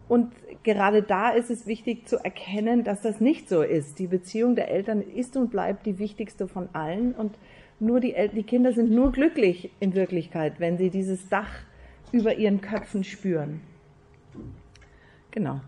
Und 0.07 0.33
gerade 0.63 1.03
da 1.03 1.29
ist 1.29 1.49
es 1.49 1.67
wichtig 1.67 2.07
zu 2.07 2.17
erkennen, 2.17 2.83
dass 2.83 3.01
das 3.01 3.21
nicht 3.21 3.47
so 3.47 3.61
ist. 3.61 3.99
Die 3.99 4.07
Beziehung 4.07 4.55
der 4.55 4.69
Eltern 4.69 5.01
ist 5.01 5.37
und 5.37 5.51
bleibt 5.51 5.85
die 5.85 5.99
wichtigste 5.99 6.47
von 6.47 6.69
allen. 6.73 7.13
Und 7.13 7.37
nur 7.79 7.99
die, 7.99 8.13
El 8.13 8.29
die 8.29 8.43
Kinder 8.43 8.73
sind 8.73 8.91
nur 8.91 9.11
glücklich 9.11 9.71
in 9.79 9.93
Wirklichkeit, 9.93 10.59
wenn 10.59 10.77
sie 10.77 10.89
dieses 10.89 11.29
Dach 11.29 11.51
über 12.11 12.35
ihren 12.35 12.61
Köpfen 12.61 13.03
spüren. 13.03 13.61
Genau. 15.31 15.61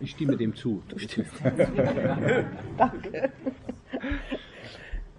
Ich 0.00 0.10
stimme 0.10 0.36
dem 0.36 0.54
zu. 0.54 0.82
Du 0.88 0.98
stimmst 0.98 1.32
dem 1.44 1.56
zu. 1.56 1.72
Danke. 2.76 3.32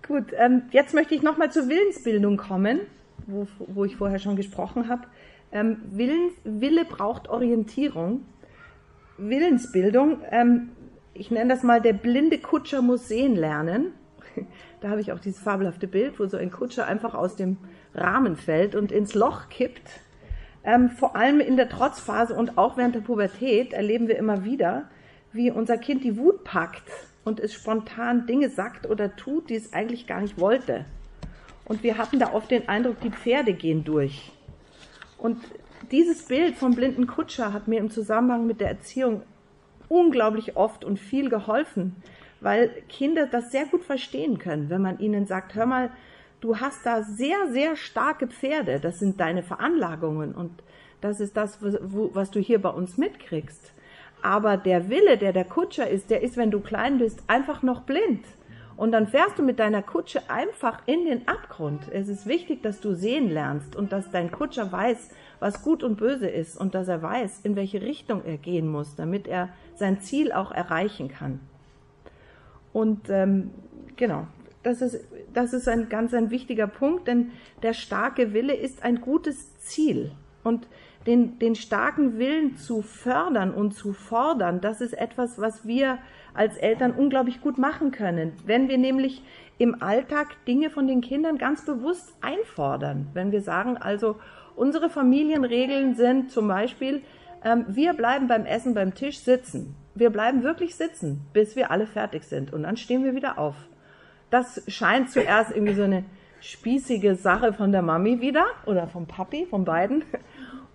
Gut, 0.07 0.25
ähm, 0.37 0.63
jetzt 0.71 0.93
möchte 0.93 1.15
ich 1.15 1.21
nochmal 1.21 1.51
zur 1.51 1.67
Willensbildung 1.67 2.37
kommen, 2.37 2.81
wo, 3.25 3.47
wo 3.59 3.83
ich 3.83 3.95
vorher 3.95 4.19
schon 4.19 4.35
gesprochen 4.35 4.87
habe. 4.87 5.03
Ähm, 5.51 5.77
Willens, 5.91 6.33
Wille 6.43 6.85
braucht 6.85 7.27
Orientierung. 7.27 8.25
Willensbildung, 9.17 10.19
ähm, 10.29 10.69
ich 11.13 11.31
nenne 11.31 11.53
das 11.53 11.63
mal, 11.63 11.81
der 11.81 11.93
blinde 11.93 12.37
Kutscher 12.37 12.81
muss 12.81 13.07
sehen 13.07 13.35
lernen. 13.35 13.93
Da 14.79 14.89
habe 14.89 15.01
ich 15.01 15.11
auch 15.11 15.17
dieses 15.17 15.39
fabelhafte 15.39 15.87
Bild, 15.87 16.19
wo 16.19 16.27
so 16.27 16.37
ein 16.37 16.51
Kutscher 16.51 16.85
einfach 16.85 17.15
aus 17.15 17.35
dem 17.35 17.57
Rahmen 17.95 18.35
fällt 18.35 18.75
und 18.75 18.91
ins 18.91 19.15
Loch 19.15 19.49
kippt. 19.49 20.01
Ähm, 20.67 20.89
vor 20.89 21.15
allem 21.15 21.39
in 21.39 21.55
der 21.55 21.69
Trotzphase 21.69 22.35
und 22.35 22.57
auch 22.57 22.75
während 22.75 22.93
der 22.93 22.99
Pubertät 22.99 23.71
erleben 23.71 24.09
wir 24.09 24.17
immer 24.17 24.43
wieder, 24.43 24.89
wie 25.31 25.49
unser 25.49 25.77
Kind 25.77 26.03
die 26.03 26.17
Wut 26.17 26.43
packt 26.43 26.83
und 27.23 27.39
es 27.39 27.53
spontan 27.53 28.27
Dinge 28.27 28.49
sagt 28.49 28.85
oder 28.85 29.15
tut, 29.15 29.49
die 29.49 29.55
es 29.55 29.71
eigentlich 29.71 30.07
gar 30.07 30.19
nicht 30.19 30.39
wollte. 30.39 30.83
Und 31.63 31.83
wir 31.83 31.97
hatten 31.97 32.19
da 32.19 32.33
oft 32.33 32.51
den 32.51 32.67
Eindruck, 32.67 32.99
die 32.99 33.11
Pferde 33.11 33.53
gehen 33.53 33.85
durch. 33.85 34.33
Und 35.17 35.37
dieses 35.89 36.23
Bild 36.23 36.57
vom 36.57 36.75
blinden 36.75 37.07
Kutscher 37.07 37.53
hat 37.53 37.69
mir 37.69 37.79
im 37.79 37.89
Zusammenhang 37.89 38.45
mit 38.45 38.59
der 38.59 38.67
Erziehung 38.67 39.23
unglaublich 39.87 40.57
oft 40.57 40.83
und 40.83 40.99
viel 40.99 41.29
geholfen, 41.29 41.95
weil 42.41 42.69
Kinder 42.89 43.25
das 43.25 43.53
sehr 43.53 43.67
gut 43.67 43.85
verstehen 43.85 44.37
können, 44.37 44.69
wenn 44.69 44.81
man 44.81 44.99
ihnen 44.99 45.27
sagt, 45.27 45.55
hör 45.55 45.65
mal, 45.65 45.91
du 46.41 46.59
hast 46.59 46.85
da 46.85 47.03
sehr, 47.03 47.51
sehr 47.51 47.75
starke 47.75 48.27
Pferde, 48.27 48.79
das 48.79 48.99
sind 48.99 49.19
deine 49.19 49.43
Veranlagungen 49.43 50.33
und 50.35 50.51
das 51.01 51.19
ist 51.19 51.37
das, 51.37 51.59
was 51.61 52.31
du 52.31 52.39
hier 52.39 52.61
bei 52.61 52.69
uns 52.69 52.97
mitkriegst. 52.97 53.73
Aber 54.23 54.57
der 54.57 54.89
Wille, 54.89 55.17
der 55.17 55.31
der 55.31 55.45
Kutscher 55.45 55.87
ist, 55.87 56.09
der 56.09 56.21
ist, 56.21 56.37
wenn 56.37 56.51
du 56.51 56.59
klein 56.59 56.97
bist, 56.97 57.21
einfach 57.27 57.61
noch 57.61 57.81
blind. 57.81 58.25
Und 58.75 58.91
dann 58.91 59.07
fährst 59.07 59.39
du 59.39 59.43
mit 59.43 59.59
deiner 59.59 59.81
Kutsche 59.81 60.29
einfach 60.29 60.81
in 60.85 61.05
den 61.05 61.27
Abgrund. 61.27 61.81
Es 61.91 62.07
ist 62.07 62.27
wichtig, 62.27 62.61
dass 62.61 62.79
du 62.79 62.93
sehen 62.93 63.29
lernst 63.29 63.75
und 63.75 63.91
dass 63.91 64.11
dein 64.11 64.31
Kutscher 64.31 64.71
weiß, 64.71 65.09
was 65.39 65.63
gut 65.63 65.83
und 65.83 65.97
böse 65.97 66.27
ist 66.27 66.59
und 66.59 66.75
dass 66.75 66.87
er 66.87 67.01
weiß, 67.01 67.41
in 67.43 67.55
welche 67.55 67.81
Richtung 67.81 68.23
er 68.23 68.37
gehen 68.37 68.67
muss, 68.67 68.95
damit 68.95 69.27
er 69.27 69.49
sein 69.75 69.99
Ziel 70.01 70.31
auch 70.31 70.51
erreichen 70.51 71.09
kann. 71.09 71.39
Und 72.71 73.09
ähm, 73.09 73.49
genau, 73.95 74.27
das 74.67 74.81
ist, 74.81 75.07
das 75.33 75.53
ist 75.53 75.67
ein 75.69 75.87
ganz 75.87 76.13
ein 76.13 76.29
wichtiger 76.29 76.67
Punkt, 76.67 77.07
denn 77.07 77.31
der 77.63 77.73
starke 77.73 78.33
Wille 78.33 78.53
ist 78.53 78.83
ein 78.83 78.99
gutes 78.99 79.57
Ziel. 79.59 80.11
Und 80.43 80.67
den, 81.05 81.39
den 81.39 81.55
starken 81.55 82.19
Willen 82.19 82.57
zu 82.57 82.81
fördern 82.81 83.53
und 83.53 83.71
zu 83.71 83.93
fordern, 83.93 84.59
das 84.59 84.81
ist 84.81 84.93
etwas, 84.93 85.39
was 85.39 85.65
wir 85.65 85.99
als 86.33 86.57
Eltern 86.57 86.91
unglaublich 86.91 87.39
gut 87.39 87.57
machen 87.57 87.91
können. 87.91 88.33
Wenn 88.45 88.67
wir 88.67 88.77
nämlich 88.77 89.23
im 89.57 89.81
Alltag 89.81 90.35
Dinge 90.45 90.69
von 90.69 90.85
den 90.85 91.01
Kindern 91.01 91.37
ganz 91.37 91.65
bewusst 91.65 92.13
einfordern. 92.21 93.07
Wenn 93.13 93.31
wir 93.31 93.41
sagen, 93.41 93.77
also 93.77 94.17
unsere 94.55 94.89
Familienregeln 94.89 95.95
sind 95.95 96.29
zum 96.29 96.47
Beispiel, 96.47 97.01
ähm, 97.43 97.65
wir 97.69 97.93
bleiben 97.93 98.27
beim 98.27 98.45
Essen 98.45 98.73
beim 98.73 98.93
Tisch 98.93 99.19
sitzen. 99.19 99.75
Wir 99.95 100.09
bleiben 100.09 100.43
wirklich 100.43 100.75
sitzen, 100.75 101.21
bis 101.33 101.55
wir 101.55 101.71
alle 101.71 101.87
fertig 101.87 102.23
sind. 102.25 102.53
Und 102.53 102.63
dann 102.63 102.77
stehen 102.77 103.03
wir 103.03 103.15
wieder 103.15 103.39
auf. 103.39 103.55
Das 104.29 104.61
scheint 104.67 105.09
zuerst 105.09 105.51
irgendwie 105.51 105.73
so 105.73 105.83
eine 105.83 106.03
spießige 106.41 107.15
Sache 107.15 107.53
von 107.53 107.71
der 107.71 107.81
Mami 107.81 108.21
wieder 108.21 108.45
oder 108.65 108.87
vom 108.87 109.07
Papi, 109.07 109.45
von 109.45 109.65
beiden. 109.65 110.03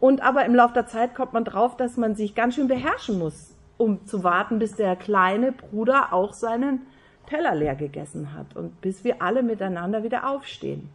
Und 0.00 0.20
aber 0.22 0.44
im 0.44 0.55
Laufe 0.55 0.74
der 0.74 0.86
Zeit 0.86 1.14
kommt 1.14 1.32
man 1.32 1.44
drauf, 1.44 1.76
dass 1.76 1.96
man 1.96 2.14
sich 2.14 2.34
ganz 2.34 2.57
schön 2.57 2.66
beherrschen 2.66 3.18
muss, 3.18 3.55
um 3.76 4.05
zu 4.05 4.24
warten, 4.24 4.59
bis 4.59 4.74
der 4.74 4.96
kleine 4.96 5.53
Bruder 5.53 6.12
auch 6.12 6.32
seinen 6.32 6.86
Teller 7.26 7.55
leer 7.55 7.76
gegessen 7.76 8.34
hat 8.34 8.57
und 8.57 8.80
bis 8.80 9.05
wir 9.05 9.22
alle 9.22 9.42
miteinander 9.42 10.03
wieder 10.03 10.28
aufstehen. 10.28 10.90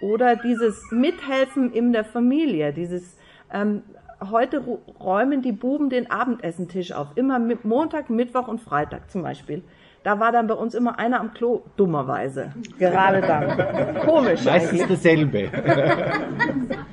Oder 0.00 0.36
dieses 0.36 0.90
Mithelfen 0.90 1.72
in 1.72 1.92
der 1.92 2.04
Familie, 2.04 2.72
dieses 2.72 3.16
ähm, 3.52 3.82
heute 4.30 4.58
räumen 5.00 5.42
die 5.42 5.52
Buben 5.52 5.90
den 5.90 6.10
Abendessentisch 6.10 6.92
auf, 6.92 7.08
immer 7.14 7.38
mit 7.38 7.64
Montag, 7.64 8.10
Mittwoch 8.10 8.48
und 8.48 8.60
Freitag 8.60 9.10
zum 9.10 9.22
Beispiel. 9.22 9.62
Da 10.04 10.20
war 10.20 10.32
dann 10.32 10.46
bei 10.46 10.54
uns 10.54 10.74
immer 10.74 10.98
einer 10.98 11.18
am 11.18 11.32
Klo, 11.32 11.62
dummerweise. 11.76 12.52
Gerade 12.78 13.22
dann. 13.22 13.96
Komisch. 14.04 14.44
Meistens 14.44 14.82
eigentlich. 14.82 14.88
dasselbe. 14.88 15.50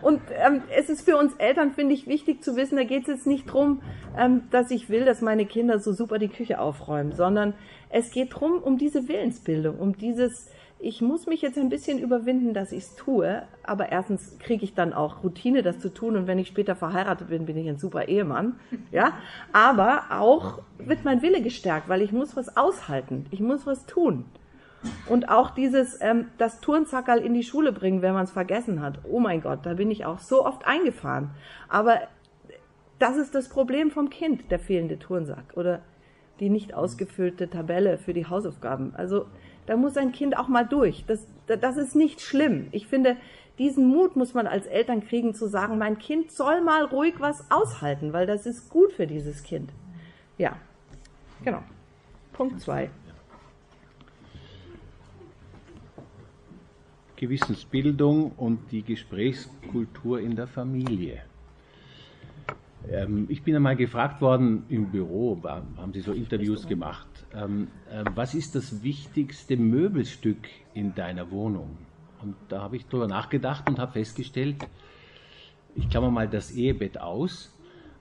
Und 0.00 0.20
ähm, 0.34 0.62
es 0.74 0.88
ist 0.88 1.02
für 1.02 1.16
uns 1.16 1.34
Eltern, 1.34 1.72
finde 1.72 1.92
ich, 1.92 2.06
wichtig 2.06 2.42
zu 2.42 2.56
wissen, 2.56 2.76
da 2.76 2.84
geht 2.84 3.02
es 3.02 3.08
jetzt 3.08 3.26
nicht 3.26 3.46
drum, 3.46 3.82
ähm, 4.16 4.42
dass 4.50 4.70
ich 4.70 4.88
will, 4.88 5.04
dass 5.04 5.20
meine 5.20 5.46
Kinder 5.46 5.78
so 5.80 5.92
super 5.92 6.18
die 6.18 6.28
Küche 6.28 6.60
aufräumen, 6.60 7.12
sondern 7.12 7.54
es 7.90 8.12
geht 8.12 8.28
drum 8.32 8.62
um 8.62 8.78
diese 8.78 9.08
Willensbildung, 9.08 9.78
um 9.78 9.96
dieses, 9.96 10.48
ich 10.78 11.00
muss 11.00 11.26
mich 11.26 11.40
jetzt 11.42 11.58
ein 11.58 11.70
bisschen 11.70 11.98
überwinden, 11.98 12.52
dass 12.52 12.70
ich 12.70 12.84
es 12.84 12.94
tue, 12.96 13.42
aber 13.62 13.90
erstens 13.90 14.38
kriege 14.38 14.64
ich 14.64 14.74
dann 14.74 14.92
auch 14.92 15.24
Routine, 15.24 15.62
das 15.62 15.78
zu 15.78 15.92
tun 15.92 16.16
und 16.16 16.26
wenn 16.26 16.38
ich 16.38 16.48
später 16.48 16.76
verheiratet 16.76 17.28
bin, 17.28 17.46
bin 17.46 17.56
ich 17.56 17.68
ein 17.68 17.78
super 17.78 18.08
Ehemann, 18.08 18.56
ja, 18.92 19.12
aber 19.52 20.04
auch 20.10 20.60
wird 20.78 21.04
mein 21.04 21.22
Wille 21.22 21.40
gestärkt, 21.40 21.88
weil 21.88 22.02
ich 22.02 22.12
muss 22.12 22.36
was 22.36 22.56
aushalten, 22.56 23.26
ich 23.30 23.40
muss 23.40 23.66
was 23.66 23.86
tun. 23.86 24.26
Und 25.08 25.30
auch 25.30 25.50
dieses, 25.50 25.98
ähm, 26.00 26.28
das 26.38 26.60
Turnzackerl 26.60 27.18
in 27.18 27.34
die 27.34 27.42
Schule 27.42 27.72
bringen, 27.72 28.02
wenn 28.02 28.14
man 28.14 28.24
es 28.24 28.30
vergessen 28.30 28.82
hat. 28.82 29.00
Oh 29.04 29.18
mein 29.18 29.40
Gott, 29.40 29.60
da 29.64 29.74
bin 29.74 29.90
ich 29.90 30.04
auch 30.04 30.20
so 30.20 30.44
oft 30.44 30.64
eingefahren. 30.64 31.30
Aber 31.68 32.02
das 32.98 33.16
ist 33.16 33.34
das 33.34 33.48
Problem 33.48 33.90
vom 33.90 34.10
Kind, 34.10 34.50
der 34.50 34.60
fehlende 34.60 34.98
Turnsack 34.98 35.54
oder 35.56 35.80
die 36.38 36.50
nicht 36.50 36.74
ausgefüllte 36.74 37.48
Tabelle 37.48 37.98
für 37.98 38.12
die 38.12 38.26
Hausaufgaben. 38.26 38.94
Also 38.94 39.26
da 39.66 39.76
muss 39.76 39.96
ein 39.96 40.12
Kind 40.12 40.36
auch 40.36 40.48
mal 40.48 40.64
durch. 40.64 41.04
Das, 41.06 41.26
das 41.46 41.76
ist 41.76 41.94
nicht 41.94 42.20
schlimm. 42.20 42.68
Ich 42.72 42.86
finde, 42.86 43.16
diesen 43.58 43.86
Mut 43.86 44.16
muss 44.16 44.34
man 44.34 44.46
als 44.46 44.66
Eltern 44.66 45.06
kriegen 45.06 45.34
zu 45.34 45.46
sagen, 45.48 45.78
mein 45.78 45.98
Kind 45.98 46.30
soll 46.30 46.60
mal 46.62 46.84
ruhig 46.84 47.14
was 47.18 47.50
aushalten, 47.50 48.12
weil 48.12 48.26
das 48.26 48.46
ist 48.46 48.68
gut 48.70 48.92
für 48.92 49.06
dieses 49.06 49.42
Kind. 49.42 49.70
Ja, 50.38 50.56
genau. 51.42 51.62
Punkt 52.32 52.60
zwei. 52.60 52.90
Gewissensbildung 57.16 58.32
und 58.36 58.70
die 58.70 58.82
Gesprächskultur 58.82 60.20
in 60.20 60.36
der 60.36 60.46
Familie. 60.46 61.22
Ähm, 62.90 63.26
ich 63.30 63.42
bin 63.42 63.56
einmal 63.56 63.74
gefragt 63.74 64.20
worden 64.20 64.64
im 64.68 64.90
Büro, 64.90 65.38
haben 65.42 65.92
Sie 65.94 66.00
so 66.00 66.12
Interviews 66.12 66.66
gemacht, 66.66 67.08
ähm, 67.36 67.68
äh, 67.90 68.04
was 68.14 68.34
ist 68.34 68.54
das 68.54 68.82
wichtigste 68.82 69.56
Möbelstück 69.56 70.48
in 70.74 70.94
deiner 70.94 71.30
Wohnung? 71.30 71.76
Und 72.22 72.34
da 72.48 72.62
habe 72.62 72.76
ich 72.76 72.86
darüber 72.86 73.06
nachgedacht 73.06 73.68
und 73.68 73.78
habe 73.78 73.92
festgestellt, 73.92 74.56
ich 75.74 75.88
klammer 75.90 76.10
mal 76.10 76.28
das 76.28 76.50
Ehebett 76.50 76.98
aus, 76.98 77.52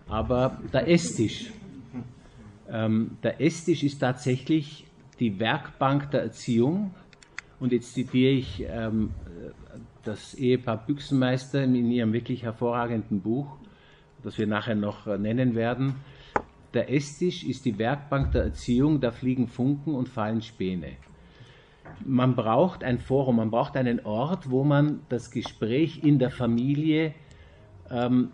aber 0.07 0.61
der 0.71 0.89
Esstisch. 0.89 1.51
Ähm, 2.69 3.17
der 3.21 3.41
Esstisch 3.41 3.83
ist 3.83 3.99
tatsächlich 3.99 4.85
die 5.19 5.39
Werkbank 5.39 6.11
der 6.11 6.23
Erziehung 6.23 6.95
und 7.59 7.71
jetzt 7.71 7.93
zitiere 7.93 8.31
ich 8.31 8.65
ähm, 8.67 9.11
das 10.03 10.33
Ehepaar 10.35 10.85
Büchsenmeister 10.85 11.63
in 11.63 11.91
ihrem 11.91 12.13
wirklich 12.13 12.43
hervorragenden 12.43 13.21
Buch, 13.21 13.57
das 14.23 14.37
wir 14.37 14.47
nachher 14.47 14.75
noch 14.75 15.07
äh, 15.07 15.17
nennen 15.17 15.55
werden. 15.55 15.95
Der 16.75 16.91
Esstisch 16.91 17.45
ist 17.45 17.63
die 17.63 17.79
Werkbank 17.79 18.33
der 18.33 18.43
Erziehung, 18.43 18.99
da 18.99 19.11
fliegen 19.11 19.47
Funken 19.47 19.95
und 19.95 20.09
fallen 20.09 20.41
Späne. 20.41 20.91
Man 22.03 22.35
braucht 22.35 22.83
ein 22.83 22.99
Forum, 22.99 23.37
man 23.37 23.49
braucht 23.49 23.77
einen 23.77 24.05
Ort, 24.05 24.51
wo 24.51 24.65
man 24.65 24.99
das 25.07 25.31
Gespräch 25.31 26.03
in 26.03 26.19
der 26.19 26.31
Familie 26.31 27.13
ähm, 27.89 28.31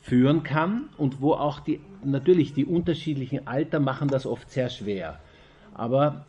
führen 0.00 0.42
kann 0.42 0.88
und 0.96 1.20
wo 1.20 1.34
auch 1.34 1.60
die, 1.60 1.80
natürlich 2.02 2.54
die 2.54 2.64
unterschiedlichen 2.64 3.46
Alter 3.46 3.78
machen 3.78 4.08
das 4.08 4.24
oft 4.24 4.50
sehr 4.50 4.70
schwer. 4.70 5.20
Aber 5.74 6.24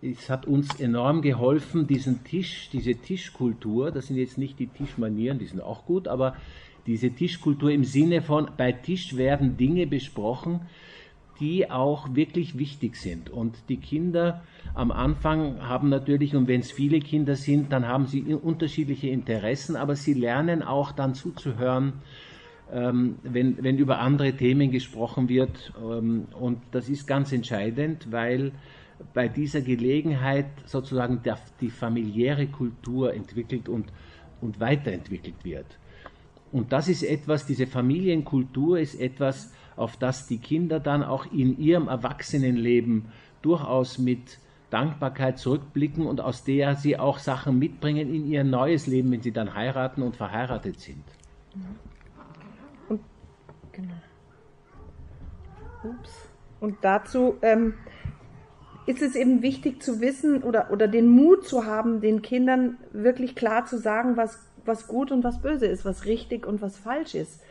es 0.00 0.30
hat 0.30 0.46
uns 0.46 0.78
enorm 0.78 1.22
geholfen, 1.22 1.88
diesen 1.88 2.22
Tisch, 2.22 2.70
diese 2.72 2.94
Tischkultur, 2.94 3.90
das 3.90 4.06
sind 4.06 4.18
jetzt 4.18 4.38
nicht 4.38 4.60
die 4.60 4.68
Tischmanieren, 4.68 5.40
die 5.40 5.46
sind 5.46 5.60
auch 5.60 5.84
gut, 5.84 6.06
aber 6.06 6.36
diese 6.86 7.10
Tischkultur 7.10 7.70
im 7.70 7.84
Sinne 7.84 8.22
von, 8.22 8.48
bei 8.56 8.72
Tisch 8.72 9.16
werden 9.16 9.56
Dinge 9.56 9.86
besprochen, 9.86 10.60
die 11.40 11.70
auch 11.70 12.14
wirklich 12.14 12.58
wichtig 12.58 12.96
sind. 12.96 13.30
Und 13.30 13.56
die 13.68 13.78
Kinder 13.78 14.42
am 14.74 14.90
Anfang 14.92 15.60
haben 15.66 15.88
natürlich, 15.88 16.36
und 16.36 16.46
wenn 16.46 16.60
es 16.60 16.70
viele 16.70 17.00
Kinder 17.00 17.36
sind, 17.36 17.72
dann 17.72 17.86
haben 17.88 18.06
sie 18.06 18.22
unterschiedliche 18.34 19.08
Interessen, 19.08 19.76
aber 19.76 19.96
sie 19.96 20.14
lernen 20.14 20.62
auch 20.62 20.92
dann 20.92 21.14
zuzuhören, 21.14 21.94
ähm, 22.72 23.16
wenn, 23.22 23.62
wenn 23.62 23.78
über 23.78 23.98
andere 23.98 24.32
Themen 24.34 24.70
gesprochen 24.70 25.28
wird. 25.28 25.72
Ähm, 25.82 26.26
und 26.38 26.60
das 26.70 26.88
ist 26.88 27.06
ganz 27.06 27.32
entscheidend, 27.32 28.10
weil 28.10 28.52
bei 29.14 29.28
dieser 29.28 29.62
Gelegenheit 29.62 30.46
sozusagen 30.64 31.20
die 31.60 31.70
familiäre 31.70 32.46
Kultur 32.46 33.14
entwickelt 33.14 33.68
und, 33.68 33.92
und 34.40 34.60
weiterentwickelt 34.60 35.44
wird. 35.44 35.78
Und 36.52 36.72
das 36.72 36.88
ist 36.88 37.02
etwas, 37.02 37.46
diese 37.46 37.66
Familienkultur 37.66 38.78
ist 38.78 39.00
etwas, 39.00 39.52
auf 39.74 39.96
das 39.96 40.26
die 40.26 40.38
Kinder 40.38 40.80
dann 40.80 41.02
auch 41.02 41.26
in 41.32 41.58
ihrem 41.58 41.88
Erwachsenenleben 41.88 43.06
durchaus 43.40 43.98
mit 43.98 44.38
Dankbarkeit 44.70 45.38
zurückblicken 45.38 46.06
und 46.06 46.20
aus 46.20 46.44
der 46.44 46.76
sie 46.76 46.98
auch 46.98 47.18
Sachen 47.18 47.58
mitbringen 47.58 48.14
in 48.14 48.26
ihr 48.26 48.44
neues 48.44 48.86
Leben, 48.86 49.10
wenn 49.12 49.22
sie 49.22 49.32
dann 49.32 49.54
heiraten 49.54 50.02
und 50.02 50.16
verheiratet 50.16 50.80
sind. 50.80 51.04
Und, 52.88 53.00
genau. 53.72 53.94
Ups. 55.84 56.28
Und 56.60 56.76
dazu 56.82 57.36
ähm, 57.42 57.74
ist 58.86 59.02
es 59.02 59.14
eben 59.14 59.42
wichtig 59.42 59.82
zu 59.82 60.00
wissen 60.00 60.42
oder, 60.42 60.70
oder 60.70 60.88
den 60.88 61.08
Mut 61.08 61.46
zu 61.46 61.66
haben, 61.66 62.00
den 62.00 62.22
Kindern 62.22 62.78
wirklich 62.92 63.34
klar 63.34 63.66
zu 63.66 63.78
sagen, 63.78 64.16
was, 64.16 64.51
was 64.64 64.86
gut 64.86 65.12
und 65.12 65.24
was 65.24 65.40
böse 65.40 65.66
ist, 65.66 65.84
was 65.84 66.06
richtig 66.06 66.46
und 66.46 66.62
was 66.62 66.76
falsch 66.76 67.14
ist. 67.14 67.42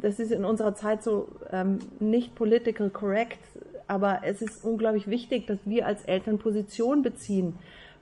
Das 0.00 0.18
ist 0.18 0.32
in 0.32 0.44
unserer 0.44 0.74
Zeit 0.74 1.02
so 1.02 1.28
ähm, 1.50 1.78
nicht 2.00 2.34
political 2.34 2.90
correct, 2.90 3.38
aber 3.86 4.20
es 4.24 4.42
ist 4.42 4.64
unglaublich 4.64 5.08
wichtig, 5.08 5.46
dass 5.46 5.58
wir 5.64 5.86
als 5.86 6.04
Eltern 6.04 6.38
Position 6.38 7.02
beziehen, 7.02 7.54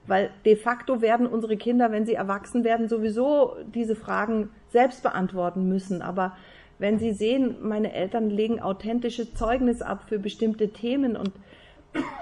weil 0.07 0.31
de 0.45 0.55
facto 0.55 1.01
werden 1.01 1.27
unsere 1.27 1.57
Kinder, 1.57 1.91
wenn 1.91 2.05
sie 2.05 2.15
erwachsen 2.15 2.63
werden, 2.63 2.87
sowieso 2.87 3.55
diese 3.73 3.95
Fragen 3.95 4.49
selbst 4.69 5.03
beantworten 5.03 5.67
müssen. 5.67 6.01
Aber 6.01 6.35
wenn 6.79 6.97
sie 6.97 7.11
sehen, 7.13 7.57
meine 7.61 7.93
Eltern 7.93 8.29
legen 8.29 8.59
authentische 8.59 9.33
Zeugnis 9.33 9.81
ab 9.83 10.05
für 10.07 10.17
bestimmte 10.17 10.69
Themen 10.69 11.15
und 11.15 11.31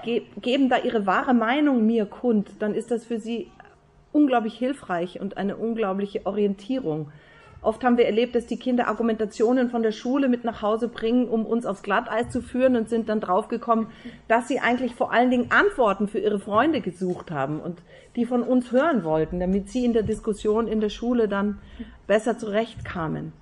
ge 0.04 0.22
geben 0.42 0.68
da 0.68 0.78
ihre 0.78 1.06
wahre 1.06 1.32
Meinung 1.32 1.86
mir 1.86 2.04
kund, 2.04 2.50
dann 2.58 2.74
ist 2.74 2.90
das 2.90 3.06
für 3.06 3.18
sie 3.18 3.50
unglaublich 4.12 4.58
hilfreich 4.58 5.20
und 5.20 5.36
eine 5.36 5.56
unglaubliche 5.56 6.26
Orientierung. 6.26 7.10
Oft 7.62 7.84
haben 7.84 7.98
wir 7.98 8.06
erlebt, 8.06 8.34
dass 8.34 8.46
die 8.46 8.58
Kinder 8.58 8.88
Argumentationen 8.88 9.68
von 9.68 9.82
der 9.82 9.92
Schule 9.92 10.28
mit 10.28 10.44
nach 10.44 10.62
Hause 10.62 10.88
bringen, 10.88 11.28
um 11.28 11.44
uns 11.44 11.66
aufs 11.66 11.82
Glatteis 11.82 12.30
zu 12.30 12.40
führen 12.40 12.74
und 12.74 12.88
sind 12.88 13.10
dann 13.10 13.20
draufgekommen, 13.20 13.88
dass 14.28 14.48
sie 14.48 14.60
eigentlich 14.60 14.94
vor 14.94 15.12
allen 15.12 15.30
Dingen 15.30 15.50
Antworten 15.50 16.08
für 16.08 16.20
ihre 16.20 16.38
Freunde 16.38 16.80
gesucht 16.80 17.30
haben 17.30 17.60
und 17.60 17.82
die 18.16 18.24
von 18.24 18.42
uns 18.42 18.72
hören 18.72 19.04
wollten, 19.04 19.40
damit 19.40 19.68
sie 19.68 19.84
in 19.84 19.92
der 19.92 20.04
Diskussion 20.04 20.68
in 20.68 20.80
der 20.80 20.88
Schule 20.88 21.28
dann 21.28 21.58
besser 22.06 22.38
zurechtkamen. 22.38 23.32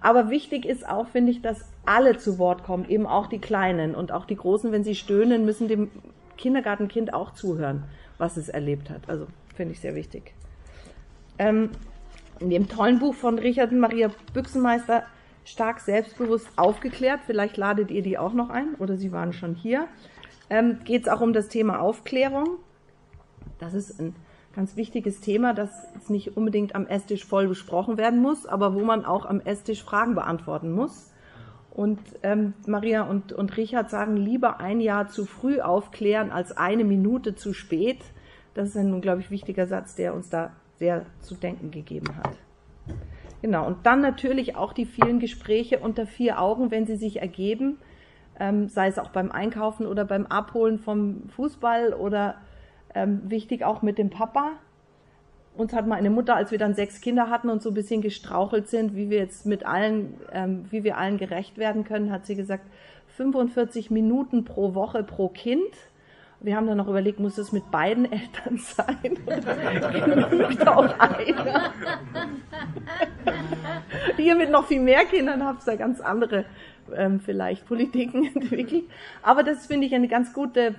Aber 0.00 0.30
wichtig 0.30 0.64
ist 0.64 0.88
auch, 0.88 1.08
finde 1.08 1.32
ich, 1.32 1.42
dass 1.42 1.68
alle 1.84 2.16
zu 2.16 2.38
Wort 2.38 2.62
kommen, 2.64 2.88
eben 2.88 3.06
auch 3.06 3.26
die 3.26 3.40
Kleinen 3.40 3.94
und 3.94 4.10
auch 4.10 4.24
die 4.24 4.36
Großen, 4.36 4.72
wenn 4.72 4.84
sie 4.84 4.94
stöhnen, 4.94 5.44
müssen 5.44 5.68
dem 5.68 5.90
Kindergartenkind 6.38 7.12
auch 7.12 7.34
zuhören, 7.34 7.84
was 8.16 8.36
es 8.36 8.48
erlebt 8.48 8.88
hat. 8.88 9.02
Also 9.08 9.26
finde 9.56 9.72
ich 9.72 9.80
sehr 9.80 9.94
wichtig. 9.94 10.34
Ähm, 11.38 11.70
in 12.38 12.50
dem 12.50 12.68
tollen 12.68 12.98
Buch 12.98 13.14
von 13.14 13.38
Richard 13.38 13.72
und 13.72 13.80
Maria 13.80 14.10
Büchsenmeister, 14.32 15.04
stark 15.44 15.80
selbstbewusst 15.80 16.48
aufgeklärt, 16.56 17.20
vielleicht 17.26 17.56
ladet 17.56 17.90
ihr 17.90 18.02
die 18.02 18.18
auch 18.18 18.32
noch 18.32 18.50
ein 18.50 18.74
oder 18.78 18.96
sie 18.96 19.12
waren 19.12 19.32
schon 19.32 19.54
hier, 19.54 19.86
ähm, 20.50 20.80
geht 20.84 21.02
es 21.02 21.08
auch 21.08 21.20
um 21.20 21.32
das 21.32 21.48
Thema 21.48 21.80
Aufklärung. 21.80 22.58
Das 23.58 23.74
ist 23.74 24.00
ein 24.00 24.14
ganz 24.54 24.76
wichtiges 24.76 25.20
Thema, 25.20 25.54
das 25.54 25.70
nicht 26.08 26.36
unbedingt 26.36 26.74
am 26.74 26.86
Esstisch 26.86 27.24
voll 27.24 27.46
besprochen 27.46 27.96
werden 27.96 28.20
muss, 28.20 28.46
aber 28.46 28.74
wo 28.74 28.80
man 28.80 29.04
auch 29.04 29.26
am 29.26 29.40
Esstisch 29.40 29.84
Fragen 29.84 30.14
beantworten 30.14 30.72
muss. 30.72 31.12
Und 31.70 32.00
ähm, 32.22 32.54
Maria 32.66 33.02
und, 33.02 33.34
und 33.34 33.56
Richard 33.58 33.90
sagen, 33.90 34.16
lieber 34.16 34.60
ein 34.60 34.80
Jahr 34.80 35.08
zu 35.08 35.26
früh 35.26 35.60
aufklären 35.60 36.30
als 36.30 36.56
eine 36.56 36.84
Minute 36.84 37.34
zu 37.34 37.52
spät. 37.52 37.98
Das 38.56 38.70
ist 38.70 38.76
ein 38.76 38.94
unglaublich 38.94 39.30
wichtiger 39.30 39.66
Satz, 39.66 39.96
der 39.96 40.14
uns 40.14 40.30
da 40.30 40.50
sehr 40.78 41.04
zu 41.20 41.34
denken 41.34 41.70
gegeben 41.70 42.16
hat. 42.16 42.38
Genau, 43.42 43.66
und 43.66 43.84
dann 43.84 44.00
natürlich 44.00 44.56
auch 44.56 44.72
die 44.72 44.86
vielen 44.86 45.18
Gespräche 45.20 45.78
unter 45.78 46.06
vier 46.06 46.40
Augen, 46.40 46.70
wenn 46.70 46.86
sie 46.86 46.96
sich 46.96 47.20
ergeben, 47.20 47.76
ähm, 48.40 48.68
sei 48.68 48.88
es 48.88 48.98
auch 48.98 49.10
beim 49.10 49.30
Einkaufen 49.30 49.86
oder 49.86 50.06
beim 50.06 50.24
Abholen 50.24 50.78
vom 50.78 51.28
Fußball 51.28 51.92
oder 51.92 52.36
ähm, 52.94 53.20
wichtig 53.28 53.62
auch 53.62 53.82
mit 53.82 53.98
dem 53.98 54.08
Papa. 54.08 54.52
Uns 55.54 55.74
hat 55.74 55.86
mal 55.86 55.96
eine 55.96 56.10
Mutter, 56.10 56.34
als 56.34 56.50
wir 56.50 56.58
dann 56.58 56.74
sechs 56.74 57.02
Kinder 57.02 57.28
hatten 57.28 57.50
und 57.50 57.62
so 57.62 57.72
ein 57.72 57.74
bisschen 57.74 58.00
gestrauchelt 58.00 58.68
sind, 58.68 58.96
wie 58.96 59.10
wir 59.10 59.18
jetzt 59.18 59.44
mit 59.44 59.66
allen, 59.66 60.14
ähm, 60.32 60.64
wie 60.70 60.82
wir 60.82 60.96
allen 60.96 61.18
gerecht 61.18 61.58
werden 61.58 61.84
können, 61.84 62.10
hat 62.10 62.24
sie 62.24 62.36
gesagt, 62.36 62.64
45 63.16 63.90
Minuten 63.90 64.46
pro 64.46 64.74
Woche 64.74 65.02
pro 65.02 65.28
Kind 65.28 65.74
wir 66.40 66.56
haben 66.56 66.66
dann 66.66 66.76
noch 66.76 66.88
überlegt, 66.88 67.18
muss 67.18 67.38
es 67.38 67.52
mit 67.52 67.70
beiden 67.70 68.04
Eltern 68.12 68.58
sein 68.58 68.96
genügt 69.02 70.66
auch 70.68 70.98
einer? 70.98 71.72
Ihr 74.18 74.34
mit 74.34 74.50
noch 74.50 74.66
viel 74.66 74.80
mehr 74.80 75.04
Kindern 75.04 75.44
habt 75.44 75.66
da 75.66 75.76
ganz 75.76 76.00
andere 76.00 76.44
ähm, 76.94 77.20
vielleicht 77.20 77.66
Politiken 77.66 78.24
entwickelt. 78.34 78.84
Aber 79.22 79.42
das 79.42 79.66
finde 79.66 79.86
ich 79.86 79.94
eine 79.94 80.08
ganz 80.08 80.32
gute 80.32 80.74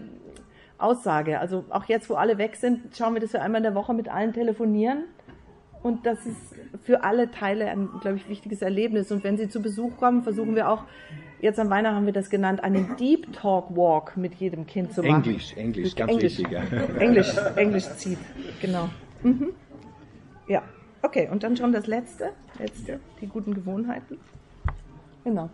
Aussage. 0.77 1.39
Also 1.39 1.65
auch 1.69 1.85
jetzt, 1.85 2.09
wo 2.09 2.15
alle 2.15 2.37
weg 2.37 2.55
sind, 2.55 2.95
schauen 2.95 3.13
wir, 3.13 3.21
dass 3.21 3.33
wir 3.33 3.41
einmal 3.41 3.59
in 3.59 3.63
der 3.63 3.75
Woche 3.75 3.93
mit 3.93 4.09
allen 4.09 4.33
telefonieren. 4.33 5.03
Und 5.83 6.05
das 6.05 6.25
ist 6.25 6.55
für 6.83 7.03
alle 7.03 7.31
Teile 7.31 7.67
ein, 7.69 7.89
glaube 8.01 8.17
ich, 8.17 8.29
wichtiges 8.29 8.61
Erlebnis. 8.61 9.11
Und 9.11 9.23
wenn 9.23 9.37
sie 9.37 9.49
zu 9.49 9.61
Besuch 9.61 9.97
kommen, 9.97 10.23
versuchen 10.23 10.55
wir 10.55 10.69
auch 10.69 10.83
jetzt 11.39 11.59
am 11.59 11.69
Weihnachten 11.69 11.95
haben 11.95 12.05
wir 12.05 12.13
das 12.13 12.29
genannt, 12.29 12.63
einen 12.63 12.95
Deep 12.97 13.33
Talk 13.33 13.75
Walk 13.75 14.17
mit 14.17 14.35
jedem 14.35 14.65
Kind 14.65 14.93
zu 14.93 15.01
machen. 15.01 15.23
Englisch, 15.23 15.53
Englisch, 15.55 15.95
ganz 15.95 16.11
Englisch, 16.11 16.39
wichtig. 16.39 16.57
Englisch, 16.99 17.35
Englisch 17.55 17.89
zieht, 17.95 18.19
genau. 18.61 18.89
Mhm. 19.23 19.49
Ja, 20.47 20.63
okay, 21.01 21.27
und 21.31 21.43
dann 21.43 21.57
schon 21.57 21.71
das 21.71 21.87
Letzte, 21.87 22.31
letzte, 22.59 22.99
die 23.21 23.27
guten 23.27 23.53
Gewohnheiten. 23.53 24.17
Genau. 25.23 25.49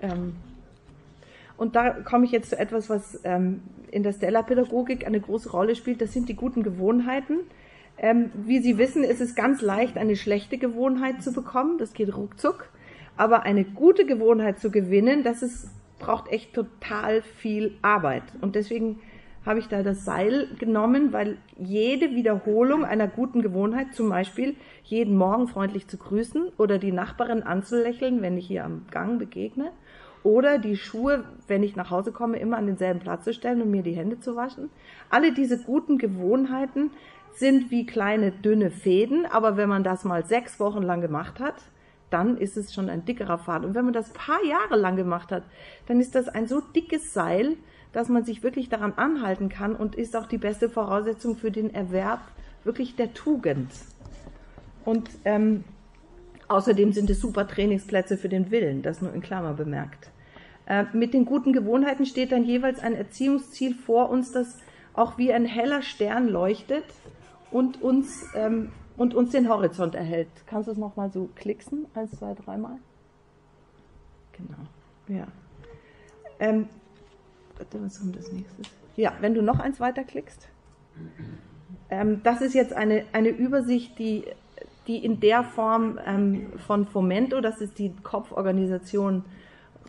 Ähm, 0.00 0.34
und 1.56 1.76
da 1.76 1.90
komme 1.90 2.24
ich 2.24 2.32
jetzt 2.32 2.50
zu 2.50 2.58
etwas, 2.58 2.90
was 2.90 3.20
ähm, 3.24 3.62
in 3.90 4.02
der 4.02 4.12
Stella-Pädagogik 4.12 5.06
eine 5.06 5.20
große 5.20 5.50
Rolle 5.50 5.76
spielt. 5.76 6.00
Das 6.00 6.12
sind 6.12 6.28
die 6.28 6.34
guten 6.34 6.62
Gewohnheiten. 6.62 7.40
Ähm, 7.96 8.30
wie 8.34 8.60
Sie 8.60 8.76
wissen, 8.76 9.04
ist 9.04 9.20
es 9.20 9.36
ganz 9.36 9.62
leicht, 9.62 9.96
eine 9.96 10.16
schlechte 10.16 10.58
Gewohnheit 10.58 11.22
zu 11.22 11.32
bekommen. 11.32 11.78
Das 11.78 11.92
geht 11.92 12.16
ruckzuck. 12.16 12.68
Aber 13.16 13.42
eine 13.42 13.64
gute 13.64 14.06
Gewohnheit 14.06 14.58
zu 14.58 14.70
gewinnen, 14.70 15.22
das 15.22 15.42
ist, 15.42 15.70
braucht 15.98 16.30
echt 16.30 16.54
total 16.54 17.22
viel 17.22 17.76
Arbeit. 17.82 18.24
Und 18.40 18.54
deswegen 18.56 19.00
habe 19.46 19.58
ich 19.58 19.68
da 19.68 19.82
das 19.82 20.04
Seil 20.04 20.48
genommen, 20.58 21.12
weil 21.12 21.36
jede 21.58 22.10
Wiederholung 22.14 22.84
einer 22.84 23.06
guten 23.06 23.42
Gewohnheit, 23.42 23.94
zum 23.94 24.08
Beispiel 24.08 24.56
jeden 24.84 25.16
Morgen 25.16 25.48
freundlich 25.48 25.86
zu 25.86 25.98
grüßen 25.98 26.52
oder 26.56 26.78
die 26.78 26.92
Nachbarin 26.92 27.42
anzulächeln, 27.42 28.22
wenn 28.22 28.38
ich 28.38 28.50
ihr 28.50 28.64
am 28.64 28.86
Gang 28.90 29.18
begegne, 29.18 29.70
oder 30.22 30.58
die 30.58 30.76
Schuhe, 30.76 31.24
wenn 31.46 31.62
ich 31.62 31.76
nach 31.76 31.90
Hause 31.90 32.10
komme, 32.10 32.38
immer 32.38 32.56
an 32.56 32.66
denselben 32.66 33.00
Platz 33.00 33.24
zu 33.24 33.34
stellen 33.34 33.60
und 33.60 33.70
mir 33.70 33.82
die 33.82 33.92
Hände 33.92 34.18
zu 34.18 34.34
waschen. 34.34 34.70
Alle 35.10 35.32
diese 35.32 35.62
guten 35.62 35.98
Gewohnheiten 35.98 36.90
sind 37.34 37.70
wie 37.70 37.84
kleine 37.84 38.32
dünne 38.32 38.70
Fäden, 38.70 39.26
aber 39.26 39.58
wenn 39.58 39.68
man 39.68 39.84
das 39.84 40.04
mal 40.04 40.24
sechs 40.24 40.58
Wochen 40.58 40.82
lang 40.82 41.02
gemacht 41.02 41.40
hat, 41.40 41.56
dann 42.14 42.38
ist 42.38 42.56
es 42.56 42.72
schon 42.72 42.88
ein 42.88 43.04
dickerer 43.04 43.38
Faden. 43.38 43.66
Und 43.66 43.74
wenn 43.74 43.84
man 43.84 43.92
das 43.92 44.10
paar 44.10 44.42
Jahre 44.44 44.76
lang 44.76 44.94
gemacht 44.94 45.32
hat, 45.32 45.42
dann 45.86 45.98
ist 45.98 46.14
das 46.14 46.28
ein 46.28 46.46
so 46.46 46.60
dickes 46.60 47.12
Seil, 47.12 47.56
dass 47.92 48.08
man 48.08 48.24
sich 48.24 48.44
wirklich 48.44 48.68
daran 48.68 48.92
anhalten 48.94 49.48
kann 49.48 49.74
und 49.74 49.96
ist 49.96 50.14
auch 50.14 50.26
die 50.26 50.38
beste 50.38 50.70
Voraussetzung 50.70 51.36
für 51.36 51.50
den 51.50 51.74
Erwerb 51.74 52.20
wirklich 52.62 52.94
der 52.94 53.14
Tugend. 53.14 53.68
Und 54.84 55.10
ähm, 55.24 55.64
außerdem 56.46 56.92
sind 56.92 57.10
es 57.10 57.20
super 57.20 57.48
Trainingsplätze 57.48 58.16
für 58.16 58.28
den 58.28 58.52
Willen, 58.52 58.82
das 58.82 59.02
nur 59.02 59.12
in 59.12 59.20
Klammer 59.20 59.54
bemerkt. 59.54 60.10
Äh, 60.66 60.84
mit 60.92 61.14
den 61.14 61.24
guten 61.24 61.52
Gewohnheiten 61.52 62.06
steht 62.06 62.30
dann 62.30 62.44
jeweils 62.44 62.78
ein 62.78 62.94
Erziehungsziel 62.94 63.74
vor 63.74 64.08
uns, 64.08 64.30
das 64.30 64.58
auch 64.92 65.18
wie 65.18 65.32
ein 65.32 65.46
heller 65.46 65.82
Stern 65.82 66.28
leuchtet 66.28 66.84
und 67.50 67.82
uns 67.82 68.24
ähm, 68.36 68.70
und 68.96 69.14
uns 69.14 69.30
den 69.30 69.48
Horizont 69.48 69.94
erhält. 69.94 70.28
Kannst 70.46 70.68
du 70.68 70.72
es 70.72 70.78
nochmal 70.78 71.10
so 71.10 71.28
klicksen? 71.34 71.86
Eins, 71.94 72.12
zwei, 72.12 72.34
dreimal. 72.34 72.78
Genau. 74.32 75.18
Ja. 75.18 75.26
Ähm, 76.38 76.68
was 77.58 78.00
kommt 78.00 78.16
als 78.16 78.32
nächstes? 78.32 78.66
Ja, 78.96 79.12
wenn 79.20 79.34
du 79.34 79.42
noch 79.42 79.58
eins 79.58 79.80
weiterklickst. 79.80 80.48
Ähm, 81.90 82.20
das 82.22 82.40
ist 82.40 82.54
jetzt 82.54 82.72
eine, 82.72 83.04
eine 83.12 83.28
Übersicht, 83.30 83.98
die, 83.98 84.24
die 84.86 85.04
in 85.04 85.20
der 85.20 85.44
Form 85.44 85.98
ähm, 86.04 86.52
von 86.66 86.86
Fomento, 86.86 87.40
das 87.40 87.60
ist 87.60 87.78
die 87.78 87.92
Kopforganisation, 88.02 89.24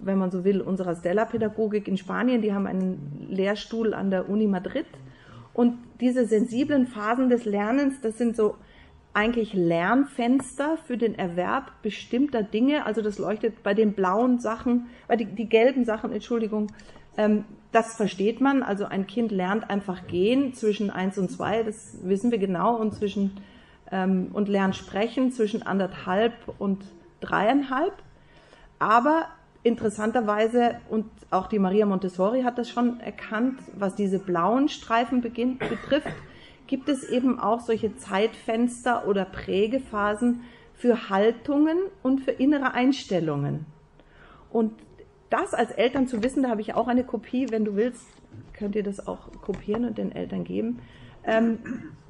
wenn 0.02 0.18
man 0.18 0.32
so 0.32 0.44
will, 0.44 0.62
unserer 0.62 0.96
Stella-Pädagogik 0.96 1.88
in 1.88 1.98
Spanien, 1.98 2.42
die 2.42 2.54
haben 2.54 2.68
einen 2.68 3.28
Lehrstuhl 3.30 3.94
an 3.94 4.10
der 4.10 4.30
Uni 4.30 4.48
Madrid. 4.48 4.88
Und 5.54 5.78
diese 6.02 6.26
sensiblen 6.26 6.86
Phasen 6.88 7.30
des 7.30 7.46
Lernens, 7.46 8.02
das 8.02 8.18
sind 8.18 8.36
so 8.36 8.56
eigentlich 9.16 9.54
Lernfenster 9.54 10.78
für 10.78 10.98
den 10.98 11.18
Erwerb 11.18 11.72
bestimmter 11.82 12.44
Dinge. 12.44 12.86
Also 12.86 13.02
das 13.02 13.18
leuchtet 13.18 13.64
bei 13.64 13.74
den 13.74 13.94
blauen 13.94 14.40
Sachen, 14.40 14.88
bei 15.08 15.16
die, 15.16 15.26
die 15.26 15.48
gelben 15.48 15.86
Sachen, 15.86 16.12
Entschuldigung, 16.12 16.72
ähm, 17.18 17.46
das 17.72 17.96
versteht 17.96 18.42
man. 18.42 18.62
Also 18.62 18.86
ein 18.86 19.08
Kind 19.08 19.32
lernt 19.32 19.70
einfach 19.70 20.08
gehen 20.08 20.54
zwischen 20.54 20.90
eins 20.90 21.18
und 21.18 21.32
zwei, 21.32 21.64
das 21.64 21.98
wissen 22.04 22.32
wir 22.32 22.38
genau, 22.38 22.76
und 22.76 22.94
zwischen 22.94 23.38
ähm, 23.92 24.30
und 24.34 24.50
lernt 24.50 24.76
sprechen 24.76 25.32
zwischen 25.32 25.64
anderthalb 25.64 26.34
und 26.60 26.84
dreieinhalb. 27.22 27.94
Aber 28.80 29.26
interessanterweise, 29.64 30.76
und 30.90 31.06
auch 31.32 31.48
die 31.48 31.60
Maria 31.60 31.86
Montessori 31.86 32.44
hat 32.44 32.58
das 32.58 32.70
schon 32.70 33.00
erkannt, 33.00 33.60
was 33.78 33.96
diese 33.96 34.20
blauen 34.20 34.68
Streifen 34.70 35.22
beginnt, 35.22 35.60
betrifft, 35.60 36.14
gibt 36.68 36.90
es 36.90 37.04
eben 37.04 37.40
auch 37.40 37.60
solche 37.60 37.96
Zeitfenster 37.98 39.08
oder 39.08 39.26
Prägephasen 39.26 40.42
für 40.74 41.10
Haltungen 41.10 41.78
und 42.04 42.22
für 42.22 42.32
innere 42.32 42.74
Einstellungen. 42.74 43.66
Und 44.52 44.74
das 45.30 45.54
als 45.54 45.72
Eltern 45.72 46.08
zu 46.08 46.24
wissen, 46.24 46.44
da 46.44 46.50
habe 46.50 46.62
ich 46.62 46.74
auch 46.76 46.88
eine 46.88 47.04
Kopie, 47.04 47.48
wenn 47.50 47.66
du 47.66 47.76
willst, 47.76 48.06
könnt 48.54 48.76
ihr 48.76 48.84
das 48.84 49.08
auch 49.08 49.32
kopieren 49.42 49.86
und 49.86 49.98
den 49.98 50.12
Eltern 50.12 50.44
geben. 50.44 50.80
Ähm, 51.26 51.60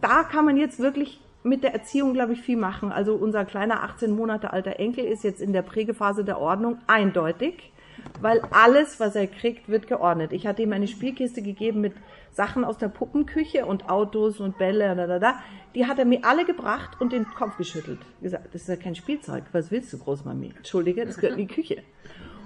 da 0.01 0.23
kann 0.23 0.45
man 0.45 0.57
jetzt 0.57 0.79
wirklich 0.79 1.21
mit 1.43 1.63
der 1.63 1.73
Erziehung, 1.73 2.13
glaube 2.13 2.33
ich, 2.33 2.41
viel 2.41 2.57
machen. 2.57 2.91
Also 2.91 3.13
unser 3.13 3.45
kleiner 3.45 3.83
18 3.83 4.11
Monate 4.15 4.51
alter 4.51 4.79
Enkel 4.79 5.05
ist 5.05 5.23
jetzt 5.23 5.41
in 5.41 5.53
der 5.53 5.61
Prägephase 5.61 6.25
der 6.25 6.39
Ordnung 6.39 6.79
eindeutig, 6.87 7.71
weil 8.19 8.41
alles, 8.51 8.99
was 8.99 9.15
er 9.15 9.27
kriegt, 9.27 9.69
wird 9.69 9.87
geordnet. 9.87 10.33
Ich 10.33 10.47
hatte 10.47 10.63
ihm 10.63 10.73
eine 10.73 10.87
Spielkiste 10.87 11.41
gegeben 11.41 11.81
mit 11.81 11.93
Sachen 12.35 12.65
aus 12.65 12.77
der 12.77 12.89
Puppenküche 12.89 13.65
und 13.65 13.89
Autos 13.89 14.41
und 14.41 14.57
Bälle, 14.57 14.93
da, 14.93 15.07
da, 15.07 15.19
da. 15.19 15.35
Die 15.73 15.87
hat 15.87 15.99
er 15.99 16.05
mir 16.05 16.19
alle 16.23 16.43
gebracht 16.43 16.99
und 16.99 17.13
den 17.13 17.25
Kopf 17.25 17.55
geschüttelt. 17.57 17.99
Gesagt, 18.21 18.53
das 18.53 18.63
ist 18.63 18.67
ja 18.67 18.75
kein 18.75 18.93
Spielzeug. 18.93 19.45
Was 19.53 19.71
willst 19.71 19.93
du, 19.93 19.97
Großmami? 19.99 20.53
Entschuldige, 20.57 21.05
das 21.05 21.17
gehört 21.17 21.39
in 21.39 21.47
die 21.47 21.53
Küche. 21.53 21.81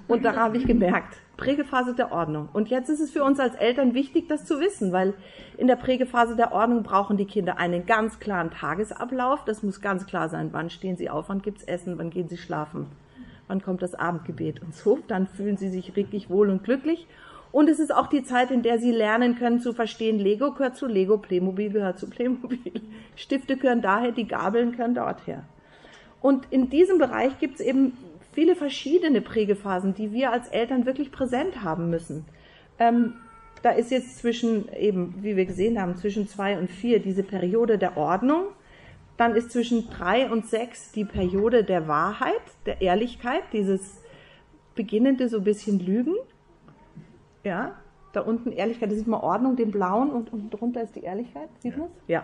Und 0.07 0.25
da 0.25 0.35
habe 0.35 0.57
ich 0.57 0.65
gemerkt, 0.65 1.17
Prägephase 1.37 1.95
der 1.95 2.11
Ordnung. 2.11 2.49
Und 2.53 2.69
jetzt 2.69 2.89
ist 2.89 2.99
es 2.99 3.09
für 3.09 3.23
uns 3.23 3.39
als 3.39 3.55
Eltern 3.55 3.95
wichtig, 3.95 4.27
das 4.27 4.45
zu 4.45 4.59
wissen, 4.59 4.91
weil 4.91 5.15
in 5.57 5.65
der 5.65 5.75
Prägephase 5.75 6.35
der 6.35 6.51
Ordnung 6.51 6.83
brauchen 6.83 7.17
die 7.17 7.25
Kinder 7.25 7.57
einen 7.57 7.87
ganz 7.87 8.19
klaren 8.19 8.51
Tagesablauf. 8.51 9.43
Das 9.45 9.63
muss 9.63 9.81
ganz 9.81 10.05
klar 10.05 10.29
sein. 10.29 10.49
Wann 10.51 10.69
stehen 10.69 10.97
sie 10.97 11.09
auf? 11.09 11.29
Wann 11.29 11.41
gibt's 11.41 11.63
Essen? 11.63 11.97
Wann 11.97 12.11
gehen 12.11 12.27
sie 12.27 12.37
schlafen? 12.37 12.87
Wann 13.47 13.63
kommt 13.63 13.81
das 13.81 13.95
Abendgebet 13.95 14.61
und 14.61 14.75
so? 14.75 14.99
Dann 15.07 15.25
fühlen 15.25 15.57
sie 15.57 15.69
sich 15.69 15.95
richtig 15.95 16.29
wohl 16.29 16.51
und 16.51 16.63
glücklich. 16.63 17.07
Und 17.51 17.69
es 17.69 17.79
ist 17.79 17.93
auch 17.93 18.07
die 18.07 18.23
Zeit, 18.23 18.51
in 18.51 18.61
der 18.61 18.79
sie 18.79 18.91
lernen 18.91 19.35
können 19.35 19.59
zu 19.59 19.73
verstehen, 19.73 20.19
Lego 20.19 20.51
gehört 20.51 20.75
zu 20.75 20.85
Lego, 20.85 21.17
Playmobil 21.17 21.71
gehört 21.71 21.99
zu 21.99 22.09
Playmobil. 22.09 22.81
Stifte 23.15 23.57
gehören 23.57 23.81
daher, 23.81 24.11
die 24.11 24.27
Gabeln 24.27 24.71
gehören 24.71 24.93
dorther. 24.93 25.43
Und 26.21 26.47
in 26.51 26.69
diesem 26.69 26.97
Bereich 26.97 27.39
gibt 27.39 27.59
es 27.59 27.65
eben 27.65 27.93
viele 28.33 28.55
verschiedene 28.55 29.21
Prägephasen, 29.21 29.95
die 29.95 30.11
wir 30.11 30.31
als 30.31 30.47
Eltern 30.49 30.85
wirklich 30.85 31.11
präsent 31.11 31.63
haben 31.63 31.89
müssen. 31.89 32.25
Ähm, 32.77 33.13
da 33.61 33.71
ist 33.71 33.91
jetzt 33.91 34.19
zwischen, 34.19 34.71
eben, 34.73 35.15
wie 35.21 35.35
wir 35.35 35.45
gesehen 35.45 35.81
haben, 35.81 35.97
zwischen 35.97 36.27
zwei 36.27 36.57
und 36.57 36.69
vier 36.69 36.99
diese 36.99 37.23
Periode 37.23 37.77
der 37.77 37.97
Ordnung. 37.97 38.45
Dann 39.17 39.35
ist 39.35 39.51
zwischen 39.51 39.89
drei 39.89 40.31
und 40.31 40.47
sechs 40.47 40.91
die 40.91 41.03
Periode 41.03 41.63
der 41.63 41.87
Wahrheit, 41.87 42.41
der 42.65 42.79
Ehrlichkeit, 42.81 43.43
dieses 43.51 44.01
beginnende 44.75 45.27
so 45.27 45.37
ein 45.37 45.43
bisschen 45.43 45.79
Lügen. 45.79 46.15
Ja, 47.49 47.71
da 48.13 48.21
unten 48.21 48.51
Ehrlichkeit, 48.51 48.91
das 48.91 48.99
sieht 48.99 49.07
man 49.07 49.21
Ordnung, 49.21 49.55
den 49.55 49.71
blauen 49.71 50.11
und, 50.11 50.31
und 50.31 50.51
drunter 50.51 50.83
ist 50.83 50.95
die 50.95 51.01
Ehrlichkeit. 51.01 51.49
Sieht 51.57 51.75
man 51.75 51.87
es? 51.87 51.93
Ja. 52.07 52.23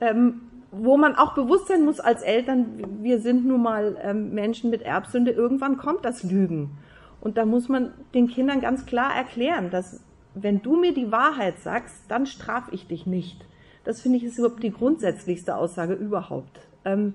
Ähm, 0.00 0.42
wo 0.70 0.96
man 0.96 1.16
auch 1.16 1.34
bewusst 1.34 1.66
sein 1.66 1.84
muss 1.84 1.98
als 1.98 2.22
Eltern, 2.22 3.02
wir 3.02 3.18
sind 3.20 3.44
nun 3.44 3.60
mal 3.60 3.98
ähm, 4.00 4.32
Menschen 4.34 4.70
mit 4.70 4.82
Erbsünde, 4.82 5.32
irgendwann 5.32 5.76
kommt 5.76 6.04
das 6.04 6.22
Lügen. 6.22 6.78
Und 7.20 7.36
da 7.36 7.46
muss 7.46 7.68
man 7.68 7.92
den 8.14 8.28
Kindern 8.28 8.60
ganz 8.60 8.86
klar 8.86 9.12
erklären, 9.12 9.70
dass 9.70 10.04
wenn 10.34 10.62
du 10.62 10.76
mir 10.76 10.94
die 10.94 11.10
Wahrheit 11.10 11.58
sagst, 11.58 12.04
dann 12.06 12.26
strafe 12.26 12.72
ich 12.72 12.86
dich 12.86 13.06
nicht. 13.06 13.44
Das 13.82 14.00
finde 14.00 14.18
ich 14.18 14.24
ist 14.24 14.38
überhaupt 14.38 14.62
die 14.62 14.70
grundsätzlichste 14.70 15.56
Aussage 15.56 15.94
überhaupt. 15.94 16.60
Ähm, 16.84 17.14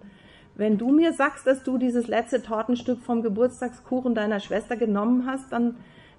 wenn 0.55 0.77
du 0.77 0.89
mir 0.89 1.13
sagst, 1.13 1.47
dass 1.47 1.63
du 1.63 1.77
dieses 1.77 2.07
letzte 2.07 2.43
Tortenstück 2.43 2.99
vom 2.99 3.21
Geburtstagskuchen 3.21 4.13
deiner 4.13 4.41
Schwester 4.41 4.75
genommen 4.75 5.25
hast, 5.25 5.53
dann, 5.53 5.75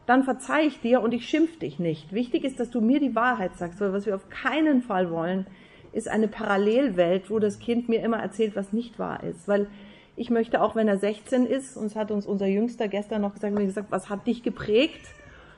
dann 0.07 0.25
verzeih 0.25 0.67
ich 0.67 0.81
dir 0.81 1.01
und 1.01 1.15
ich 1.15 1.29
schimpf 1.29 1.59
dich 1.59 1.79
nicht. 1.79 2.13
Wichtig 2.13 2.45
ist, 2.45 2.61
dass 2.61 2.71
du 2.71 2.81
mir 2.81 3.01
die 3.01 3.15
Wahrheit 3.15 3.57
sagst, 3.57 3.81
weil 3.81 3.93
was 3.93 4.07
wir 4.07 4.15
auf 4.15 4.29
keinen 4.29 4.83
Fall 4.83 5.11
wollen, 5.11 5.47
ist 5.93 6.09
eine 6.09 6.29
Parallelwelt, 6.29 7.31
wo 7.31 7.39
das 7.39 7.59
Kind 7.59 7.89
mir 7.89 8.03
immer 8.03 8.19
erzählt, 8.19 8.57
was 8.57 8.73
nicht 8.73 8.99
wahr 8.99 9.23
ist. 9.23 9.49
Weil 9.49 9.69
ich 10.17 10.29
möchte 10.29 10.61
auch, 10.61 10.77
wenn 10.77 10.89
er 10.89 10.99
16 10.99 11.47
ist, 11.47 11.77
und 11.77 11.87
es 11.87 11.97
hat 11.97 12.11
uns 12.11 12.27
unser 12.27 12.47
Jüngster 12.47 12.89
gestern 12.89 13.23
noch 13.23 13.35
gesagt, 13.35 13.55
mir 13.55 13.65
gesagt, 13.65 13.91
was 13.91 14.11
hat 14.11 14.27
dich 14.27 14.43
geprägt? 14.43 15.07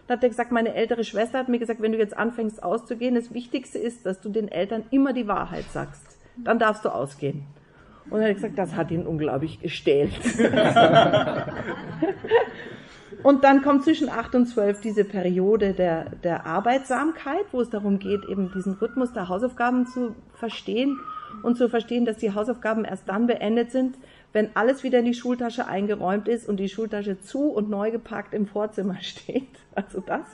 Dann 0.06 0.18
hat 0.18 0.22
er 0.22 0.28
gesagt, 0.28 0.52
meine 0.52 0.74
ältere 0.74 1.02
Schwester 1.02 1.38
hat 1.38 1.48
mir 1.48 1.58
gesagt, 1.58 1.82
wenn 1.82 1.92
du 1.92 1.98
jetzt 1.98 2.16
anfängst 2.16 2.62
auszugehen, 2.62 3.16
das 3.16 3.34
Wichtigste 3.34 3.78
ist, 3.78 4.06
dass 4.06 4.20
du 4.20 4.28
den 4.28 4.48
Eltern 4.48 4.84
immer 4.90 5.12
die 5.12 5.26
Wahrheit 5.26 5.64
sagst. 5.72 6.18
Dann 6.36 6.58
darfst 6.58 6.84
du 6.84 6.90
ausgehen. 6.90 7.42
Und 8.08 8.20
er 8.20 8.28
hat 8.28 8.36
gesagt, 8.36 8.56
das 8.56 8.76
hat 8.76 8.92
ihn 8.92 9.04
unglaublich 9.04 9.60
gestählt. 9.60 10.12
Und 13.22 13.44
dann 13.44 13.62
kommt 13.62 13.84
zwischen 13.84 14.08
8 14.08 14.34
und 14.34 14.46
12 14.46 14.80
diese 14.80 15.04
Periode 15.04 15.72
der, 15.72 16.10
der 16.22 16.46
Arbeitsamkeit, 16.46 17.44
wo 17.52 17.60
es 17.60 17.70
darum 17.70 17.98
geht, 17.98 18.24
eben 18.28 18.52
diesen 18.52 18.74
Rhythmus 18.74 19.12
der 19.12 19.28
Hausaufgaben 19.28 19.86
zu 19.86 20.14
verstehen 20.34 20.98
und 21.42 21.56
zu 21.56 21.68
verstehen, 21.68 22.04
dass 22.04 22.18
die 22.18 22.34
Hausaufgaben 22.34 22.84
erst 22.84 23.08
dann 23.08 23.26
beendet 23.26 23.72
sind, 23.72 23.96
wenn 24.32 24.50
alles 24.54 24.82
wieder 24.82 25.00
in 25.00 25.04
die 25.06 25.14
Schultasche 25.14 25.66
eingeräumt 25.66 26.28
ist 26.28 26.48
und 26.48 26.58
die 26.58 26.68
Schultasche 26.68 27.20
zu 27.20 27.48
und 27.50 27.70
neu 27.70 27.90
gepackt 27.90 28.34
im 28.34 28.46
Vorzimmer 28.46 28.96
steht. 29.00 29.48
Also 29.74 30.00
das. 30.00 30.26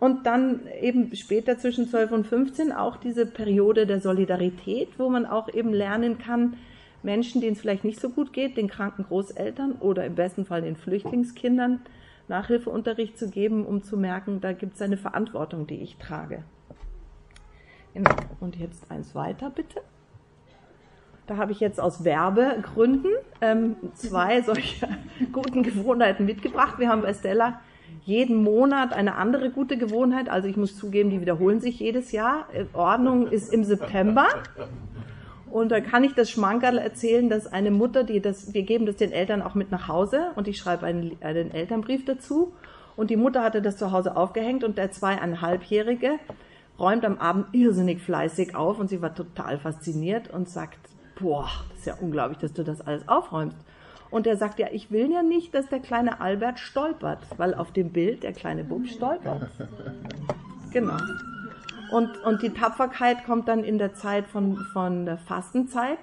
Und 0.00 0.26
dann 0.26 0.60
eben 0.80 1.14
später 1.16 1.58
zwischen 1.58 1.88
12 1.88 2.12
und 2.12 2.26
15 2.26 2.72
auch 2.72 2.96
diese 2.96 3.26
Periode 3.26 3.86
der 3.86 4.00
Solidarität, 4.00 4.90
wo 4.98 5.08
man 5.08 5.26
auch 5.26 5.52
eben 5.52 5.72
lernen 5.72 6.18
kann, 6.18 6.56
Menschen, 7.02 7.40
denen 7.40 7.52
es 7.52 7.60
vielleicht 7.60 7.84
nicht 7.84 8.00
so 8.00 8.10
gut 8.10 8.32
geht, 8.32 8.56
den 8.56 8.68
kranken 8.68 9.04
Großeltern 9.04 9.72
oder 9.80 10.04
im 10.04 10.14
besten 10.14 10.44
Fall 10.44 10.62
den 10.62 10.76
Flüchtlingskindern 10.76 11.80
Nachhilfeunterricht 12.28 13.18
zu 13.18 13.30
geben, 13.30 13.64
um 13.64 13.82
zu 13.82 13.96
merken, 13.96 14.40
da 14.40 14.52
gibt 14.52 14.74
es 14.74 14.82
eine 14.82 14.96
Verantwortung, 14.96 15.66
die 15.66 15.80
ich 15.80 15.96
trage. 15.96 16.44
Genau. 17.94 18.10
Und 18.40 18.56
jetzt 18.56 18.90
eins 18.90 19.14
weiter, 19.14 19.50
bitte. 19.50 19.80
Da 21.26 21.36
habe 21.36 21.52
ich 21.52 21.60
jetzt 21.60 21.80
aus 21.80 22.04
Werbegründen 22.04 23.12
ähm, 23.40 23.76
zwei 23.94 24.40
solcher 24.42 24.88
guten 25.32 25.62
Gewohnheiten 25.62 26.24
mitgebracht. 26.24 26.78
Wir 26.78 26.88
haben 26.88 27.02
bei 27.02 27.12
Stella 27.12 27.60
jeden 28.04 28.42
Monat 28.42 28.92
eine 28.92 29.16
andere 29.16 29.50
gute 29.50 29.76
Gewohnheit. 29.76 30.28
Also 30.28 30.48
ich 30.48 30.56
muss 30.56 30.76
zugeben, 30.76 31.10
die 31.10 31.20
wiederholen 31.20 31.60
sich 31.60 31.80
jedes 31.80 32.12
Jahr. 32.12 32.46
Ordnung 32.72 33.26
ist 33.26 33.52
im 33.52 33.64
September. 33.64 34.26
Und 35.50 35.70
da 35.70 35.80
kann 35.80 36.04
ich 36.04 36.14
das 36.14 36.30
Schmankerl 36.30 36.78
erzählen, 36.78 37.28
dass 37.28 37.46
eine 37.46 37.70
Mutter, 37.70 38.04
die 38.04 38.20
das, 38.20 38.54
wir 38.54 38.62
geben 38.62 38.86
das 38.86 38.96
den 38.96 39.12
Eltern 39.12 39.42
auch 39.42 39.54
mit 39.54 39.70
nach 39.70 39.88
Hause 39.88 40.32
und 40.36 40.48
ich 40.48 40.58
schreibe 40.58 40.86
einen, 40.86 41.16
einen 41.20 41.50
Elternbrief 41.50 42.04
dazu. 42.04 42.52
Und 42.96 43.10
die 43.10 43.16
Mutter 43.16 43.42
hatte 43.42 43.62
das 43.62 43.76
zu 43.76 43.92
Hause 43.92 44.16
aufgehängt 44.16 44.64
und 44.64 44.76
der 44.76 44.90
zweieinhalbjährige 44.90 46.18
räumt 46.78 47.04
am 47.04 47.18
Abend 47.18 47.46
irrsinnig 47.52 48.02
fleißig 48.02 48.54
auf 48.54 48.78
und 48.78 48.88
sie 48.88 49.02
war 49.02 49.14
total 49.14 49.58
fasziniert 49.58 50.30
und 50.30 50.48
sagt, 50.48 50.78
boah, 51.18 51.48
das 51.70 51.78
ist 51.80 51.86
ja 51.86 51.94
unglaublich, 52.00 52.38
dass 52.38 52.52
du 52.52 52.64
das 52.64 52.80
alles 52.80 53.08
aufräumst. 53.08 53.56
Und 54.10 54.26
er 54.26 54.36
sagt, 54.36 54.58
ja, 54.58 54.68
ich 54.72 54.90
will 54.90 55.10
ja 55.12 55.22
nicht, 55.22 55.54
dass 55.54 55.68
der 55.68 55.80
kleine 55.80 56.20
Albert 56.20 56.58
stolpert, 56.58 57.18
weil 57.36 57.54
auf 57.54 57.72
dem 57.72 57.90
Bild 57.90 58.22
der 58.22 58.32
kleine 58.32 58.64
Bub 58.64 58.86
stolpert. 58.86 59.48
Genau. 60.70 60.98
Und, 61.90 62.22
und 62.24 62.42
die 62.42 62.50
Tapferkeit 62.50 63.24
kommt 63.24 63.48
dann 63.48 63.64
in 63.64 63.78
der 63.78 63.94
Zeit 63.94 64.26
von, 64.26 64.58
von 64.72 65.06
der 65.06 65.18
Fastenzeit, 65.18 65.98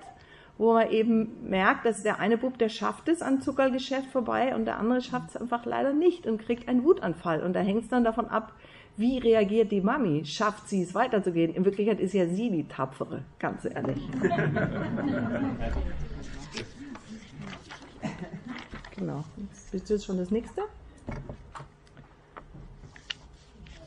wo 0.57 0.73
man 0.73 0.89
eben 0.89 1.49
merkt, 1.49 1.86
dass 1.86 2.03
der 2.03 2.19
eine 2.19 2.38
Bub, 2.38 2.57
der 2.57 2.69
schafft 2.69 3.09
es 3.09 3.21
an 3.21 3.41
Zuckergeschäft 3.41 4.07
vorbei 4.07 4.55
und 4.55 4.65
der 4.65 4.79
andere 4.79 5.01
schafft 5.01 5.29
es 5.29 5.38
einfach 5.38 5.65
leider 5.65 5.93
nicht 5.93 6.27
und 6.27 6.41
kriegt 6.41 6.67
einen 6.67 6.83
Wutanfall. 6.83 7.43
Und 7.43 7.53
da 7.53 7.59
hängt 7.59 7.83
es 7.83 7.89
dann 7.89 8.03
davon 8.03 8.27
ab, 8.27 8.53
wie 8.97 9.17
reagiert 9.17 9.71
die 9.71 9.81
Mami? 9.81 10.23
Schafft 10.25 10.69
sie 10.69 10.81
es 10.81 10.95
weiterzugehen? 10.95 11.53
In 11.53 11.65
Wirklichkeit 11.65 11.99
ist 11.99 12.13
ja 12.13 12.27
sie 12.27 12.49
die 12.49 12.65
Tapfere, 12.65 13.23
ganz 13.39 13.65
ehrlich. 13.65 14.01
genau. 18.95 19.25
Ist 19.73 19.89
das 19.89 20.05
schon 20.05 20.17
das 20.17 20.31
nächste? 20.31 20.61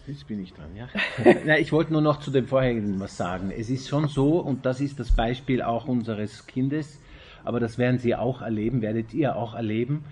Jetzt 0.08 0.26
bin 0.26 0.42
ich 0.42 0.54
dran, 0.54 0.74
ja. 0.74 0.88
Na, 1.44 1.58
ich 1.58 1.70
wollte 1.70 1.92
nur 1.92 2.00
noch 2.00 2.18
zu 2.20 2.30
dem 2.30 2.46
vorherigen 2.46 2.98
was 2.98 3.18
sagen. 3.18 3.50
Es 3.50 3.68
ist 3.68 3.88
schon 3.88 4.08
so, 4.08 4.38
und 4.38 4.64
das 4.64 4.80
ist 4.80 4.98
das 4.98 5.12
Beispiel 5.12 5.60
auch 5.60 5.86
unseres 5.86 6.46
Kindes, 6.46 6.98
aber 7.44 7.60
das 7.60 7.76
werden 7.76 7.98
Sie 7.98 8.16
auch 8.16 8.40
erleben, 8.40 8.80
werdet 8.80 9.12
ihr 9.12 9.36
auch 9.36 9.54
erleben. 9.54 10.04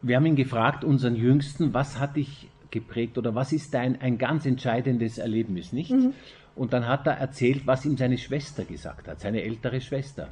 Wir 0.00 0.16
haben 0.16 0.24
ihn 0.24 0.36
gefragt, 0.36 0.84
unseren 0.84 1.16
Jüngsten, 1.16 1.74
was 1.74 1.98
hat 1.98 2.16
dich 2.16 2.48
geprägt 2.70 3.18
oder 3.18 3.34
was 3.34 3.52
ist 3.52 3.74
dein 3.74 4.00
ein 4.00 4.16
ganz 4.16 4.46
entscheidendes 4.46 5.18
Erlebnis, 5.18 5.74
nicht? 5.74 5.90
Mhm. 5.90 6.14
Und 6.56 6.72
dann 6.72 6.88
hat 6.88 7.06
er 7.06 7.18
erzählt, 7.18 7.66
was 7.66 7.84
ihm 7.84 7.98
seine 7.98 8.16
Schwester 8.16 8.64
gesagt 8.64 9.06
hat, 9.06 9.20
seine 9.20 9.42
ältere 9.42 9.82
Schwester. 9.82 10.30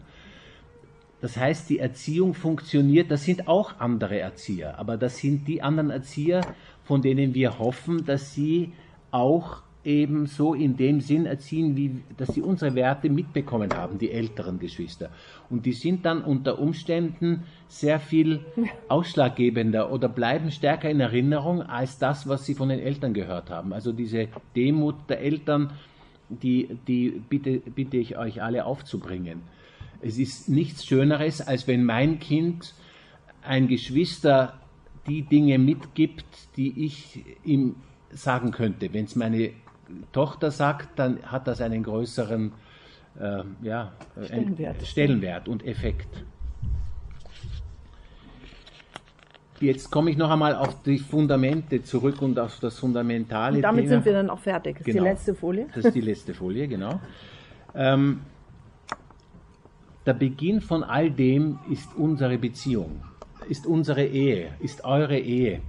Das 1.20 1.36
heißt, 1.36 1.68
die 1.68 1.80
Erziehung 1.80 2.32
funktioniert, 2.32 3.10
das 3.10 3.24
sind 3.24 3.48
auch 3.48 3.80
andere 3.80 4.20
Erzieher, 4.20 4.78
aber 4.78 4.96
das 4.96 5.18
sind 5.18 5.48
die 5.48 5.62
anderen 5.62 5.90
Erzieher, 5.90 6.42
von 6.88 7.02
denen 7.02 7.34
wir 7.34 7.58
hoffen, 7.58 8.06
dass 8.06 8.32
sie 8.32 8.72
auch 9.10 9.62
eben 9.84 10.24
so 10.26 10.54
in 10.54 10.78
dem 10.78 11.02
Sinn 11.02 11.26
erziehen, 11.26 11.76
wie, 11.76 12.00
dass 12.16 12.34
sie 12.34 12.40
unsere 12.40 12.74
Werte 12.74 13.10
mitbekommen 13.10 13.74
haben, 13.74 13.98
die 13.98 14.10
älteren 14.10 14.58
Geschwister. 14.58 15.10
Und 15.50 15.66
die 15.66 15.74
sind 15.74 16.06
dann 16.06 16.22
unter 16.22 16.58
Umständen 16.58 17.44
sehr 17.68 18.00
viel 18.00 18.40
ausschlaggebender 18.88 19.92
oder 19.92 20.08
bleiben 20.08 20.50
stärker 20.50 20.88
in 20.88 21.00
Erinnerung 21.00 21.60
als 21.60 21.98
das, 21.98 22.26
was 22.26 22.46
sie 22.46 22.54
von 22.54 22.70
den 22.70 22.80
Eltern 22.80 23.12
gehört 23.12 23.50
haben. 23.50 23.74
Also 23.74 23.92
diese 23.92 24.28
Demut 24.56 24.96
der 25.10 25.20
Eltern, 25.20 25.72
die, 26.30 26.78
die 26.88 27.20
bitte, 27.28 27.58
bitte 27.58 27.98
ich 27.98 28.16
euch 28.16 28.42
alle 28.42 28.64
aufzubringen. 28.64 29.42
Es 30.00 30.18
ist 30.18 30.48
nichts 30.48 30.86
Schöneres, 30.86 31.42
als 31.42 31.66
wenn 31.66 31.84
mein 31.84 32.18
Kind 32.18 32.74
ein 33.42 33.68
Geschwister 33.68 34.54
die 35.08 35.22
Dinge 35.22 35.58
mitgibt, 35.58 36.24
die 36.56 36.84
ich 36.84 37.24
ihm 37.44 37.76
sagen 38.10 38.50
könnte. 38.50 38.92
Wenn 38.92 39.04
es 39.06 39.16
meine 39.16 39.50
Tochter 40.12 40.50
sagt, 40.50 40.98
dann 40.98 41.22
hat 41.22 41.46
das 41.46 41.60
einen 41.60 41.82
größeren 41.82 42.52
äh, 43.20 43.42
ja, 43.62 43.92
Stellenwert. 44.24 44.86
Stellenwert 44.86 45.48
und 45.48 45.64
Effekt. 45.66 46.24
Jetzt 49.60 49.90
komme 49.90 50.10
ich 50.10 50.16
noch 50.16 50.30
einmal 50.30 50.54
auf 50.54 50.82
die 50.84 50.98
Fundamente 50.98 51.82
zurück 51.82 52.22
und 52.22 52.38
auf 52.38 52.60
das 52.60 52.78
fundamentale 52.78 53.56
Und 53.56 53.62
damit 53.62 53.84
Thema. 53.86 53.96
sind 53.96 54.04
wir 54.04 54.12
dann 54.12 54.30
auch 54.30 54.38
fertig. 54.38 54.78
Das 54.78 54.86
ist 54.86 54.92
Genau. 54.92 55.04
die 55.04 55.10
letzte 55.10 55.34
Folie. 55.34 55.66
Das 55.74 55.84
ist 55.86 55.94
die 55.94 56.00
letzte 56.00 56.32
Folie, 56.34 56.68
genau. 56.68 57.00
Ähm, 57.74 58.20
der 60.06 60.14
Beginn 60.14 60.60
von 60.60 60.84
all 60.84 61.10
dem 61.10 61.58
ist 61.70 61.88
unsere 61.96 62.38
Beziehung, 62.38 63.02
ist 63.48 63.66
unsere 63.66 64.04
Ehe, 64.04 64.50
ist 64.60 64.84
eure 64.84 65.18
Ehe. 65.18 65.60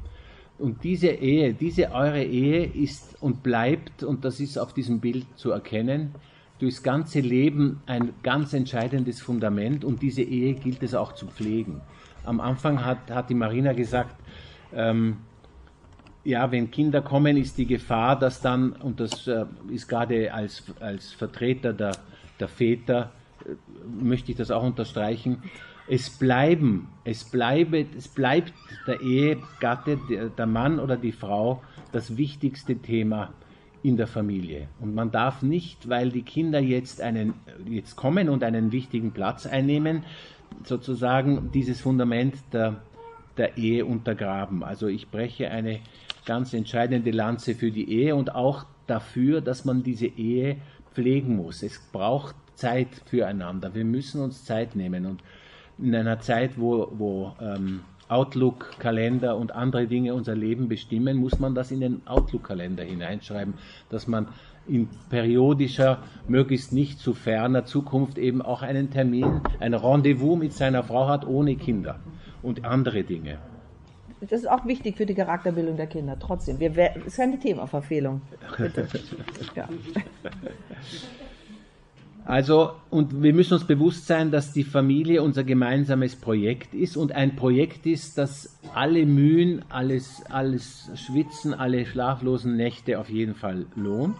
Und 0.57 0.83
diese 0.83 1.07
Ehe, 1.07 1.53
diese 1.53 1.91
eure 1.91 2.23
Ehe 2.23 2.65
ist 2.65 3.15
und 3.21 3.43
bleibt, 3.43 4.03
und 4.03 4.25
das 4.25 4.39
ist 4.39 4.57
auf 4.57 4.73
diesem 4.73 4.99
Bild 4.99 5.25
zu 5.35 5.51
erkennen, 5.51 6.13
durchs 6.59 6.83
ganze 6.83 7.21
Leben 7.21 7.81
ein 7.85 8.13
ganz 8.21 8.53
entscheidendes 8.53 9.21
Fundament 9.21 9.85
und 9.85 10.01
diese 10.01 10.21
Ehe 10.21 10.53
gilt 10.55 10.83
es 10.83 10.93
auch 10.93 11.13
zu 11.13 11.27
pflegen. 11.27 11.81
Am 12.25 12.41
Anfang 12.41 12.83
hat, 12.83 13.09
hat 13.09 13.29
die 13.29 13.35
Marina 13.35 13.71
gesagt, 13.71 14.15
ähm, 14.73 15.17
ja, 16.25 16.51
wenn 16.51 16.69
Kinder 16.69 17.01
kommen, 17.01 17.37
ist 17.37 17.57
die 17.57 17.65
Gefahr, 17.65 18.19
dass 18.19 18.41
dann, 18.41 18.73
und 18.73 18.99
das 18.99 19.25
äh, 19.27 19.45
ist 19.71 19.87
gerade 19.87 20.33
als, 20.33 20.63
als 20.81 21.13
Vertreter 21.13 21.71
der, 21.71 21.93
der 22.39 22.49
Väter, 22.49 23.11
äh, 23.45 23.53
möchte 24.03 24.31
ich 24.31 24.37
das 24.37 24.51
auch 24.51 24.63
unterstreichen, 24.63 25.41
es 25.89 26.09
bleiben, 26.09 26.87
es 27.03 27.23
bleibe, 27.23 27.85
es 27.97 28.07
bleibt 28.07 28.53
der 28.85 29.01
Ehegatte, 29.01 29.99
der, 30.37 30.45
Mann 30.45 30.79
oder 30.79 30.95
die 30.95 31.11
Frau 31.11 31.63
das 31.91 32.15
wichtigste 32.15 32.75
Thema 32.77 33.33
in 33.81 33.97
der 33.97 34.05
Familie. 34.05 34.67
Und 34.79 34.93
man 34.93 35.09
darf 35.09 35.41
nicht, 35.41 35.89
weil 35.89 36.11
die 36.11 36.21
Kinder 36.21 36.59
jetzt 36.59 37.01
einen, 37.01 37.33
jetzt 37.65 37.95
kommen 37.95 38.29
und 38.29 38.43
einen 38.43 38.71
wichtigen 38.71 39.11
Platz 39.13 39.47
einnehmen, 39.47 40.03
sozusagen 40.63 41.49
dieses 41.53 41.81
Fundament 41.81 42.35
der, 42.53 42.81
der 43.37 43.57
Ehe 43.57 43.85
untergraben. 43.85 44.63
Also 44.63 44.87
ich 44.87 45.09
breche 45.09 45.49
eine 45.49 45.79
ganz 46.25 46.53
entscheidende 46.53 47.11
Lanze 47.11 47.55
für 47.55 47.71
die 47.71 47.91
Ehe 47.91 48.15
und 48.15 48.35
auch 48.35 48.65
dafür, 48.85 49.41
dass 49.41 49.65
man 49.65 49.81
diese 49.81 50.07
Ehe 50.07 50.57
pflegen 50.93 51.35
muss. 51.35 51.63
Es 51.63 51.79
braucht 51.91 52.35
Zeit 52.53 52.89
füreinander. 53.05 53.73
Wir 53.73 53.85
müssen 53.85 54.21
uns 54.21 54.43
Zeit 54.45 54.75
nehmen 54.75 55.05
und 55.05 55.23
in 55.81 55.95
einer 55.95 56.19
Zeit, 56.19 56.51
wo, 56.59 56.87
wo 56.97 57.33
ähm, 57.41 57.81
Outlook, 58.07 58.71
Kalender 58.79 59.37
und 59.37 59.53
andere 59.53 59.85
Dinge 59.87 60.13
unser 60.13 60.35
Leben 60.35 60.67
bestimmen, 60.67 61.17
muss 61.17 61.39
man 61.39 61.53
das 61.55 61.71
in 61.71 61.79
den 61.79 62.01
Outlook-Kalender 62.07 62.83
hineinschreiben, 62.83 63.53
dass 63.89 64.07
man 64.07 64.27
in 64.67 64.87
periodischer, 65.09 65.99
möglichst 66.27 66.73
nicht 66.73 66.99
zu 66.99 67.13
ferner 67.13 67.65
Zukunft 67.65 68.17
eben 68.17 68.41
auch 68.41 68.61
einen 68.61 68.89
Termin, 68.91 69.41
ein 69.59 69.73
Rendezvous 69.73 70.37
mit 70.37 70.53
seiner 70.53 70.83
Frau 70.83 71.07
hat 71.07 71.25
ohne 71.25 71.55
Kinder 71.55 71.99
und 72.41 72.65
andere 72.65 73.03
Dinge. 73.03 73.37
Das 74.21 74.31
ist 74.33 74.49
auch 74.49 74.65
wichtig 74.65 74.97
für 74.97 75.05
die 75.05 75.13
Charakterbildung 75.15 75.77
der 75.77 75.87
Kinder. 75.87 76.17
Trotzdem, 76.19 76.59
wir, 76.59 76.75
wer- 76.75 76.95
ist 77.05 77.15
keine 77.17 77.39
Themaverfehlung. 77.39 78.21
Bitte. 78.57 78.87
Ja. 79.55 79.67
Also, 82.29 82.73
und 82.91 83.23
wir 83.23 83.33
müssen 83.33 83.55
uns 83.55 83.63
bewusst 83.63 84.05
sein, 84.05 84.29
dass 84.29 84.53
die 84.53 84.63
Familie 84.63 85.23
unser 85.23 85.43
gemeinsames 85.43 86.15
Projekt 86.15 86.75
ist 86.75 86.95
und 86.95 87.11
ein 87.11 87.35
Projekt 87.35 87.87
ist, 87.87 88.19
das 88.19 88.55
alle 88.75 89.07
Mühen, 89.07 89.65
alles, 89.69 90.21
alles 90.29 90.91
Schwitzen, 90.93 91.55
alle 91.55 91.87
schlaflosen 91.87 92.55
Nächte 92.55 92.99
auf 92.99 93.09
jeden 93.09 93.33
Fall 93.33 93.65
lohnt. 93.75 94.15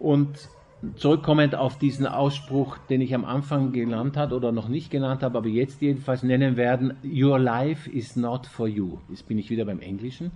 Und 0.00 0.48
zurückkommend 0.96 1.54
auf 1.54 1.78
diesen 1.78 2.08
Ausspruch, 2.08 2.76
den 2.88 3.02
ich 3.02 3.14
am 3.14 3.24
Anfang 3.24 3.70
genannt 3.70 4.16
habe 4.16 4.34
oder 4.34 4.50
noch 4.50 4.66
nicht 4.66 4.90
genannt 4.90 5.22
habe, 5.22 5.38
aber 5.38 5.46
jetzt 5.46 5.80
jedenfalls 5.82 6.24
nennen 6.24 6.56
werden, 6.56 6.94
Your 7.04 7.38
life 7.38 7.88
is 7.88 8.16
not 8.16 8.48
for 8.48 8.66
you. 8.66 8.98
Jetzt 9.08 9.28
bin 9.28 9.38
ich 9.38 9.48
wieder 9.48 9.64
beim 9.64 9.78
Englischen, 9.78 10.32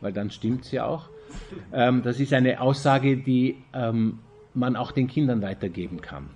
weil 0.00 0.12
dann 0.12 0.30
stimmt's 0.30 0.70
ja 0.70 0.86
auch. 0.86 1.08
Ähm, 1.72 2.04
das 2.04 2.20
ist 2.20 2.32
eine 2.32 2.60
Aussage, 2.60 3.16
die 3.16 3.56
ähm, 3.74 4.20
man 4.56 4.76
auch 4.76 4.92
den 4.92 5.06
Kindern 5.06 5.42
weitergeben 5.42 6.00
kann 6.00 6.30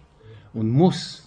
und 0.52 0.68
muss. 0.70 1.26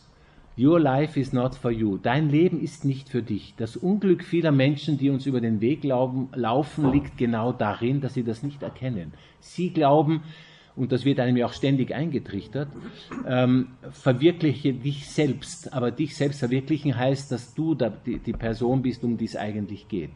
Your 0.55 0.79
life 0.79 1.19
is 1.19 1.33
not 1.33 1.55
for 1.55 1.71
you. 1.71 1.97
Dein 1.97 2.29
Leben 2.29 2.61
ist 2.61 2.85
nicht 2.85 3.09
für 3.09 3.23
dich. 3.23 3.55
Das 3.57 3.75
Unglück 3.75 4.23
vieler 4.23 4.51
Menschen, 4.51 4.99
die 4.99 5.09
uns 5.09 5.25
über 5.25 5.41
den 5.41 5.61
Weg 5.61 5.83
laufen, 5.83 6.91
liegt 6.91 7.17
genau 7.17 7.51
darin, 7.51 8.01
dass 8.01 8.13
sie 8.13 8.23
das 8.23 8.43
nicht 8.43 8.61
erkennen. 8.61 9.13
Sie 9.39 9.71
glauben, 9.71 10.21
und 10.75 10.91
das 10.91 11.05
wird 11.05 11.19
einem 11.19 11.37
ja 11.37 11.47
auch 11.47 11.53
ständig 11.53 11.95
eingetrichtert, 11.95 12.67
ähm, 13.27 13.69
verwirkliche 13.91 14.73
dich 14.73 15.09
selbst. 15.09 15.73
Aber 15.73 15.89
dich 15.89 16.15
selbst 16.15 16.37
verwirklichen 16.37 16.95
heißt, 16.95 17.31
dass 17.31 17.55
du 17.55 17.75
die, 17.75 18.19
die 18.19 18.33
Person 18.33 18.83
bist, 18.83 19.03
um 19.03 19.17
die 19.17 19.25
es 19.25 19.35
eigentlich 19.35 19.87
geht. 19.87 20.11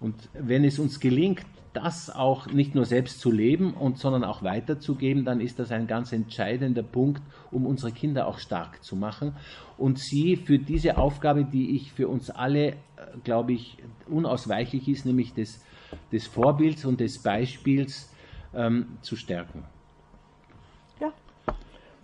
Und 0.00 0.14
wenn 0.32 0.64
es 0.64 0.78
uns 0.78 0.98
gelingt, 0.98 1.44
das 1.72 2.10
auch 2.10 2.48
nicht 2.48 2.74
nur 2.74 2.84
selbst 2.84 3.20
zu 3.20 3.30
leben, 3.30 3.74
und, 3.74 3.98
sondern 3.98 4.24
auch 4.24 4.42
weiterzugeben, 4.42 5.24
dann 5.24 5.40
ist 5.40 5.58
das 5.58 5.70
ein 5.70 5.86
ganz 5.86 6.12
entscheidender 6.12 6.82
Punkt, 6.82 7.22
um 7.50 7.66
unsere 7.66 7.92
Kinder 7.92 8.26
auch 8.26 8.38
stark 8.38 8.82
zu 8.82 8.96
machen 8.96 9.36
und 9.78 9.98
sie 9.98 10.36
für 10.36 10.58
diese 10.58 10.98
Aufgabe, 10.98 11.44
die 11.44 11.76
ich 11.76 11.92
für 11.92 12.08
uns 12.08 12.28
alle, 12.30 12.68
äh, 12.68 12.74
glaube 13.22 13.52
ich, 13.52 13.78
unausweichlich 14.08 14.88
ist, 14.88 15.06
nämlich 15.06 15.32
des, 15.32 15.64
des 16.10 16.26
Vorbilds 16.26 16.84
und 16.84 16.98
des 17.00 17.22
Beispiels 17.22 18.12
ähm, 18.52 18.98
zu 19.00 19.14
stärken. 19.14 19.64
ja, 21.00 21.12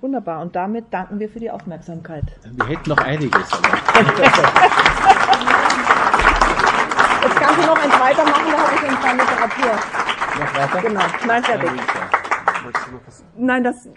wunderbar. 0.01 0.43
Und 0.43 0.55
damit 0.55 0.87
danken 0.91 1.19
wir 1.19 1.29
für 1.29 1.41
die 1.41 1.51
Aufmerksamkeit. 1.51 2.25
Wir 2.53 2.69
hätten 2.69 2.89
noch 2.89 2.99
einiges. 2.99 3.51
Kannst 7.47 7.63
du 7.63 7.67
noch 7.67 7.79
eins 7.81 8.01
weitermachen, 8.01 8.51
da 8.51 8.59
habe 8.59 8.75
ich 8.75 8.83
ein 8.83 8.97
paar 8.97 9.15
Literatur. 9.15 9.73
noch 10.41 10.55
weiter? 10.57 10.89
Genau, 10.89 11.01
nein, 11.29 11.45
fertig. 11.45 11.71
Nein, 13.37 13.65
das, 13.65 13.89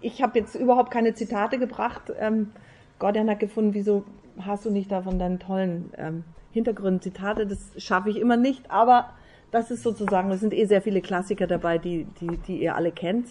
ich 0.00 0.22
habe 0.22 0.38
jetzt 0.38 0.54
überhaupt 0.54 0.90
keine 0.90 1.12
Zitate 1.12 1.58
gebracht. 1.58 2.10
Ähm, 2.18 2.52
Gordian 2.98 3.28
hat 3.28 3.40
gefunden, 3.40 3.74
wieso 3.74 4.04
hast 4.40 4.64
du 4.64 4.70
nicht 4.70 4.90
da 4.90 5.02
von 5.02 5.18
deinen 5.18 5.38
tollen 5.38 5.92
ähm, 5.98 6.24
Hintergründen 6.52 7.02
Zitate? 7.02 7.46
Das 7.46 7.58
schaffe 7.76 8.08
ich 8.08 8.18
immer 8.18 8.38
nicht, 8.38 8.70
aber 8.70 9.10
das 9.50 9.70
ist 9.70 9.82
sozusagen, 9.82 10.30
es 10.30 10.40
sind 10.40 10.54
eh 10.54 10.64
sehr 10.64 10.80
viele 10.80 11.02
Klassiker 11.02 11.46
dabei, 11.46 11.76
die, 11.76 12.06
die, 12.20 12.38
die 12.38 12.62
ihr 12.62 12.74
alle 12.74 12.90
kennt. 12.90 13.28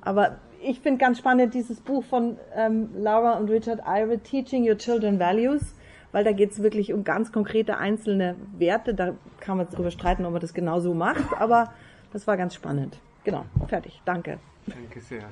Aber 0.00 0.38
ich 0.60 0.80
finde 0.80 0.98
ganz 0.98 1.18
spannend 1.18 1.54
dieses 1.54 1.80
Buch 1.80 2.02
von 2.02 2.36
ähm, 2.56 2.90
Laura 2.96 3.38
und 3.38 3.48
Richard 3.48 3.80
Ire, 3.86 4.18
Teaching 4.18 4.68
Your 4.68 4.76
Children 4.76 5.20
Values, 5.20 5.74
weil 6.12 6.24
da 6.24 6.32
geht 6.32 6.52
es 6.52 6.62
wirklich 6.62 6.92
um 6.92 7.04
ganz 7.04 7.32
konkrete 7.32 7.78
einzelne 7.78 8.36
Werte. 8.58 8.94
Da 8.94 9.14
kann 9.40 9.56
man 9.56 9.68
drüber 9.68 9.90
streiten, 9.90 10.24
ob 10.24 10.32
man 10.32 10.40
das 10.40 10.54
genau 10.54 10.80
so 10.80 10.94
macht, 10.94 11.32
aber 11.38 11.72
das 12.12 12.26
war 12.26 12.36
ganz 12.36 12.54
spannend. 12.54 12.98
Genau, 13.24 13.44
fertig. 13.68 14.00
Danke. 14.04 14.38
Danke 14.66 15.00
sehr. 15.00 15.24